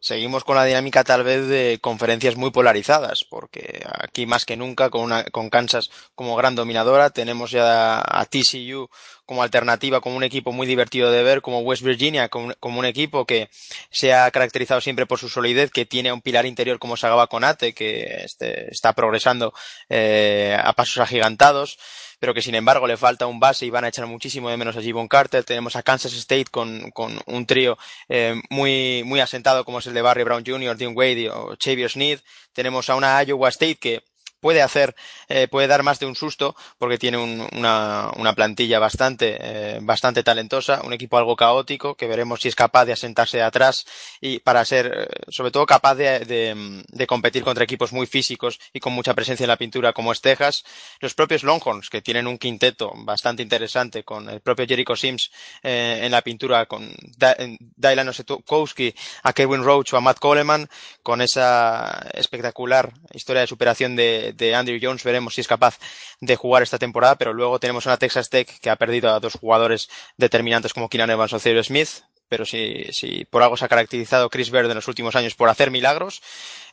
[0.00, 4.90] seguimos con la dinámica tal vez de conferencias muy polarizadas, porque aquí más que nunca
[4.90, 8.88] con, una, con Kansas como gran dominadora, tenemos ya a TCU
[9.26, 13.24] como alternativa, como un equipo muy divertido de ver, como West Virginia, como, un equipo
[13.26, 13.48] que
[13.90, 17.72] se ha caracterizado siempre por su solidez, que tiene un pilar interior como Sagaba Conate,
[17.72, 19.54] que este, está progresando
[19.88, 21.78] eh, a pasos agigantados
[22.20, 24.76] pero que sin embargo le falta un base y van a echar muchísimo de menos
[24.76, 25.42] a Gibbon Carter.
[25.42, 29.94] Tenemos a Kansas State con, con un trío eh, muy, muy asentado como es el
[29.94, 32.20] de Barry Brown Jr., Dean Wade o Xavier Sneed.
[32.52, 34.04] Tenemos a una Iowa State que
[34.40, 34.94] puede hacer,
[35.28, 40.22] eh, puede dar más de un susto porque tiene una, una, plantilla bastante, eh, bastante
[40.22, 43.86] talentosa, un equipo algo caótico que veremos si es capaz de asentarse de atrás
[44.20, 48.58] y para ser, eh, sobre todo, capaz de, de, de, competir contra equipos muy físicos
[48.72, 50.64] y con mucha presencia en la pintura como es Texas.
[51.00, 55.30] Los propios Longhorns que tienen un quinteto bastante interesante con el propio Jericho Sims
[55.62, 56.90] eh, en la pintura, con
[57.76, 60.68] Dylan Osetkowski, a Kevin Roach o a Matt Coleman,
[61.02, 65.78] con esa espectacular historia de superación de, de, Andrew Jones veremos si es capaz
[66.20, 69.34] de jugar esta temporada, pero luego tenemos una Texas Tech que ha perdido a dos
[69.34, 71.88] jugadores determinantes como Keenan Evans o Cyril Smith,
[72.28, 75.48] pero si, si por algo se ha caracterizado Chris Bird en los últimos años por
[75.48, 76.22] hacer milagros,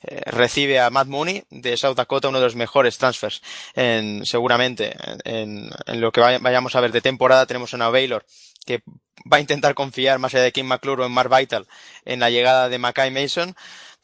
[0.03, 3.41] eh, recibe a Matt Mooney de South Dakota, uno de los mejores transfers
[3.73, 7.47] en, seguramente en, en lo que vayamos a ver de temporada.
[7.47, 8.23] Tenemos a Baylor
[8.67, 8.83] que
[9.31, 11.65] va a intentar confiar más allá de Kim McClure o en Mark Vital
[12.05, 13.55] en la llegada de Mackay Mason.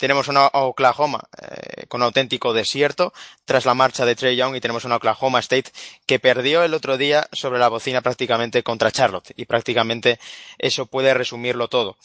[0.03, 3.13] Tenemos una Oklahoma eh, con auténtico desierto
[3.45, 5.71] tras la marcha de Trey Young y tenemos una Oklahoma State
[6.05, 10.19] que perdió el otro día sobre la bocina prácticamente contra Charlotte y prácticamente
[10.57, 11.95] eso puede resumirlo todo.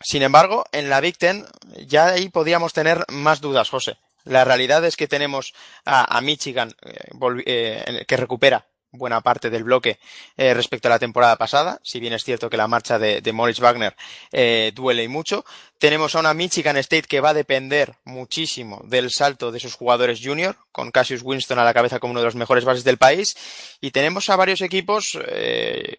[0.00, 1.46] Sin embargo, en la Big Ten
[1.86, 3.98] ya ahí podíamos tener más dudas, José.
[4.24, 5.54] La realidad es que tenemos
[5.84, 7.12] a, Michigan eh,
[7.46, 9.98] eh, que recupera buena parte del bloque
[10.36, 13.32] eh, respecto a la temporada pasada, si bien es cierto que la marcha de, de
[13.32, 13.94] Moritz Wagner
[14.32, 15.44] eh, duele y mucho.
[15.78, 20.20] Tenemos a una Michigan State que va a depender muchísimo del salto de sus jugadores
[20.22, 23.36] junior, con Cassius Winston a la cabeza como uno de los mejores bases del país,
[23.80, 25.98] y tenemos a varios equipos eh,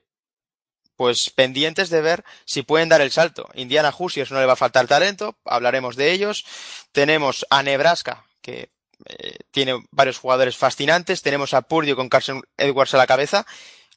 [0.96, 3.48] pues pendientes de ver si pueden dar el salto.
[3.54, 6.44] Indiana Hoosiers no le va a faltar talento, hablaremos de ellos.
[6.92, 8.72] Tenemos a Nebraska, que
[9.08, 11.22] eh, tiene varios jugadores fascinantes.
[11.22, 13.46] Tenemos a Purdio con Carson Edwards a la cabeza.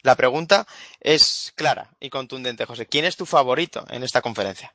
[0.02, 0.66] La pregunta
[1.00, 2.86] es clara y contundente, José.
[2.86, 4.72] ¿Quién es tu favorito en esta conferencia?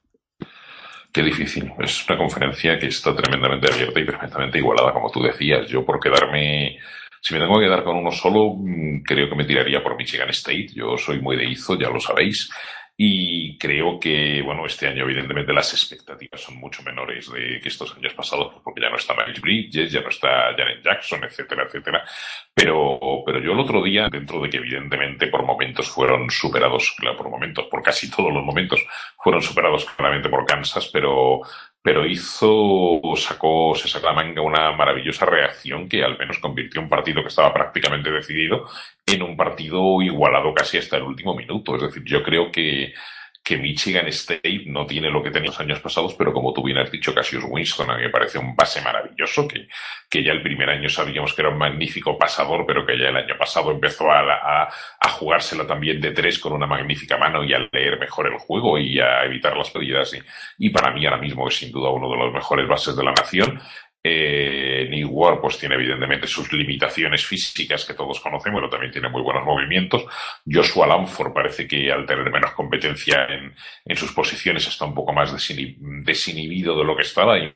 [1.12, 1.72] Qué difícil.
[1.80, 5.68] Es una conferencia que está tremendamente abierta y perfectamente igualada, como tú decías.
[5.68, 6.78] Yo por quedarme,
[7.22, 10.30] si me tengo que quedar con uno solo, mm, creo que me tiraría por Michigan
[10.30, 10.68] State.
[10.76, 12.50] Yo soy muy de Izo, ya lo sabéis.
[12.98, 17.94] Y creo que, bueno, este año evidentemente las expectativas son mucho menores de que estos
[17.98, 21.64] años pasados, pues, porque ya no está Miles Bridges, ya no está Janet Jackson, etcétera,
[21.64, 22.04] etcétera.
[22.54, 27.18] Pero, pero yo el otro día, dentro de que evidentemente por momentos fueron superados, claro,
[27.18, 28.82] por momentos, por casi todos los momentos,
[29.18, 31.42] fueron superados claramente por Kansas, pero,
[31.86, 36.90] pero hizo, sacó, se sacó la manga una maravillosa reacción que al menos convirtió un
[36.90, 38.68] partido que estaba prácticamente decidido
[39.06, 41.76] en un partido igualado casi hasta el último minuto.
[41.76, 42.92] Es decir, yo creo que,
[43.46, 46.80] que Michigan State no tiene lo que tenía los años pasados, pero como tú bien
[46.80, 49.68] has dicho, Cassius Winston, a mí me parece un base maravilloso, que,
[50.10, 53.18] que ya el primer año sabíamos que era un magnífico pasador, pero que ya el
[53.18, 54.70] año pasado empezó a, a,
[55.00, 58.80] a jugársela también de tres con una magnífica mano y a leer mejor el juego
[58.80, 60.16] y a evitar las pérdidas.
[60.16, 63.04] Y, y para mí ahora mismo es sin duda uno de los mejores bases de
[63.04, 63.62] la nación.
[64.08, 69.10] Eh, New War pues tiene evidentemente sus limitaciones físicas que todos conocemos, pero también tiene
[69.10, 70.06] muy buenos movimientos.
[70.46, 73.52] Joshua Lamford parece que al tener menos competencia en,
[73.84, 77.52] en sus posiciones está un poco más desinhibido de lo que estaba y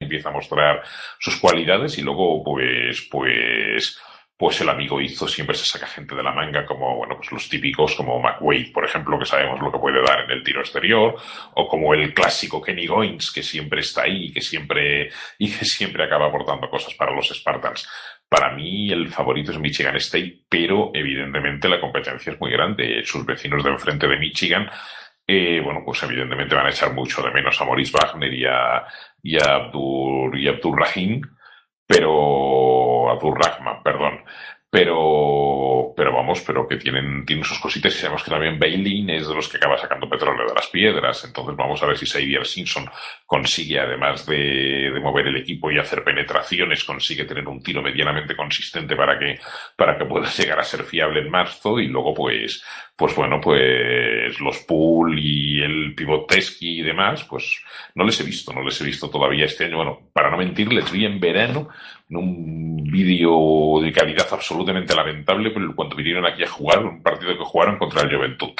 [0.00, 0.82] empieza a mostrar
[1.18, 4.00] sus cualidades y luego pues pues
[4.36, 7.48] pues el amigo hizo siempre se saca gente de la manga como, bueno, pues los
[7.48, 11.14] típicos como McWade, por ejemplo, que sabemos lo que puede dar en el tiro exterior,
[11.54, 15.08] o como el clásico Kenny Goins, que siempre está ahí que siempre,
[15.38, 17.88] y que siempre acaba aportando cosas para los Spartans.
[18.28, 23.02] Para mí el favorito es Michigan State, pero evidentemente la competencia es muy grande.
[23.04, 24.68] Sus vecinos de enfrente de Michigan,
[25.26, 28.84] eh, bueno, pues evidentemente van a echar mucho de menos a Maurice Wagner y a,
[29.22, 31.22] y a Abdur, y Abdur Rahim,
[31.86, 34.24] pero Abdur Rahman, perdón.
[34.74, 39.28] Pero, pero vamos, pero que tienen, tienen sus cositas y sabemos que también Bailey es
[39.28, 41.24] de los que acaba sacando petróleo de las piedras.
[41.24, 42.90] Entonces vamos a ver si Xavier Simpson
[43.24, 48.34] consigue, además de, de mover el equipo y hacer penetraciones, consigue tener un tiro medianamente
[48.34, 49.38] consistente para que,
[49.76, 52.64] para que pueda llegar a ser fiable en marzo y luego pues,
[52.96, 57.62] pues bueno, pues los pool y el pivot Tesky y demás, pues
[57.94, 59.76] no les he visto, no les he visto todavía este año.
[59.76, 61.68] Bueno, para no mentir, les vi en verano
[62.08, 67.36] en un vídeo de calidad absolutamente lamentable, pero cuando vinieron aquí a jugar, un partido
[67.36, 68.52] que jugaron contra el Juventud.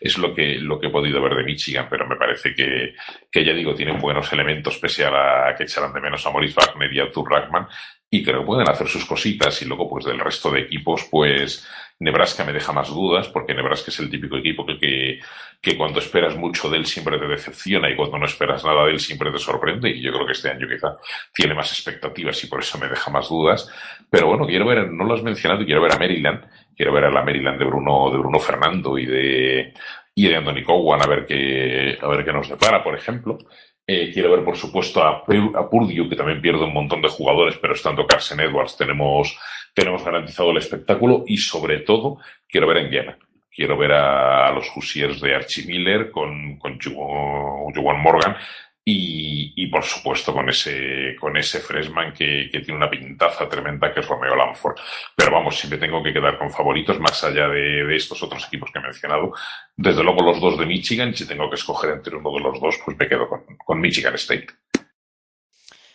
[0.00, 2.94] Es lo que, lo que he podido ver de Michigan, pero me parece que,
[3.30, 6.92] que ya digo, tienen buenos elementos pese a, que echarán de menos a Maurice Wagner
[6.92, 7.66] y a Arthur Rackman,
[8.10, 11.66] y creo que pueden hacer sus cositas, y luego pues del resto de equipos, pues
[11.98, 15.20] Nebraska me deja más dudas, porque Nebraska es el típico equipo que,
[15.60, 18.92] que, cuando esperas mucho de él siempre te decepciona y cuando no esperas nada de
[18.92, 19.90] él siempre te sorprende.
[19.90, 20.94] Y yo creo que este año quizá
[21.32, 23.70] tiene más expectativas y por eso me deja más dudas.
[24.10, 26.44] Pero bueno, quiero ver, no lo has mencionado, quiero ver a Maryland,
[26.76, 29.72] quiero ver a la Maryland de Bruno, de Bruno Fernando y de,
[30.14, 33.38] y de Anthony Cowan a ver qué, a ver qué nos depara, por ejemplo.
[33.86, 37.58] Eh, quiero ver, por supuesto, a, a Purdue, que también pierde un montón de jugadores,
[37.60, 39.36] pero estando Carson Edwards tenemos,
[39.74, 42.18] tenemos garantizado el espectáculo y, sobre todo,
[42.48, 43.18] quiero ver a Indiana.
[43.50, 48.36] Quiero ver a, los Hoosiers de Archie Miller con, con Juwan Morgan
[48.84, 53.92] y, y, por supuesto con ese, con ese freshman que, que, tiene una pintaza tremenda
[53.92, 54.76] que es Romeo Lanford.
[55.14, 58.44] Pero vamos, si me tengo que quedar con favoritos, más allá de, de, estos otros
[58.46, 59.32] equipos que he mencionado,
[59.76, 62.80] desde luego los dos de Michigan, si tengo que escoger entre uno de los dos,
[62.84, 64.48] pues me quedo con, con Michigan State.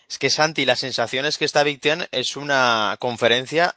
[0.10, 1.82] Es que Santi, la sensación es que esta Big
[2.12, 3.76] es una conferencia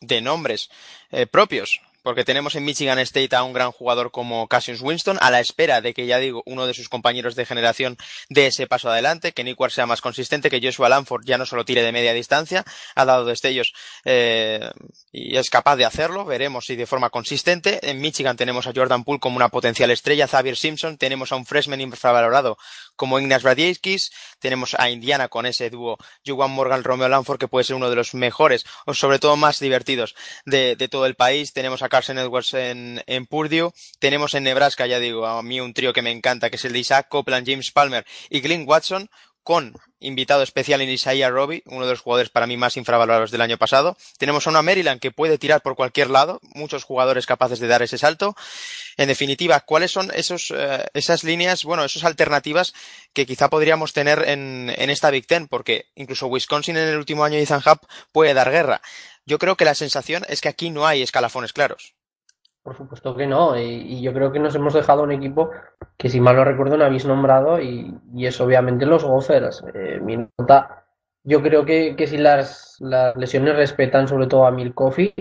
[0.00, 0.70] de nombres
[1.10, 5.30] eh, propios porque tenemos en Michigan State a un gran jugador como Cassius Winston, a
[5.30, 7.96] la espera de que, ya digo, uno de sus compañeros de generación
[8.28, 11.46] dé ese paso adelante, que Nick Ward sea más consistente, que Joshua Lanford ya no
[11.46, 13.74] solo tire de media distancia, ha dado destellos
[14.04, 14.70] eh,
[15.12, 17.78] y es capaz de hacerlo, veremos si de forma consistente.
[17.88, 21.44] En Michigan tenemos a Jordan Poole como una potencial estrella, Xavier Simpson, tenemos a un
[21.44, 22.56] freshman infravalorado
[22.96, 27.64] como Ignas Bradieskis, tenemos a Indiana con ese dúo Juwan Morgan Romeo Lanford que puede
[27.64, 30.14] ser uno de los mejores o sobre todo más divertidos
[30.46, 34.86] de, de todo el país, tenemos a Carson Edwards en, en, Purdue, tenemos en Nebraska,
[34.86, 37.46] ya digo, a mí un trío que me encanta que es el de Isaac Copeland,
[37.46, 39.10] James Palmer y Glenn Watson,
[39.42, 43.40] con invitado especial en Isaiah Robbie, uno de los jugadores para mí más infravalorados del
[43.40, 43.96] año pasado.
[44.18, 47.82] Tenemos a una Maryland que puede tirar por cualquier lado, muchos jugadores capaces de dar
[47.82, 48.34] ese salto.
[48.96, 52.72] En definitiva, ¿cuáles son esos, eh, esas líneas, bueno, esas alternativas
[53.12, 55.48] que quizá podríamos tener en, en, esta Big Ten?
[55.48, 57.80] Porque incluso Wisconsin en el último año de Ethan Hub
[58.12, 58.80] puede dar guerra.
[59.30, 61.94] Yo creo que la sensación es que aquí no hay escalafones claros.
[62.64, 65.52] Por supuesto que no, y, yo creo que nos hemos dejado un equipo
[65.96, 69.62] que, si mal no recuerdo, no habéis nombrado, y, y es obviamente los Gophers.
[69.72, 70.84] Eh, mi nota,
[71.22, 75.14] yo creo que, que si las, las, lesiones respetan sobre todo a Milkofi,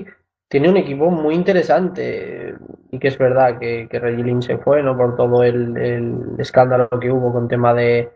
[0.48, 2.56] tiene un equipo muy interesante.
[2.90, 4.98] Y que es verdad que, que Reggie se fue, ¿no?
[4.98, 8.12] Por todo el, el escándalo que hubo con tema de,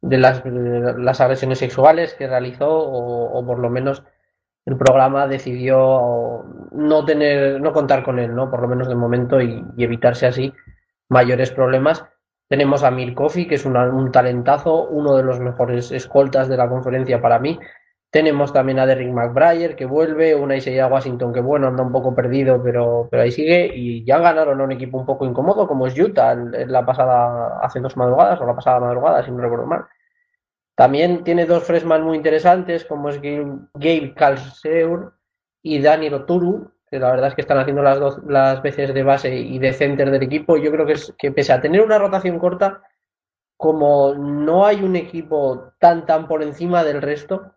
[0.00, 4.02] de, las, de las agresiones sexuales que realizó, o, o por lo menos
[4.68, 8.50] el programa decidió no tener, no contar con él, ¿no?
[8.50, 10.52] Por lo menos de momento, y, evitarse así
[11.08, 12.04] mayores problemas.
[12.48, 16.68] Tenemos a Mir Kofi, que es un talentazo, uno de los mejores escoltas de la
[16.68, 17.58] conferencia para mí.
[18.10, 22.14] Tenemos también a Derrick McBrayer, que vuelve, una Isaiah Washington, que bueno, anda un poco
[22.14, 23.70] perdido, pero, pero ahí sigue.
[23.74, 27.58] Y ya ganaron a un equipo un poco incómodo, como es Utah, en la pasada,
[27.62, 29.86] hace dos madrugadas, o la pasada madrugada, si no recuerdo mal.
[30.78, 35.12] También tiene dos fresman muy interesantes, como es Gabe Calseur
[35.60, 36.70] y Daniel Oturu.
[36.88, 39.72] que la verdad es que están haciendo las dos las veces de base y de
[39.72, 40.56] center del equipo.
[40.56, 42.80] Yo creo que es que pese a tener una rotación corta,
[43.56, 47.54] como no hay un equipo tan tan por encima del resto,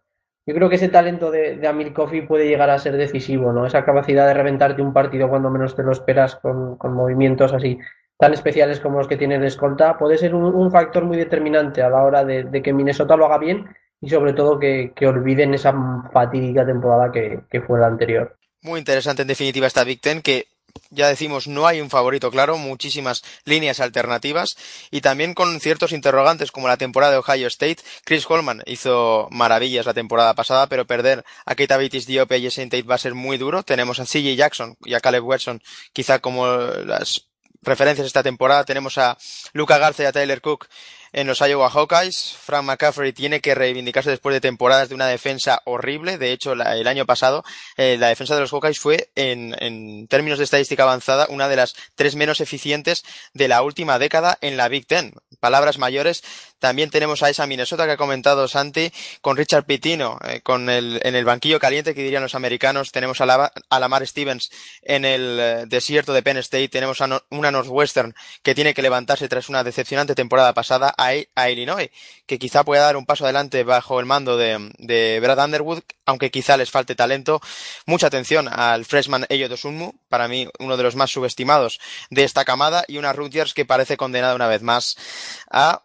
[0.48, 3.68] yo creo que ese talento de, de Amir Kofi puede llegar a ser decisivo, ¿no?
[3.68, 7.78] Esa capacidad de reventarte un partido cuando menos te lo esperas con, con movimientos así
[8.22, 11.90] tan especiales como los que tiene de escolta, puede ser un, factor muy determinante a
[11.90, 15.74] la hora de, que Minnesota lo haga bien y sobre todo que, que olviden esa
[16.14, 18.38] fatídica temporada que, que, fue la anterior.
[18.62, 20.46] Muy interesante en definitiva esta Big Ten que
[20.92, 24.50] ya decimos, no hay un favorito claro, muchísimas líneas alternativas
[24.92, 27.78] y también con ciertos interrogantes como la temporada de Ohio State.
[28.06, 32.70] Chris Holman hizo maravillas la temporada pasada, pero perder a Keita Bates Diop y Jason
[32.70, 33.64] Tate va a ser muy duro.
[33.64, 35.60] Tenemos a CJ Jackson y a Caleb Watson
[35.92, 37.31] quizá como las
[37.62, 38.64] referencias esta temporada.
[38.64, 39.18] Tenemos a
[39.54, 40.68] Luca Garza y a Tyler Cook
[41.14, 42.36] en los Iowa Hawkeyes.
[42.40, 46.18] Frank McCaffrey tiene que reivindicarse después de temporadas de una defensa horrible.
[46.18, 47.44] De hecho, la, el año pasado,
[47.78, 51.56] eh, la defensa de los Hawkeyes fue, en, en, términos de estadística avanzada, una de
[51.56, 53.04] las tres menos eficientes
[53.34, 55.14] de la última década en la Big Ten.
[55.40, 56.24] Palabras mayores.
[56.62, 61.02] También tenemos a esa Minnesota que ha comentado Santi, con Richard Pitino, eh, con el,
[61.04, 62.92] en el banquillo caliente que dirían los americanos.
[62.92, 64.52] Tenemos a, la, a Lamar Stevens
[64.84, 66.70] en el eh, desierto de Penn State.
[66.70, 71.90] Tenemos a una Northwestern que tiene que levantarse tras una decepcionante temporada pasada a, Illinois,
[72.28, 76.30] que quizá pueda dar un paso adelante bajo el mando de, de Brad Underwood, aunque
[76.30, 77.42] quizá les falte talento.
[77.88, 81.80] Mucha atención al freshman Eyo Dosunmu, para mí uno de los más subestimados
[82.12, 84.96] de esta camada, y una Rutgers que parece condenada una vez más
[85.50, 85.82] a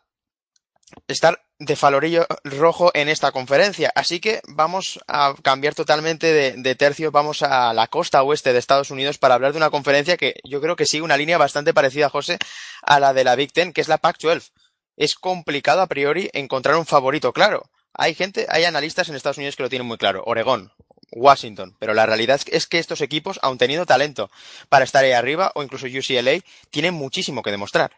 [1.09, 3.91] estar de falorillo rojo en esta conferencia.
[3.95, 8.91] Así que vamos a cambiar totalmente de, tercio, vamos a la costa oeste de Estados
[8.91, 12.11] Unidos para hablar de una conferencia que yo creo que sigue una línea bastante parecida,
[12.11, 12.39] José,
[12.83, 14.51] a la de la Big Ten, que es la Pac-12
[14.97, 17.71] es complicado a priori encontrar un favorito claro.
[17.93, 20.23] Hay gente, hay analistas en Estados Unidos que lo tienen muy claro.
[20.27, 20.73] Oregón,
[21.13, 21.77] Washington.
[21.79, 24.31] Pero la realidad es que estos equipos, aun teniendo talento
[24.69, 26.41] para estar ahí arriba, o incluso UCLA,
[26.71, 27.93] tienen muchísimo que demostrar.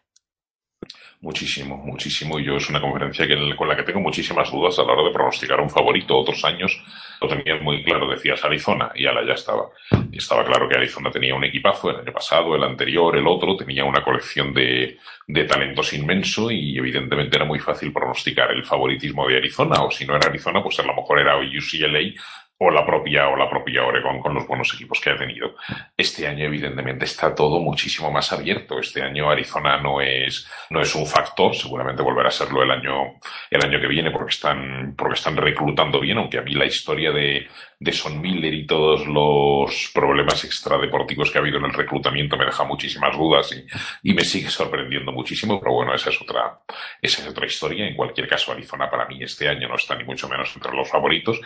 [1.20, 2.38] Muchísimo, muchísimo.
[2.38, 5.12] Yo es una conferencia que, con la que tengo muchísimas dudas a la hora de
[5.12, 6.16] pronosticar un favorito.
[6.16, 6.80] Otros años
[7.20, 9.68] lo tenías muy claro, decías Arizona y ala ya estaba.
[10.12, 13.56] Y estaba claro que Arizona tenía un equipazo el año pasado, el anterior, el otro,
[13.56, 19.26] tenía una colección de, de talentos inmenso y evidentemente era muy fácil pronosticar el favoritismo
[19.26, 22.14] de Arizona o si no era Arizona, pues a lo mejor era UCLA
[22.60, 25.54] o la propia o la propia Oregon con los buenos equipos que ha tenido.
[25.96, 28.80] Este año evidentemente está todo muchísimo más abierto.
[28.80, 33.18] Este año Arizona no es no es un factor, seguramente volverá a serlo el año
[33.50, 37.12] el año que viene porque están porque están reclutando bien, aunque a mí la historia
[37.12, 37.46] de
[37.80, 42.44] de Son Miller y todos los problemas extradeportivos que ha habido en el reclutamiento me
[42.44, 46.60] deja muchísimas dudas y, y, me sigue sorprendiendo muchísimo, pero bueno, esa es otra,
[47.00, 47.86] esa es otra historia.
[47.86, 50.90] En cualquier caso, Arizona para mí este año no está ni mucho menos entre los
[50.90, 51.40] favoritos.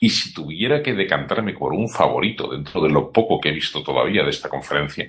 [0.00, 3.82] Y si tuviera que decantarme por un favorito dentro de lo poco que he visto
[3.82, 5.08] todavía de esta conferencia,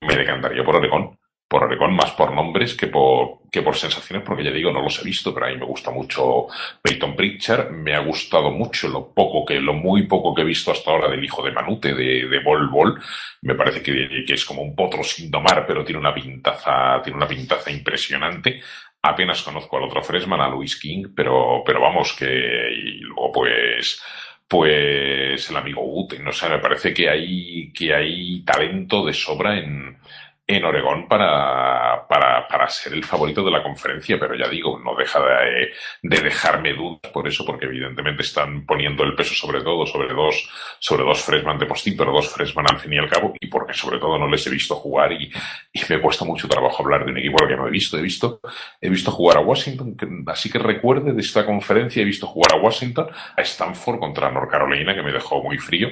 [0.00, 1.18] me decantaría por Oregón
[1.54, 5.00] por Oregón, más por nombres que por, que por sensaciones, porque ya digo, no los
[5.00, 6.48] he visto, pero a mí me gusta mucho
[6.82, 10.72] Peyton Pritchard, me ha gustado mucho lo poco que, lo muy poco que he visto
[10.72, 13.00] hasta ahora del hijo de Manute, de, de Bol Bol,
[13.42, 17.18] me parece que, que es como un potro sin domar, pero tiene una pintaza, tiene
[17.18, 18.60] una pintaza impresionante.
[19.02, 24.02] Apenas conozco al otro freshman, a Louis King, pero, pero vamos que, y luego pues,
[24.48, 29.56] pues el amigo Uten, no sé, me parece que hay, que hay talento de sobra
[29.56, 29.98] en,
[30.46, 34.94] en Oregón para, para, para, ser el favorito de la conferencia, pero ya digo, no
[34.94, 35.72] deja de,
[36.02, 40.50] de, dejarme dudas por eso, porque evidentemente están poniendo el peso sobre todo sobre dos,
[40.78, 43.72] sobre dos freshman de postín, pero dos freshman al fin y al cabo, y porque
[43.72, 45.30] sobre todo no les he visto jugar y,
[45.72, 47.96] y me cuesta mucho trabajo hablar de un equipo que no he visto.
[47.96, 48.40] He visto,
[48.80, 52.62] he visto jugar a Washington, así que recuerde de esta conferencia, he visto jugar a
[52.62, 55.88] Washington, a Stanford contra North Carolina, que me dejó muy frío,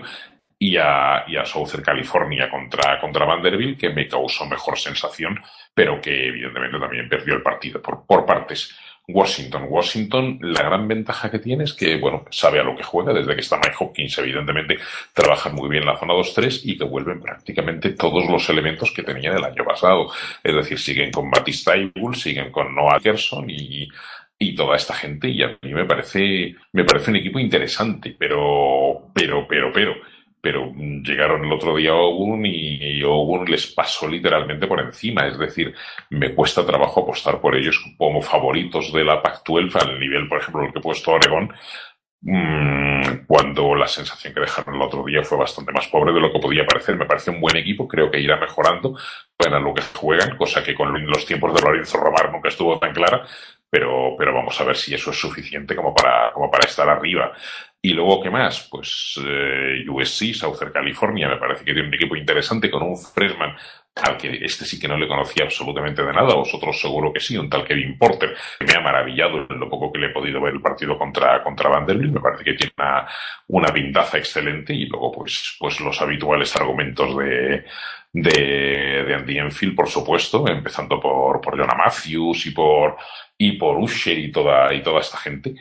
[0.62, 5.40] y a, y a Southern California contra, contra Vanderbilt, que me causó mejor sensación,
[5.74, 8.72] pero que evidentemente también perdió el partido por, por partes.
[9.08, 9.66] Washington.
[9.68, 13.34] Washington, la gran ventaja que tiene es que, bueno, sabe a lo que juega, desde
[13.34, 14.78] que está Mike Hopkins, evidentemente,
[15.12, 19.36] trabajan muy bien la zona 2-3 y que vuelven prácticamente todos los elementos que tenían
[19.36, 20.12] el año pasado.
[20.44, 23.88] Es decir, siguen con Batista Bull, siguen con Noah Gerson y,
[24.38, 29.10] y toda esta gente, y a mí me parece, me parece un equipo interesante, pero,
[29.12, 30.11] pero, pero, pero,
[30.42, 35.26] pero llegaron el otro día a Ogun y, y Ogun les pasó literalmente por encima.
[35.28, 35.72] Es decir,
[36.10, 40.64] me cuesta trabajo apostar por ellos como favoritos de la Pac-12 al nivel, por ejemplo,
[40.64, 41.54] el que he puesto Oregón,
[42.22, 46.32] mmm, cuando la sensación que dejaron el otro día fue bastante más pobre de lo
[46.32, 46.96] que podía parecer.
[46.96, 48.96] Me parece un buen equipo, creo que irá mejorando,
[49.38, 52.92] bueno, lo que juegan, cosa que con los tiempos de Lorenzo Romar nunca estuvo tan
[52.92, 53.24] clara,
[53.70, 57.32] pero, pero vamos a ver si eso es suficiente como para, como para estar arriba.
[57.84, 58.68] Y luego, ¿qué más?
[58.70, 63.56] Pues eh, USC, Southern California, me parece que tiene un equipo interesante con un freshman
[63.96, 67.36] al que este sí que no le conocía absolutamente de nada, vosotros seguro que sí,
[67.36, 70.40] un tal Kevin Porter, que me ha maravillado en lo poco que le he podido
[70.40, 73.06] ver el partido contra, contra Vanderbilt, me parece que tiene una,
[73.48, 77.64] una pintaza excelente y luego pues, pues los habituales argumentos de,
[78.12, 82.96] de, de Andy Enfield, por supuesto, empezando por, por Jonah Matthews y por,
[83.36, 85.56] y por Usher y toda, y toda esta gente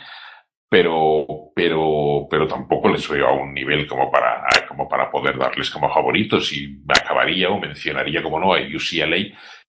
[0.71, 5.69] pero, pero, pero tampoco les veo a un nivel como para, como para poder darles
[5.69, 9.17] como favoritos y acabaría o mencionaría, como no, a UCLA,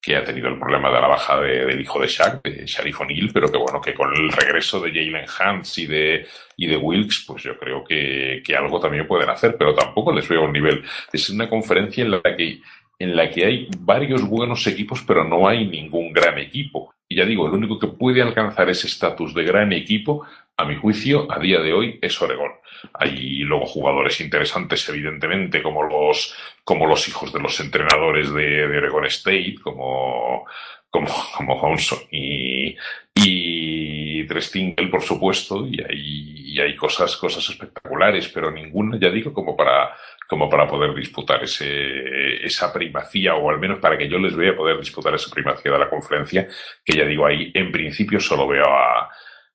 [0.00, 3.30] que ha tenido el problema de la baja del hijo de Shaq, de Sharif O'Neal,
[3.34, 6.24] pero que bueno, que con el regreso de Jalen Hans y de,
[6.56, 10.28] y de Wilkes, pues yo creo que, que algo también pueden hacer, pero tampoco les
[10.28, 10.84] veo a un nivel.
[11.12, 12.60] Es una conferencia en la que
[13.00, 16.94] en la que hay varios buenos equipos, pero no hay ningún gran equipo.
[17.12, 20.24] Y ya digo, el único que puede alcanzar ese estatus de gran equipo
[20.56, 22.52] a mi juicio, a día de hoy es Oregón.
[22.94, 26.34] Hay luego jugadores interesantes, evidentemente, como los,
[26.64, 30.46] como los hijos de los entrenadores de, de Oregon State, como,
[30.92, 32.76] como, como Johnson y,
[33.14, 39.32] y Drestingle, por supuesto, y hay, y hay cosas, cosas espectaculares, pero ninguna, ya digo,
[39.32, 39.96] como para,
[40.28, 44.54] como para poder disputar ese, esa primacía, o al menos para que yo les vea
[44.54, 46.46] poder disputar esa primacía de la conferencia,
[46.84, 49.08] que ya digo, ahí en principio solo veo a,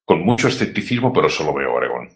[0.04, 2.10] con mucho escepticismo, pero solo veo Oregón.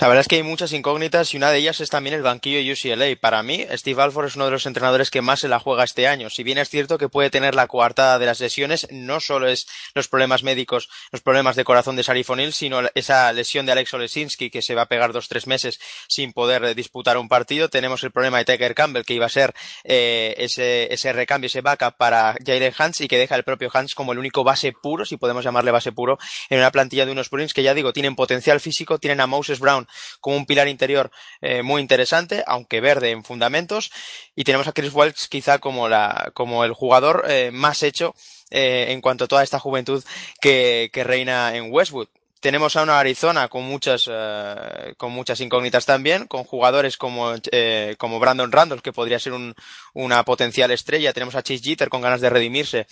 [0.00, 2.72] La verdad es que hay muchas incógnitas y una de ellas es también el banquillo
[2.72, 3.16] UCLA.
[3.20, 6.06] Para mí, Steve Alford es uno de los entrenadores que más se la juega este
[6.06, 6.30] año.
[6.30, 9.66] Si bien es cierto que puede tener la coartada de las lesiones, no solo es
[9.94, 14.50] los problemas médicos, los problemas de corazón de Sarifonil, sino esa lesión de Alex Olesinski
[14.50, 17.68] que se va a pegar dos tres meses sin poder disputar un partido.
[17.68, 19.52] Tenemos el problema de Tucker Campbell que iba a ser
[19.82, 23.96] eh, ese, ese recambio, ese backup para Jalen Hans y que deja el propio Hans
[23.96, 26.18] como el único base puro, si podemos llamarle base puro,
[26.50, 29.26] en una plantilla de unos Bruins que ya digo, tienen potencial físico, tienen a
[29.58, 29.88] Brown
[30.20, 33.90] como un pilar interior eh, muy interesante, aunque verde en fundamentos,
[34.36, 38.14] y tenemos a Chris Welch quizá como, la, como el jugador eh, más hecho
[38.50, 40.04] eh, en cuanto a toda esta juventud
[40.40, 42.08] que, que reina en Westwood.
[42.40, 47.96] Tenemos a una Arizona con muchas uh, con muchas incógnitas también, con jugadores como eh,
[47.98, 49.56] como Brandon Randall que podría ser un,
[49.92, 51.12] una potencial estrella.
[51.12, 52.86] Tenemos a Chase Jeter con ganas de redimirse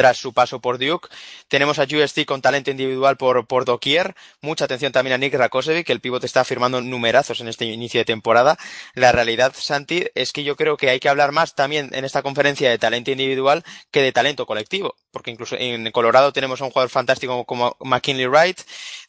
[0.00, 1.10] tras su paso por Duke.
[1.48, 4.14] Tenemos a UST con talento individual por, por doquier.
[4.40, 8.00] Mucha atención también a Nick Rakosevic, que el pivote está firmando numerazos en este inicio
[8.00, 8.56] de temporada.
[8.94, 12.22] La realidad, Santi, es que yo creo que hay que hablar más también en esta
[12.22, 14.96] conferencia de talento individual que de talento colectivo.
[15.10, 18.58] Porque incluso en Colorado tenemos a un jugador fantástico como McKinley Wright.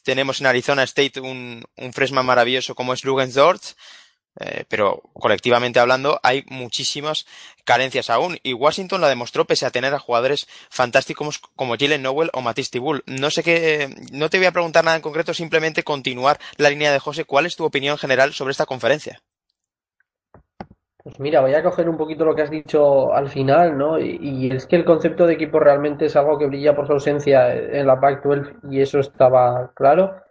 [0.04, 3.76] Tenemos en Arizona State un, un freshman maravilloso como es Lugensdorf.
[4.40, 7.26] Eh, pero colectivamente hablando hay muchísimas
[7.66, 12.30] carencias aún y Washington la demostró pese a tener a jugadores fantásticos como Jalen Nowell
[12.34, 13.04] o Matisse Tibull.
[13.08, 16.94] No sé qué, no te voy a preguntar nada en concreto, simplemente continuar la línea
[16.94, 17.26] de José.
[17.26, 19.22] ¿Cuál es tu opinión general sobre esta conferencia?
[21.04, 24.00] Pues mira, voy a coger un poquito lo que has dicho al final, ¿no?
[24.00, 26.94] Y, y es que el concepto de equipo realmente es algo que brilla por su
[26.94, 30.22] ausencia en la Pac-12 y eso estaba claro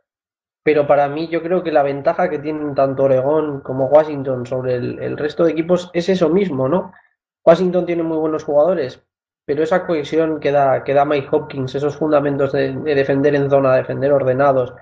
[0.62, 4.74] pero para mí yo creo que la ventaja que tienen tanto Oregón como Washington sobre
[4.74, 6.92] el, resto de equipos es eso mismo, ¿no?
[7.44, 9.02] Washington tiene muy buenos jugadores,
[9.46, 13.48] pero esa cohesión que da, que da Mike Hopkins, esos fundamentos de, de defender en
[13.48, 14.74] zona, defender ordenados,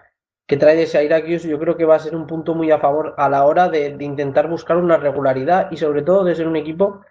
[0.46, 3.14] que trae de Syracuse, yo creo que va a ser un punto muy a favor
[3.16, 6.56] a la hora de, de intentar buscar una regularidad y sobre todo de ser un
[6.56, 7.02] equipo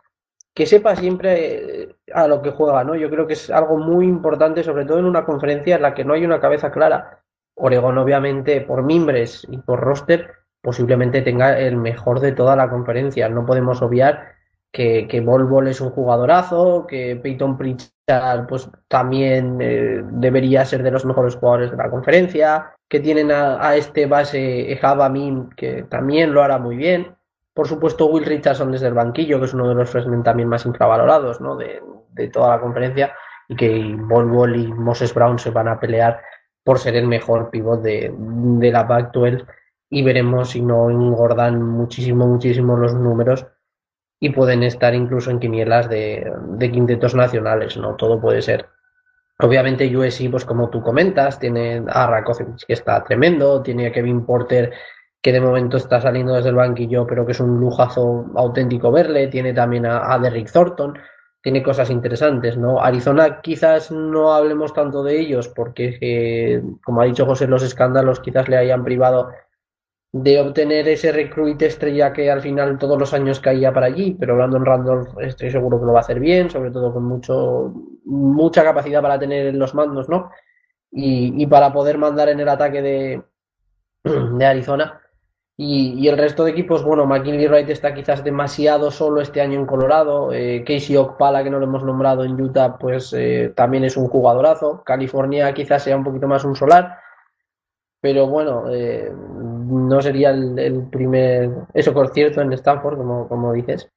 [0.53, 2.95] que sepa siempre eh, a lo que juega, ¿no?
[2.95, 6.03] Yo creo que es algo muy importante, sobre todo en una conferencia en la que
[6.03, 7.23] no hay una cabeza clara
[7.57, 10.31] Oregón, obviamente, por mimbres y por roster,
[10.61, 13.29] posiblemente tenga el mejor de toda la conferencia.
[13.29, 14.35] No podemos obviar
[14.71, 20.91] que, que Bol es un jugadorazo, que Peyton Pritchard pues, también eh, debería ser de
[20.91, 26.33] los mejores jugadores de la conferencia, que tienen a, este base Java Min, que también
[26.33, 27.15] lo hará muy bien.
[27.55, 30.65] Por supuesto, Will Richardson desde el banquillo, que es uno de los freshmen también más
[30.65, 31.55] infravalorados ¿no?
[31.55, 31.81] de,
[32.11, 33.13] de toda la conferencia,
[33.47, 36.21] y que Bol Bol y Moses Brown se van a pelear
[36.67, 38.11] por ser el mejor pivot de,
[38.73, 39.45] la Pac-12
[39.89, 43.45] y veremos si no engordan muchísimo, muchísimo los números.
[44.19, 47.95] Y pueden estar incluso en quinielas de, quintetos nacionales, ¿no?
[47.95, 48.65] Todo puede ser.
[49.39, 54.25] Obviamente USC, pues como tú comentas, tiene a Rakocevic que está tremendo, tiene a Kevin
[54.25, 54.73] Porter
[55.21, 59.27] que de momento está saliendo desde el banquillo, pero que es un lujazo auténtico verle,
[59.27, 60.99] tiene también a, a Derrick Thornton,
[61.47, 62.81] tiene cosas interesantes, ¿no?
[62.81, 68.19] Arizona quizás no hablemos tanto de ellos porque, eh, como ha dicho José, los escándalos
[68.19, 69.31] quizás le hayan privado
[70.11, 74.35] de obtener ese recruit estrella que al final todos los años caía para allí, pero
[74.35, 77.73] Brandon Randolph estoy seguro que lo va a hacer bien, sobre todo con mucho
[78.03, 80.29] mucha capacidad para tener los mandos, ¿no?
[80.91, 83.23] Y, para poder mandar en el ataque de,
[84.03, 84.99] de Arizona.
[85.59, 89.65] Y, el resto de equipos, bueno, McKinley Wright está quizás demasiado solo este año en
[89.65, 90.31] Colorado.
[90.31, 94.07] Eh, Casey Okpala, que no lo hemos nombrado en Utah, pues eh, también es un
[94.07, 94.83] jugadorazo.
[94.85, 96.99] California quizás sea un poquito más un solar.
[97.99, 101.49] Pero bueno, eh, no sería el, primer.
[101.73, 103.89] Eso por cierto en Stanford, como, como dices.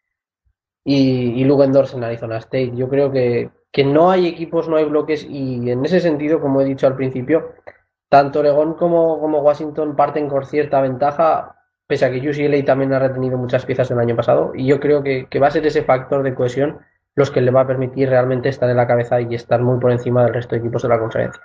[0.83, 2.73] Y, y Lugendorf en Arizona State.
[2.75, 5.27] Yo creo que, que no hay equipos, no hay bloques.
[5.29, 7.53] Y en ese sentido, como he dicho al principio,
[8.11, 11.57] tanto Oregón como, Washington parten con cierta ventaja,
[11.87, 14.53] pese a que UCLA también ha retenido muchas piezas el año pasado.
[14.55, 16.81] Y yo creo que, va a ser ese factor de cohesión
[17.15, 19.93] los que le va a permitir realmente estar en la cabeza y estar muy por
[19.93, 21.41] encima del resto de equipos de la conferencia.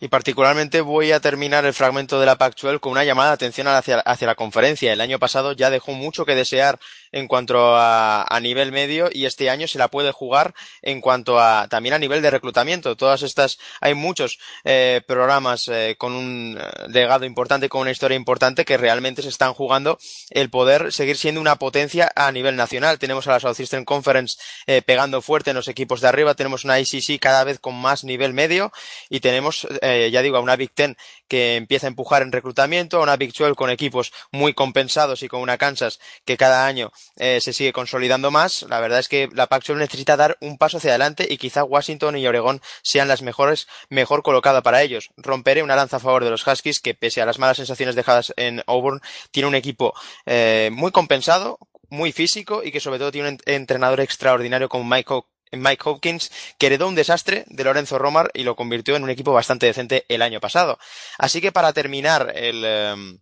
[0.00, 3.66] Y particularmente voy a terminar el fragmento de la Pac-12 con una llamada de atención
[3.68, 4.92] hacia, la conferencia.
[4.92, 6.78] El año pasado ya dejó mucho que desear
[7.12, 11.38] en cuanto a, a, nivel medio y este año se la puede jugar en cuanto
[11.40, 12.96] a también a nivel de reclutamiento.
[12.96, 18.64] Todas estas, hay muchos eh, programas eh, con un legado importante, con una historia importante
[18.64, 19.98] que realmente se están jugando
[20.30, 22.98] el poder seguir siendo una potencia a nivel nacional.
[22.98, 26.78] Tenemos a la Southeastern Conference eh, pegando fuerte en los equipos de arriba, tenemos una
[26.78, 28.72] ICC cada vez con más nivel medio
[29.08, 30.96] y tenemos eh, ya digo, a una Big Ten
[31.28, 35.28] que empieza a empujar en reclutamiento, a una Big 12 con equipos muy compensados y
[35.28, 38.62] con una Kansas que cada año eh, se sigue consolidando más.
[38.68, 42.16] La verdad es que la Pac-12 necesita dar un paso hacia adelante y quizá Washington
[42.16, 45.10] y Oregón sean las mejores, mejor colocada para ellos.
[45.16, 48.32] Romperé una lanza a favor de los Huskies que pese a las malas sensaciones dejadas
[48.36, 49.94] en Auburn, tiene un equipo
[50.26, 51.58] eh, muy compensado,
[51.90, 55.22] muy físico y que sobre todo tiene un entrenador extraordinario como Mike
[55.52, 59.32] Mike Hopkins, que heredó un desastre de Lorenzo Romar y lo convirtió en un equipo
[59.32, 60.78] bastante decente el año pasado.
[61.16, 63.18] Así que para terminar el, em,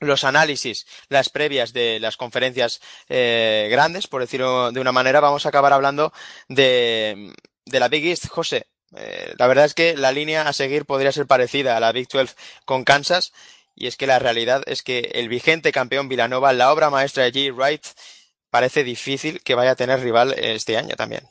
[0.00, 5.46] los análisis, las previas de las conferencias eh, grandes, por decirlo de una manera, vamos
[5.46, 6.12] a acabar hablando
[6.48, 7.32] de,
[7.64, 8.28] de la Big East.
[8.28, 8.66] José,
[8.96, 12.08] eh, la verdad es que la línea a seguir podría ser parecida a la Big
[12.08, 12.34] 12
[12.64, 13.32] con Kansas,
[13.74, 17.32] y es que la realidad es que el vigente campeón Villanova, la obra maestra de
[17.32, 17.54] G.
[17.54, 17.84] Wright,
[18.50, 21.26] parece difícil que vaya a tener rival este año también.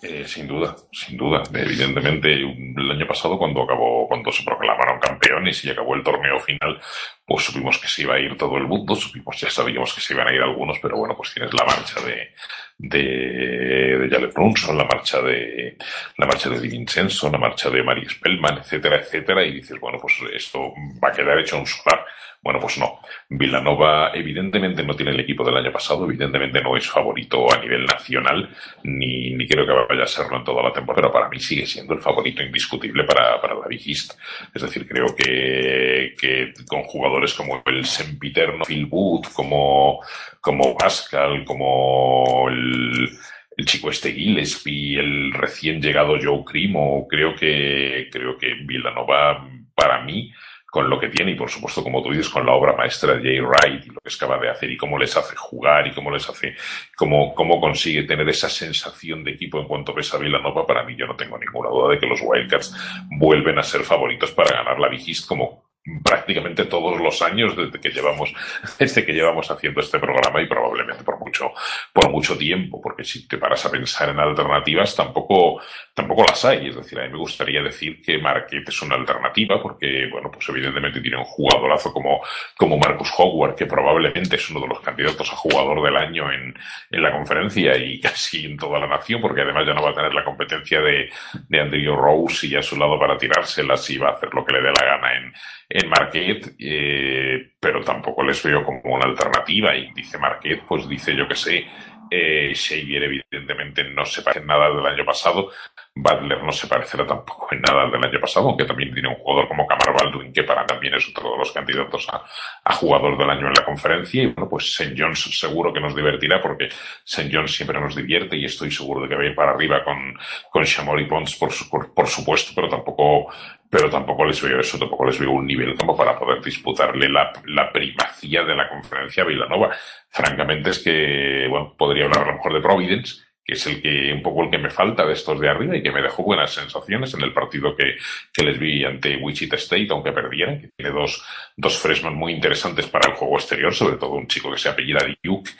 [0.00, 1.42] Eh, sin duda, sin duda.
[1.52, 6.80] Evidentemente, el año pasado, cuando acabó, cuando se proclamaron campeones y acabó el torneo final,
[7.26, 10.14] pues supimos que se iba a ir todo el mundo, supimos, ya sabíamos que se
[10.14, 12.32] iban a ir algunos, pero bueno, pues tienes la marcha de,
[12.78, 15.76] de, Jale Brunson, la marcha de,
[16.16, 16.84] la marcha de Di
[17.30, 20.72] la marcha de Marie Spellman, etcétera, etcétera, y dices, bueno, pues esto
[21.04, 22.04] va a quedar hecho un solar.
[22.42, 22.98] Bueno, pues no.
[23.28, 27.86] Villanova evidentemente no tiene el equipo del año pasado, evidentemente no es favorito a nivel
[27.86, 28.50] nacional,
[28.82, 31.66] ni, ni creo que vaya a serlo en toda la temporada, pero para mí sigue
[31.66, 34.18] siendo el favorito indiscutible para, para la Big East.
[34.52, 40.00] Es decir, creo que, que con jugadores como el sempiterno Phil Wood, como,
[40.40, 43.08] como Pascal, como el,
[43.56, 50.02] el chico este Gillespie, el recién llegado Joe Crimo, creo que, creo que Villanova, para
[50.02, 50.32] mí,
[50.72, 53.22] con lo que tiene y por supuesto, como tú dices, con la obra maestra de
[53.22, 55.92] Jay Wright y lo que es capaz de hacer y cómo les hace jugar y
[55.92, 56.56] cómo les hace,
[56.96, 60.96] cómo, cómo consigue tener esa sensación de equipo en cuanto ves a Villanova, para mí
[60.96, 62.74] yo no tengo ninguna duda de que los Wildcats
[63.18, 65.61] vuelven a ser favoritos para ganar la Big como
[66.04, 68.32] prácticamente todos los años desde que llevamos
[68.78, 71.50] desde que llevamos haciendo este programa y probablemente por mucho
[71.92, 75.60] por mucho tiempo porque si te paras a pensar en alternativas tampoco
[75.92, 76.68] tampoco las hay.
[76.68, 80.48] Es decir a mí me gustaría decir que Marquette es una alternativa porque bueno pues
[80.50, 82.22] evidentemente tiene un jugadorazo como
[82.56, 86.54] como Marcus Howard que probablemente es uno de los candidatos a jugador del año en,
[86.90, 89.94] en la conferencia y casi en toda la nación porque además ya no va a
[89.94, 91.10] tener la competencia de,
[91.48, 94.52] de Andrew Rose y a su lado para tirárselas y va a hacer lo que
[94.52, 95.32] le dé la gana en
[95.74, 99.74] en Marquette, eh, pero tampoco les veo como una alternativa.
[99.74, 101.66] Y dice Marquette, pues dice yo que sé,
[102.10, 105.48] eh, Xavier evidentemente no se parece en nada del año pasado.
[105.94, 109.48] Butler no se parecerá tampoco en nada del año pasado, aunque también tiene un jugador
[109.48, 112.22] como Camar Baldwin, que para también es otro de los candidatos a,
[112.64, 114.22] a jugador del año en la conferencia.
[114.22, 114.94] Y bueno, pues St.
[114.96, 116.68] John's seguro que nos divertirá, porque
[117.02, 117.30] St.
[117.32, 120.14] John's siempre nos divierte y estoy seguro de que va a ir para arriba con,
[120.50, 123.32] con Shamori Pons, por, por, por supuesto, pero tampoco
[123.72, 127.32] pero tampoco les veo eso, tampoco les veo un nivel como para poder disputarle la,
[127.46, 129.70] la primacía de la conferencia a Villanova.
[130.10, 134.12] Francamente es que, bueno, podría hablar a lo mejor de Providence, que es el que,
[134.12, 136.52] un poco el que me falta de estos de arriba y que me dejó buenas
[136.52, 137.96] sensaciones en el partido que,
[138.30, 141.24] que les vi ante Wichita State, aunque perdieran, que tiene dos,
[141.56, 145.00] dos freshmen muy interesantes para el juego exterior, sobre todo un chico que se apellida
[145.22, 145.50] Duke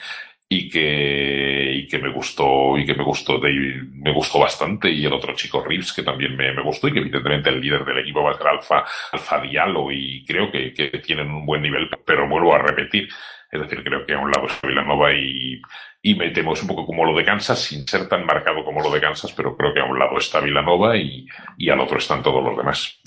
[0.55, 5.63] y que, me gustó, y que me gustó, me gustó bastante, y el otro chico
[5.63, 8.37] Reeves que también me, me gustó, y que evidentemente el líder del equipo va a
[8.37, 10.71] ser Alfa, Alfa Diallo, y creo que,
[11.03, 13.09] tienen un buen nivel, pero vuelvo a repetir,
[13.51, 15.59] es decir, creo que a un lado está Villanova y,
[16.01, 18.91] y me temo, un poco como lo de Kansas, sin ser tan marcado como lo
[18.91, 21.25] de Kansas, pero creo que a un lado está Villanova y,
[21.57, 23.02] y al otro están todos los demás.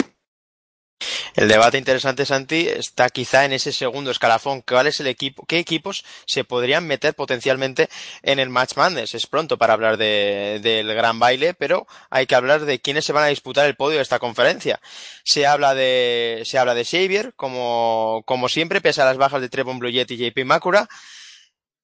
[1.36, 4.62] El debate interesante, Santi, está quizá en ese segundo escalafón.
[4.62, 5.44] ¿Cuál es el equipo?
[5.44, 7.90] ¿Qué equipos se podrían meter potencialmente
[8.22, 9.14] en el Match Madness?
[9.14, 13.12] Es pronto para hablar de, del gran baile, pero hay que hablar de quiénes se
[13.12, 14.80] van a disputar el podio de esta conferencia.
[15.24, 19.50] Se habla de, se habla de Xavier, como, como siempre, pese a las bajas de
[19.50, 20.88] Trevon Blue y JP Makura.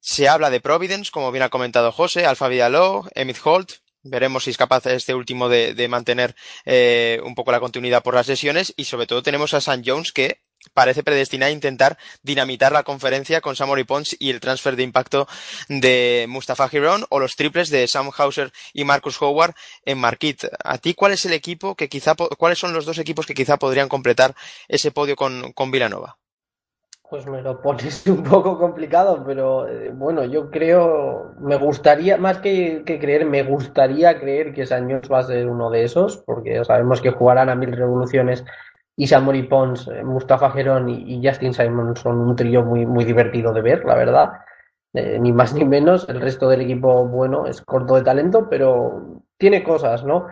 [0.01, 4.51] Se habla de Providence, como bien ha comentado José, Alfa Vidaló, Emith Holt, Veremos si
[4.51, 6.35] es capaz este último de, de mantener
[6.65, 10.13] eh, un poco la continuidad por las lesiones y sobre todo tenemos a San Jones
[10.13, 10.41] que
[10.75, 15.29] parece predestinado a intentar dinamitar la conferencia con Samory Pons y el transfer de impacto
[15.69, 19.55] de Mustafa Giron o los triples de Sam Hauser y Marcus Howard
[19.85, 20.45] en Marquit.
[20.65, 23.57] ¿A ti cuál es el equipo que quizá, cuáles son los dos equipos que quizá
[23.57, 24.35] podrían completar
[24.69, 26.22] ese podio con, con Villanova?
[27.13, 32.39] Pues me lo pones un poco complicado, pero eh, bueno, yo creo, me gustaría, más
[32.39, 37.03] que, creer, me gustaría creer que Saños va a ser uno de esos, porque sabemos
[37.03, 38.47] que jugarán a mil revoluciones
[38.97, 43.05] y Samory Pons, eh, Mustafa Gerón y, y, Justin Simon son un trío muy, muy
[43.05, 44.33] divertido de ver, la verdad.
[44.95, 49.21] Eh, ni más ni menos, el resto del equipo, bueno, es corto de talento, pero
[49.37, 50.29] tiene cosas, ¿no?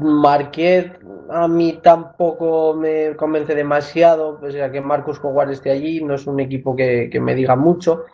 [0.00, 0.98] Marquet
[1.30, 6.26] a mí tampoco me convence demasiado, pese a que Marcus Howard esté allí, no es
[6.26, 8.04] un equipo que, que me diga mucho.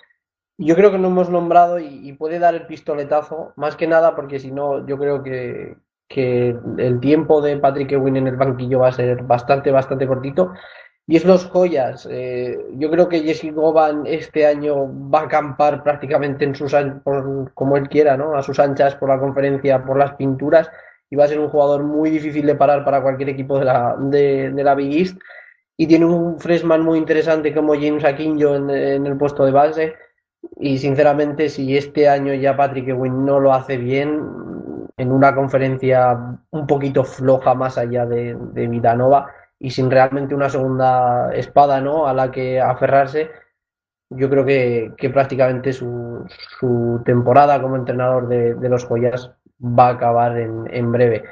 [0.59, 4.15] Yo creo que no hemos nombrado y, y, puede dar el pistoletazo, más que nada
[4.15, 5.77] porque si no, yo creo que,
[6.09, 10.53] que el tiempo de Patrick Ewing en el banquillo va a ser bastante, bastante cortito.
[11.07, 12.07] Y es los joyas.
[12.09, 17.53] Eh, yo creo que Jesse Goban este año va a acampar prácticamente en sus por,
[17.55, 18.37] como él quiera, ¿no?
[18.37, 20.71] A sus anchas por la conferencia, por las pinturas
[21.11, 23.97] y va a ser un jugador muy difícil de parar para cualquier equipo de la,
[23.99, 25.19] de, la Big East.
[25.77, 29.95] Y tiene un freshman muy interesante como James Aquinjo en, en, el puesto de base.
[30.59, 34.21] Y sinceramente, si este año ya Patrick Ewing no lo hace bien,
[35.01, 40.51] en una conferencia un poquito floja más allá de, de Vidanova y sin realmente una
[40.51, 42.07] segunda espada ¿no?
[42.07, 43.31] a la que aferrarse,
[44.11, 46.27] yo creo que, que prácticamente su,
[46.59, 51.25] su, temporada como entrenador de, de los Joyas va a acabar en, en, breve.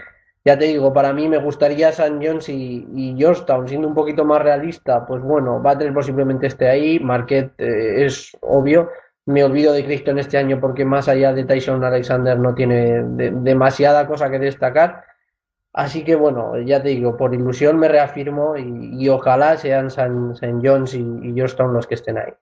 [0.45, 4.25] Ya te digo, para mí me gustaría San Jones y, y, Georgetown, siendo un poquito
[4.25, 8.91] más realista, pues bueno, Butler posiblemente esté ahí, Marquette eh, es obvio.
[9.27, 13.31] Me olvido de Crichton este año porque más allá de Tyson Alexander no tiene de,
[13.31, 15.05] demasiada cosa que destacar.
[15.75, 20.35] Así que bueno, ya te digo, por ilusión me reafirmo y, y ojalá sean San,
[20.35, 22.33] San Jones y, y Georgetown los que estén ahí.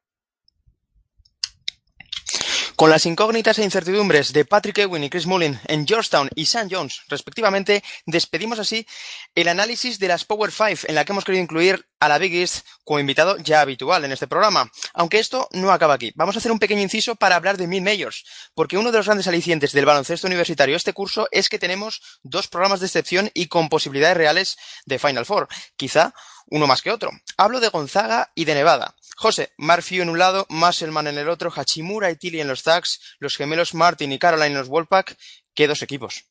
[2.76, 6.68] Con las incógnitas e incertidumbres de Patrick Ewing y Chris Mullin en Georgetown y St.
[6.70, 8.86] John's, respectivamente, despedimos así
[9.34, 12.34] el análisis de las Power Five, en la que hemos querido incluir a la Big
[12.34, 14.70] East como invitado ya habitual en este programa.
[14.92, 16.12] Aunque esto no acaba aquí.
[16.16, 19.06] Vamos a hacer un pequeño inciso para hablar de Mid Majors, porque uno de los
[19.06, 23.46] grandes alicientes del baloncesto universitario este curso es que tenemos dos programas de excepción y
[23.46, 25.48] con posibilidades reales de Final Four.
[25.78, 26.12] Quizá
[26.48, 27.10] uno más que otro.
[27.38, 28.94] Hablo de Gonzaga y de Nevada.
[29.18, 33.00] José, Marfio en un lado, Musselman en el otro, Hachimura y Tilly en los Zags,
[33.18, 35.16] los gemelos Martin y Caroline en los Wolfpack.
[35.54, 36.26] ¿Qué dos equipos?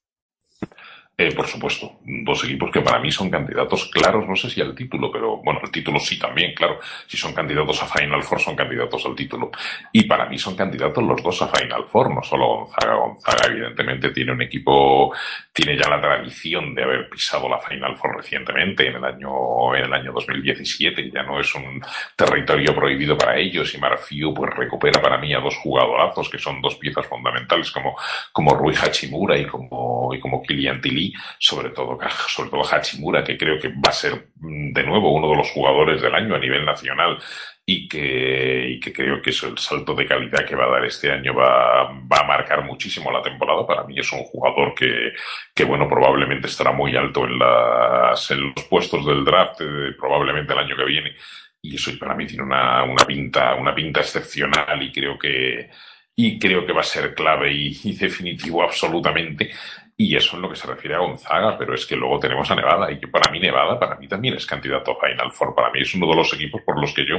[1.17, 4.75] Eh, por supuesto, dos equipos que para mí son candidatos claros, no sé si al
[4.75, 6.77] título, pero bueno, el título sí también, claro.
[7.07, 9.49] Si son candidatos a Final Four, son candidatos al título.
[9.93, 12.95] Y para mí son candidatos los dos a Final Four, no solo Gonzaga.
[12.95, 15.15] Gonzaga, evidentemente, tiene un equipo,
[15.53, 19.85] tiene ya la tradición de haber pisado la Final Four recientemente, en el año, en
[19.85, 21.81] el año 2017, ya no es un
[22.17, 23.73] territorio prohibido para ellos.
[23.73, 27.95] Y Marfiu, pues recupera para mí a dos jugadorazos, que son dos piezas fundamentales, como,
[28.33, 31.04] como Rui Hachimura y como, y como Kilian Tilly
[31.39, 35.29] sobre todo, sobre todo Hachimura, que creo que va a ser mm, de nuevo uno
[35.29, 37.17] de los jugadores del año a nivel nacional
[37.67, 41.11] y que, que creo que eso, el salto de calidad que va a dar este
[41.11, 43.65] año va, va a marcar muchísimo la temporada.
[43.65, 45.13] Para mí es un jugador que,
[45.53, 50.75] que bueno, probablemente estará muy alto en, los puestos del draft, eh, probablemente el año
[50.75, 51.15] que viene.
[51.59, 55.71] Y eso para mí tiene una, una pinta, una pinta excepcional y creo que,
[56.15, 59.51] y creo que va a ser clave y definitivo absolutamente
[59.97, 62.55] y eso en lo que se refiere a Gonzaga, pero es que luego tenemos a
[62.55, 65.55] Nevada y que para mí Nevada, para mí también es candidato a Final Four.
[65.55, 67.17] Para mí es uno de los equipos por los que yo,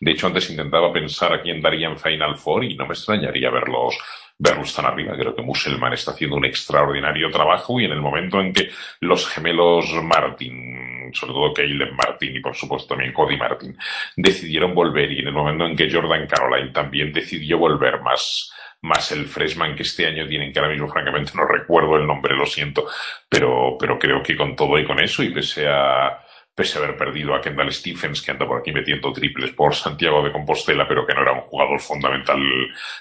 [0.00, 3.48] de hecho, antes intentaba pensar a quién daría en Final Four y no me extrañaría
[3.50, 3.96] verlos,
[4.38, 5.16] verlos tan arriba.
[5.16, 8.70] Creo que Musselman está haciendo un extraordinario trabajo y en el momento en que
[9.00, 13.76] los gemelos Martin, sobre todo Caleb Martin y por supuesto también Cody Martin,
[14.16, 18.50] decidieron volver y en el momento en que Jordan Caroline también decidió volver más
[18.86, 22.36] más el freshman que este año tienen, que ahora mismo francamente no recuerdo el nombre,
[22.36, 22.86] lo siento,
[23.28, 26.18] pero, pero creo que con todo y con eso, y pese a,
[26.56, 30.24] pese a haber perdido a Kendall Stephens, que anda por aquí metiendo triples por Santiago
[30.24, 32.40] de Compostela, pero que no era un jugador fundamental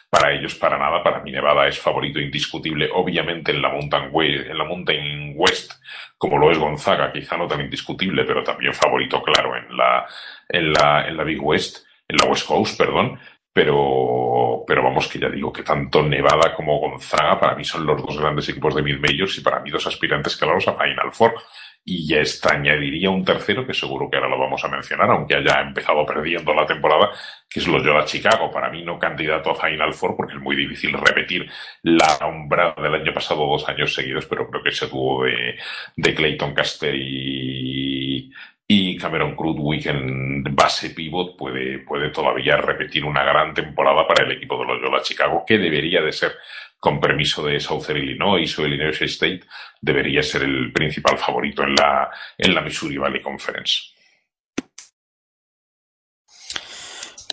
[0.09, 1.01] para ellos para nada.
[1.01, 5.71] Para mí Nevada es favorito indiscutible, obviamente en la Mountain West, en la Mountain West,
[6.17, 10.05] como lo es Gonzaga, quizá no tan indiscutible, pero también favorito claro en la,
[10.49, 13.17] en la, en la Big West, en la West Coast, perdón.
[13.55, 18.05] Pero, pero vamos que ya digo que tanto Nevada como Gonzaga para mí son los
[18.05, 21.35] dos grandes equipos de mid majors y para mí dos aspirantes claros a Final Four.
[21.85, 25.35] Y ya está, añadiría un tercero que seguro que ahora lo vamos a mencionar, aunque
[25.35, 27.11] haya empezado perdiendo la temporada,
[27.49, 28.51] que es Loyola Chicago.
[28.51, 31.49] Para mí no candidato a Final Four porque es muy difícil repetir
[31.83, 35.55] la umbrada del año pasado dos años seguidos, pero creo que ese dúo de,
[35.95, 38.33] de Clayton Caster y,
[38.67, 44.31] y Cameron Krutwig en base pivot puede, puede todavía repetir una gran temporada para el
[44.31, 46.33] equipo de los Yola Chicago, que debería de ser,
[46.79, 49.41] con permiso de Southern Illinois o Illinois State,
[49.79, 53.94] debería ser el principal favorito en la, en la Missouri Valley Conference.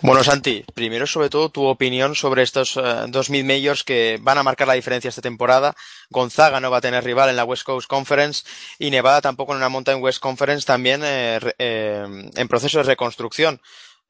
[0.05, 4.43] Bueno, Santi, primero sobre todo tu opinión sobre estos uh, dos mid-majors que van a
[4.43, 5.77] marcar la diferencia esta temporada.
[6.09, 8.43] Gonzaga no va a tener rival en la West Coast Conference
[8.79, 12.05] y Nevada tampoco en una Mountain West Conference también eh, eh,
[12.35, 13.61] en proceso de reconstrucción.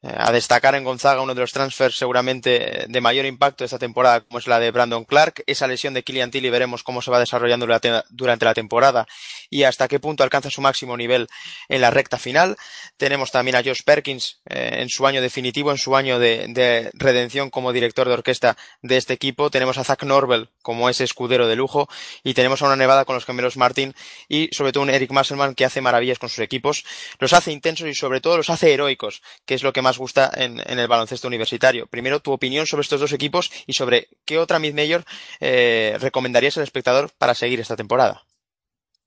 [0.04, 4.20] Eh, a destacar en Gonzaga uno de los transfers seguramente de mayor impacto esta temporada,
[4.20, 5.42] como es la de Brandon Clark.
[5.46, 7.66] Esa lesión de Killian Tilly veremos cómo se va desarrollando
[8.10, 9.06] durante la temporada
[9.48, 11.26] y hasta qué punto alcanza su máximo nivel
[11.68, 12.56] en la recta final.
[12.98, 16.90] Tenemos también a Josh Perkins eh, en su año definitivo, en su año de, de,
[16.92, 19.50] redención como director de orquesta de este equipo.
[19.50, 21.88] Tenemos a Zach Norvell como ese escudero de lujo
[22.22, 23.94] y tenemos a una Nevada con los gemelos Martin
[24.28, 26.84] y sobre todo un Eric Musselman que hace maravillas con sus equipos.
[27.18, 30.30] Los hace intensos y sobre todo los hace heroicos, que es lo que más gusta
[30.34, 31.86] en, el baloncesto universitario.
[31.86, 35.04] Primero, tu opinión sobre estos dos equipos y sobre qué otra mid-major
[35.40, 38.22] eh, recomendarías al espectador para seguir esta temporada.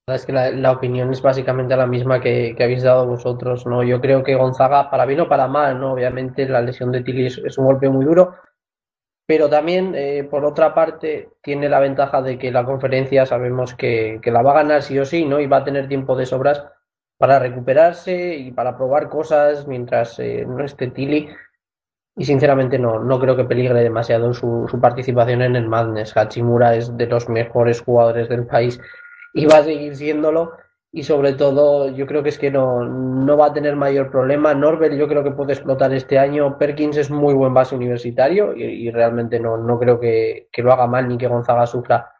[0.07, 3.83] Es que la, la, opinión es básicamente la misma que, habéis dado vosotros, ¿no?
[3.83, 5.91] Yo creo que Gonzaga, para bien o para mal, ¿no?
[5.91, 8.33] Obviamente la lesión de Tilly es, es un golpe muy duro,
[9.27, 14.21] pero también, eh, por otra parte, tiene la ventaja de que la conferencia sabemos que,
[14.21, 15.41] que, la va a ganar sí o sí, ¿no?
[15.41, 16.63] Y va a tener tiempo de sobras
[17.17, 21.29] para recuperarse y para probar cosas mientras eh, no esté Tilly.
[22.15, 26.17] Y sinceramente no, no creo que peligre demasiado su, su participación en el Madness.
[26.17, 28.79] Hachimura es de los mejores jugadores del país
[29.33, 30.53] y va a seguir siéndolo.
[30.91, 34.53] Y sobre todo, yo creo que es que no, no va a tener mayor problema.
[34.53, 36.57] Norbert yo creo que puede explotar este año.
[36.57, 40.71] Perkins es muy buen base universitario y, y realmente no, no creo que, que, lo
[40.71, 42.13] haga mal ni que Gonzaga sufra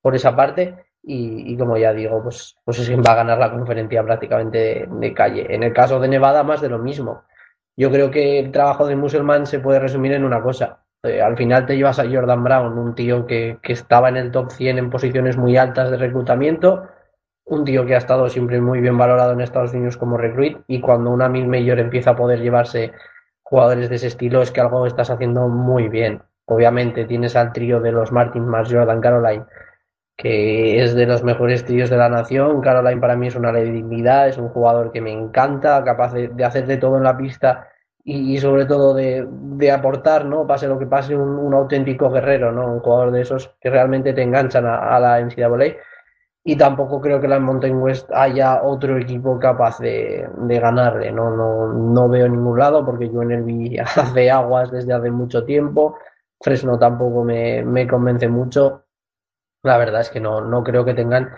[0.00, 0.76] por esa parte.
[1.02, 4.86] Y, y, como ya digo, pues, pues es quien va a ganar la conferencia prácticamente
[4.90, 5.46] de, calle.
[5.54, 7.24] En el caso de Nevada, más de lo mismo.
[7.76, 10.84] Yo creo que el trabajo de Musselman se puede resumir en una cosa.
[11.02, 14.30] Eh, al final te llevas a Jordan Brown, un tío que, que, estaba en el
[14.30, 16.88] top 100 en posiciones muy altas de reclutamiento,
[17.46, 20.80] un tío que ha estado siempre muy bien valorado en Estados Unidos como recruit y
[20.80, 22.92] cuando una mil mayor empieza a poder llevarse
[23.42, 26.22] jugadores de ese estilo es que algo estás haciendo muy bien.
[26.46, 29.44] Obviamente tienes al trío de los Martin más Jordan Caroline,
[30.20, 32.60] que es de los mejores tríos de la nación.
[32.60, 36.66] Caroline para mí es una dignidad, es un jugador que me encanta, capaz de, hacer
[36.66, 37.68] de todo en la pista
[38.04, 40.46] y, sobre todo de, de, aportar, ¿no?
[40.46, 42.70] Pase lo que pase, un, auténtico guerrero, ¿no?
[42.70, 45.76] Un jugador de esos que realmente te enganchan a, a la NCAA.
[46.44, 51.30] Y tampoco creo que la Mountain West haya otro equipo capaz de, de ganarle, ¿no?
[51.34, 55.96] No, no veo en ningún lado porque UNLV hace aguas desde hace mucho tiempo.
[56.40, 58.84] Fresno tampoco me, me convence mucho.
[59.62, 61.30] La verdad es que no, no creo que tengan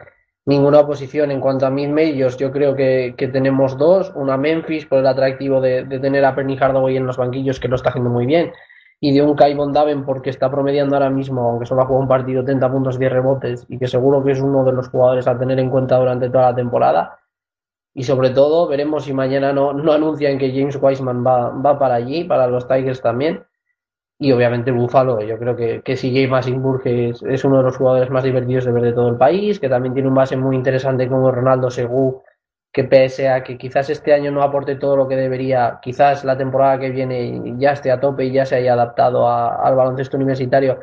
[0.44, 2.36] ninguna oposición en cuanto a mid-majors.
[2.36, 6.34] Yo creo que, que, tenemos dos, una Memphis por el atractivo de, de, tener a
[6.34, 8.52] Penny Hardaway en los banquillos que lo está haciendo muy bien
[9.04, 12.08] y de un Kai Daven porque está promediando ahora mismo, aunque solo ha jugado un
[12.08, 15.36] partido, 30 puntos, 10 rebotes y que seguro que es uno de los jugadores a
[15.36, 17.18] tener en cuenta durante toda la temporada.
[17.94, 21.96] Y sobre todo, veremos si mañana no, no anuncian que James Wiseman va, va para
[21.96, 23.44] allí, para los Tigers también
[24.22, 25.20] y obviamente Búfalo.
[25.20, 28.72] Yo creo que, que CJ Masingburg es, es, uno de los jugadores más divertidos de
[28.72, 32.22] ver de todo el país, que también tiene un base muy interesante como Ronaldo Segú,
[32.72, 36.38] que pese a que quizás este año no aporte todo lo que debería, quizás la
[36.38, 40.16] temporada que viene ya esté a tope y ya se haya adaptado a, al baloncesto
[40.16, 40.78] universitario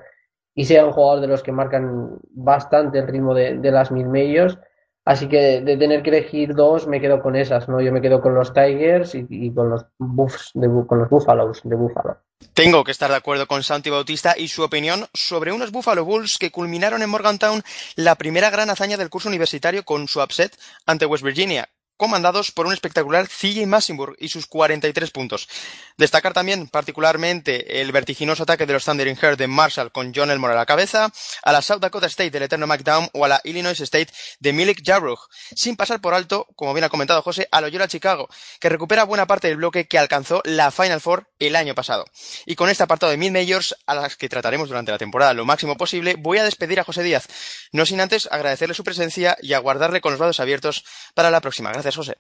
[0.54, 4.60] y sea un jugador de los que marcan bastante el ritmo de, las mil medios.
[5.06, 7.80] Así que de tener que elegir dos, me quedo con esas, ¿no?
[7.80, 11.76] Yo me quedo con los Tigers y, con los Buffs, de, con los Búfalos de
[11.76, 12.18] Búfalo.
[12.60, 16.38] Tengo que estar de acuerdo con Santi Bautista y su opinión sobre unos Buffalo Bulls
[16.38, 17.64] que culminaron en Morgantown
[17.96, 22.66] la primera gran hazaña del curso universitario con su upset ante West Virginia, comandados por
[22.66, 25.50] un espectacular CJ Massenburg y sus 43 puntos.
[25.98, 30.54] Destacar también particularmente el vertiginoso ataque de los Thundering Herd de Marshall con John Elmore
[30.54, 31.12] a la cabeza,
[31.44, 34.82] a la South Dakota State del eterno McDown o a la Illinois State de Milik
[34.82, 35.20] Jarrug,
[35.54, 38.30] sin pasar por alto, como bien ha comentado José, a Loyola Chicago,
[38.62, 42.06] que recupera buena parte del bloque que alcanzó la Final Four el año pasado.
[42.46, 45.44] Y con este apartado de mid majors, a las que trataremos durante la temporada lo
[45.44, 47.28] máximo posible, voy a despedir a José Díaz,
[47.74, 51.74] no sin antes agradecerle su presencia y aguardarle con los brazos abiertos para la próxima.
[51.74, 51.89] Gracias.
[51.96, 52.18] José.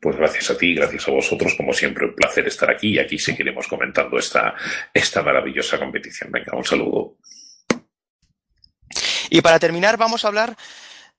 [0.00, 3.18] Pues gracias a ti, gracias a vosotros, como siempre, un placer estar aquí y aquí
[3.18, 4.54] seguiremos comentando esta,
[4.92, 6.30] esta maravillosa competición.
[6.30, 7.16] Venga, un saludo.
[9.30, 10.56] Y para terminar, vamos a hablar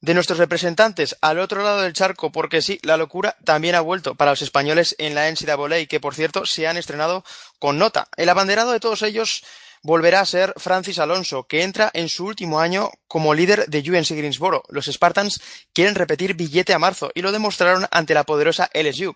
[0.02, 4.16] de nuestros representantes al otro lado del charco, porque sí, la locura también ha vuelto
[4.16, 7.24] para los españoles en la NCAA, que por cierto se han estrenado
[7.58, 8.08] con nota.
[8.16, 9.44] El abanderado de todos ellos
[9.82, 14.10] volverá a ser Francis Alonso, que entra en su último año como líder de UNC
[14.10, 14.64] Greensboro.
[14.68, 15.40] Los Spartans
[15.72, 19.16] quieren repetir billete a marzo y lo demostraron ante la poderosa LSU.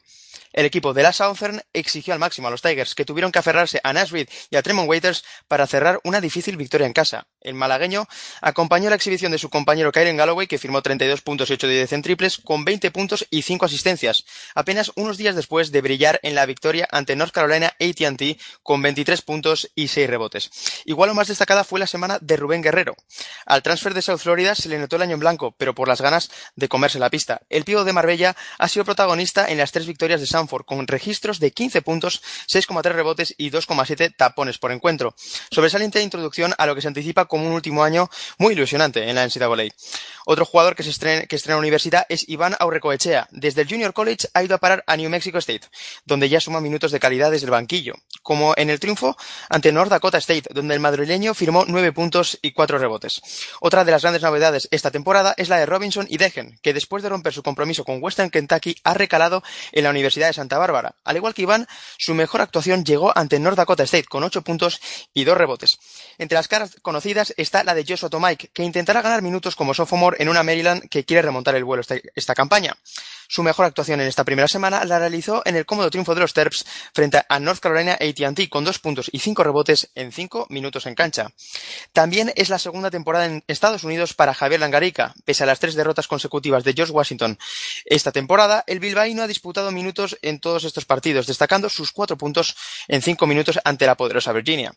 [0.51, 3.79] El equipo de la Southern exigió al máximo a los Tigers, que tuvieron que aferrarse
[3.83, 4.13] a Nash
[4.49, 7.27] y a Tremont Waiters para cerrar una difícil victoria en casa.
[7.41, 8.07] El malagueño
[8.41, 11.75] acompañó la exhibición de su compañero Kyren Galloway, que firmó 32 puntos y 8 de
[11.75, 16.19] 10 en triples, con 20 puntos y 5 asistencias, apenas unos días después de brillar
[16.23, 20.49] en la victoria ante North Carolina AT&T con 23 puntos y 6 rebotes.
[20.85, 22.95] Igual lo más destacada fue la semana de Rubén Guerrero.
[23.45, 26.01] Al transfer de South Florida se le notó el año en blanco, pero por las
[26.01, 27.41] ganas de comerse la pista.
[27.49, 31.39] El pío de Marbella ha sido protagonista en las tres victorias de Sanford, con registros
[31.39, 35.15] de 15 puntos, 6,3 rebotes y 2,7 tapones por encuentro.
[35.51, 39.25] Sobresaliente introducción a lo que se anticipa como un último año muy ilusionante en la
[39.25, 39.69] NCAA.
[40.25, 43.27] Otro jugador que, se estrena, que estrena universidad es Iván Aurrecoechea.
[43.31, 45.67] Desde el Junior College ha ido a parar a New Mexico State,
[46.05, 49.17] donde ya suma minutos de calidad desde el banquillo, como en el triunfo
[49.49, 53.21] ante North Dakota State, donde el madrileño firmó 9 puntos y 4 rebotes.
[53.69, 57.03] Otra de las grandes novedades esta temporada es la de Robinson y Degen, que después
[57.03, 60.95] de romper su compromiso con Western Kentucky ha recalado en la Universidad de Santa Bárbara.
[61.03, 61.67] Al igual que Iván,
[61.99, 64.81] su mejor actuación llegó ante North Dakota State con 8 puntos
[65.13, 65.77] y 2 rebotes.
[66.17, 70.17] Entre las caras conocidas está la de Joshua Tomike, que intentará ganar minutos como sophomore
[70.19, 71.83] en una Maryland que quiere remontar el vuelo
[72.15, 72.75] esta campaña.
[73.31, 76.33] Su mejor actuación en esta primera semana la realizó en el cómodo triunfo de los
[76.33, 76.65] Terps
[76.95, 80.95] frente a North Carolina AT&T con dos puntos y cinco rebotes en cinco minutos en
[80.95, 81.31] cancha.
[81.93, 85.13] También es la segunda temporada en Estados Unidos para Javier Langarica.
[85.25, 87.37] Pese a las tres derrotas consecutivas de George Washington
[87.85, 92.55] esta temporada, el bilbaíno ha disputado minutos en todos estos partidos, destacando sus cuatro puntos
[92.87, 94.73] en cinco minutos ante la poderosa Virginia.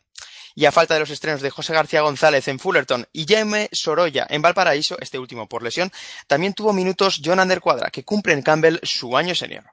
[0.54, 4.26] Y a falta de los estrenos de José García González en Fullerton y Jaime Sorolla
[4.28, 5.90] en Valparaíso, este último por lesión,
[6.26, 9.64] también tuvo minutos John Ander Cuadra, que cumple en Campbell su año senior.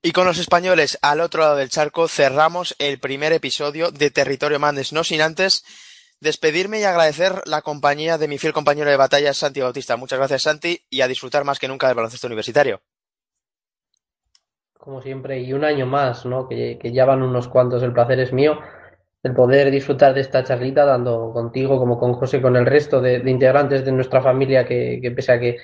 [0.00, 4.60] Y con los españoles al otro lado del charco cerramos el primer episodio de Territorio
[4.60, 5.64] Mandes, no sin antes
[6.20, 9.96] despedirme y agradecer la compañía de mi fiel compañero de batalla, Santi Bautista.
[9.96, 12.80] Muchas gracias, Santi, y a disfrutar más que nunca del baloncesto universitario.
[14.74, 16.48] Como siempre, y un año más, ¿no?
[16.48, 18.58] Que, ya van unos cuantos, el placer es mío,
[19.24, 23.16] el poder disfrutar de esta charlita, dando contigo, como con José, con el resto de,
[23.26, 25.58] integrantes de nuestra familia, que, que pese a que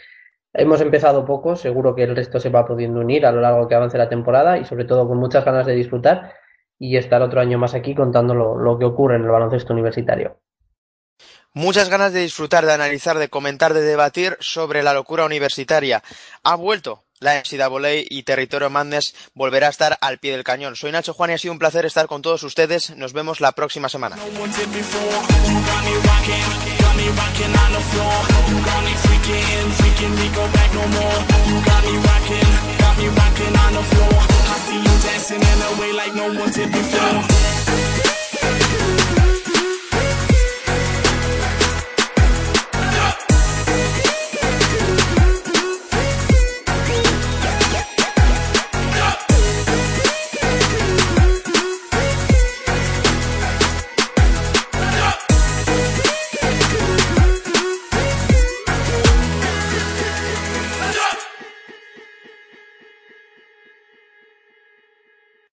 [0.57, 3.75] Hemos empezado poco, seguro que el resto se va pudiendo unir a lo largo que
[3.75, 6.33] avance la temporada y sobre todo con muchas ganas de disfrutar
[6.79, 10.39] y estar otro año más aquí contando lo, que ocurre en el baloncesto universitario.
[11.55, 16.03] Muchas ganas de disfrutar, de analizar, de comentar, de debatir sobre la locura universitaria.
[16.45, 20.77] Ha vuelto la NCAA y Territorio Madness volverá a estar al pie del cañón.
[20.77, 22.97] Soy Nacho Juan y ha sido un placer estar con todos ustedes.
[22.97, 24.17] Nos vemos la próxima semana.
[26.97, 28.17] Me rocking on the floor.
[28.49, 31.19] You got me freaking, freaking me go back no more.
[31.49, 34.19] You got me rocking, got me rocking on the floor.
[34.53, 37.44] I see you dancing in a way like no one did before.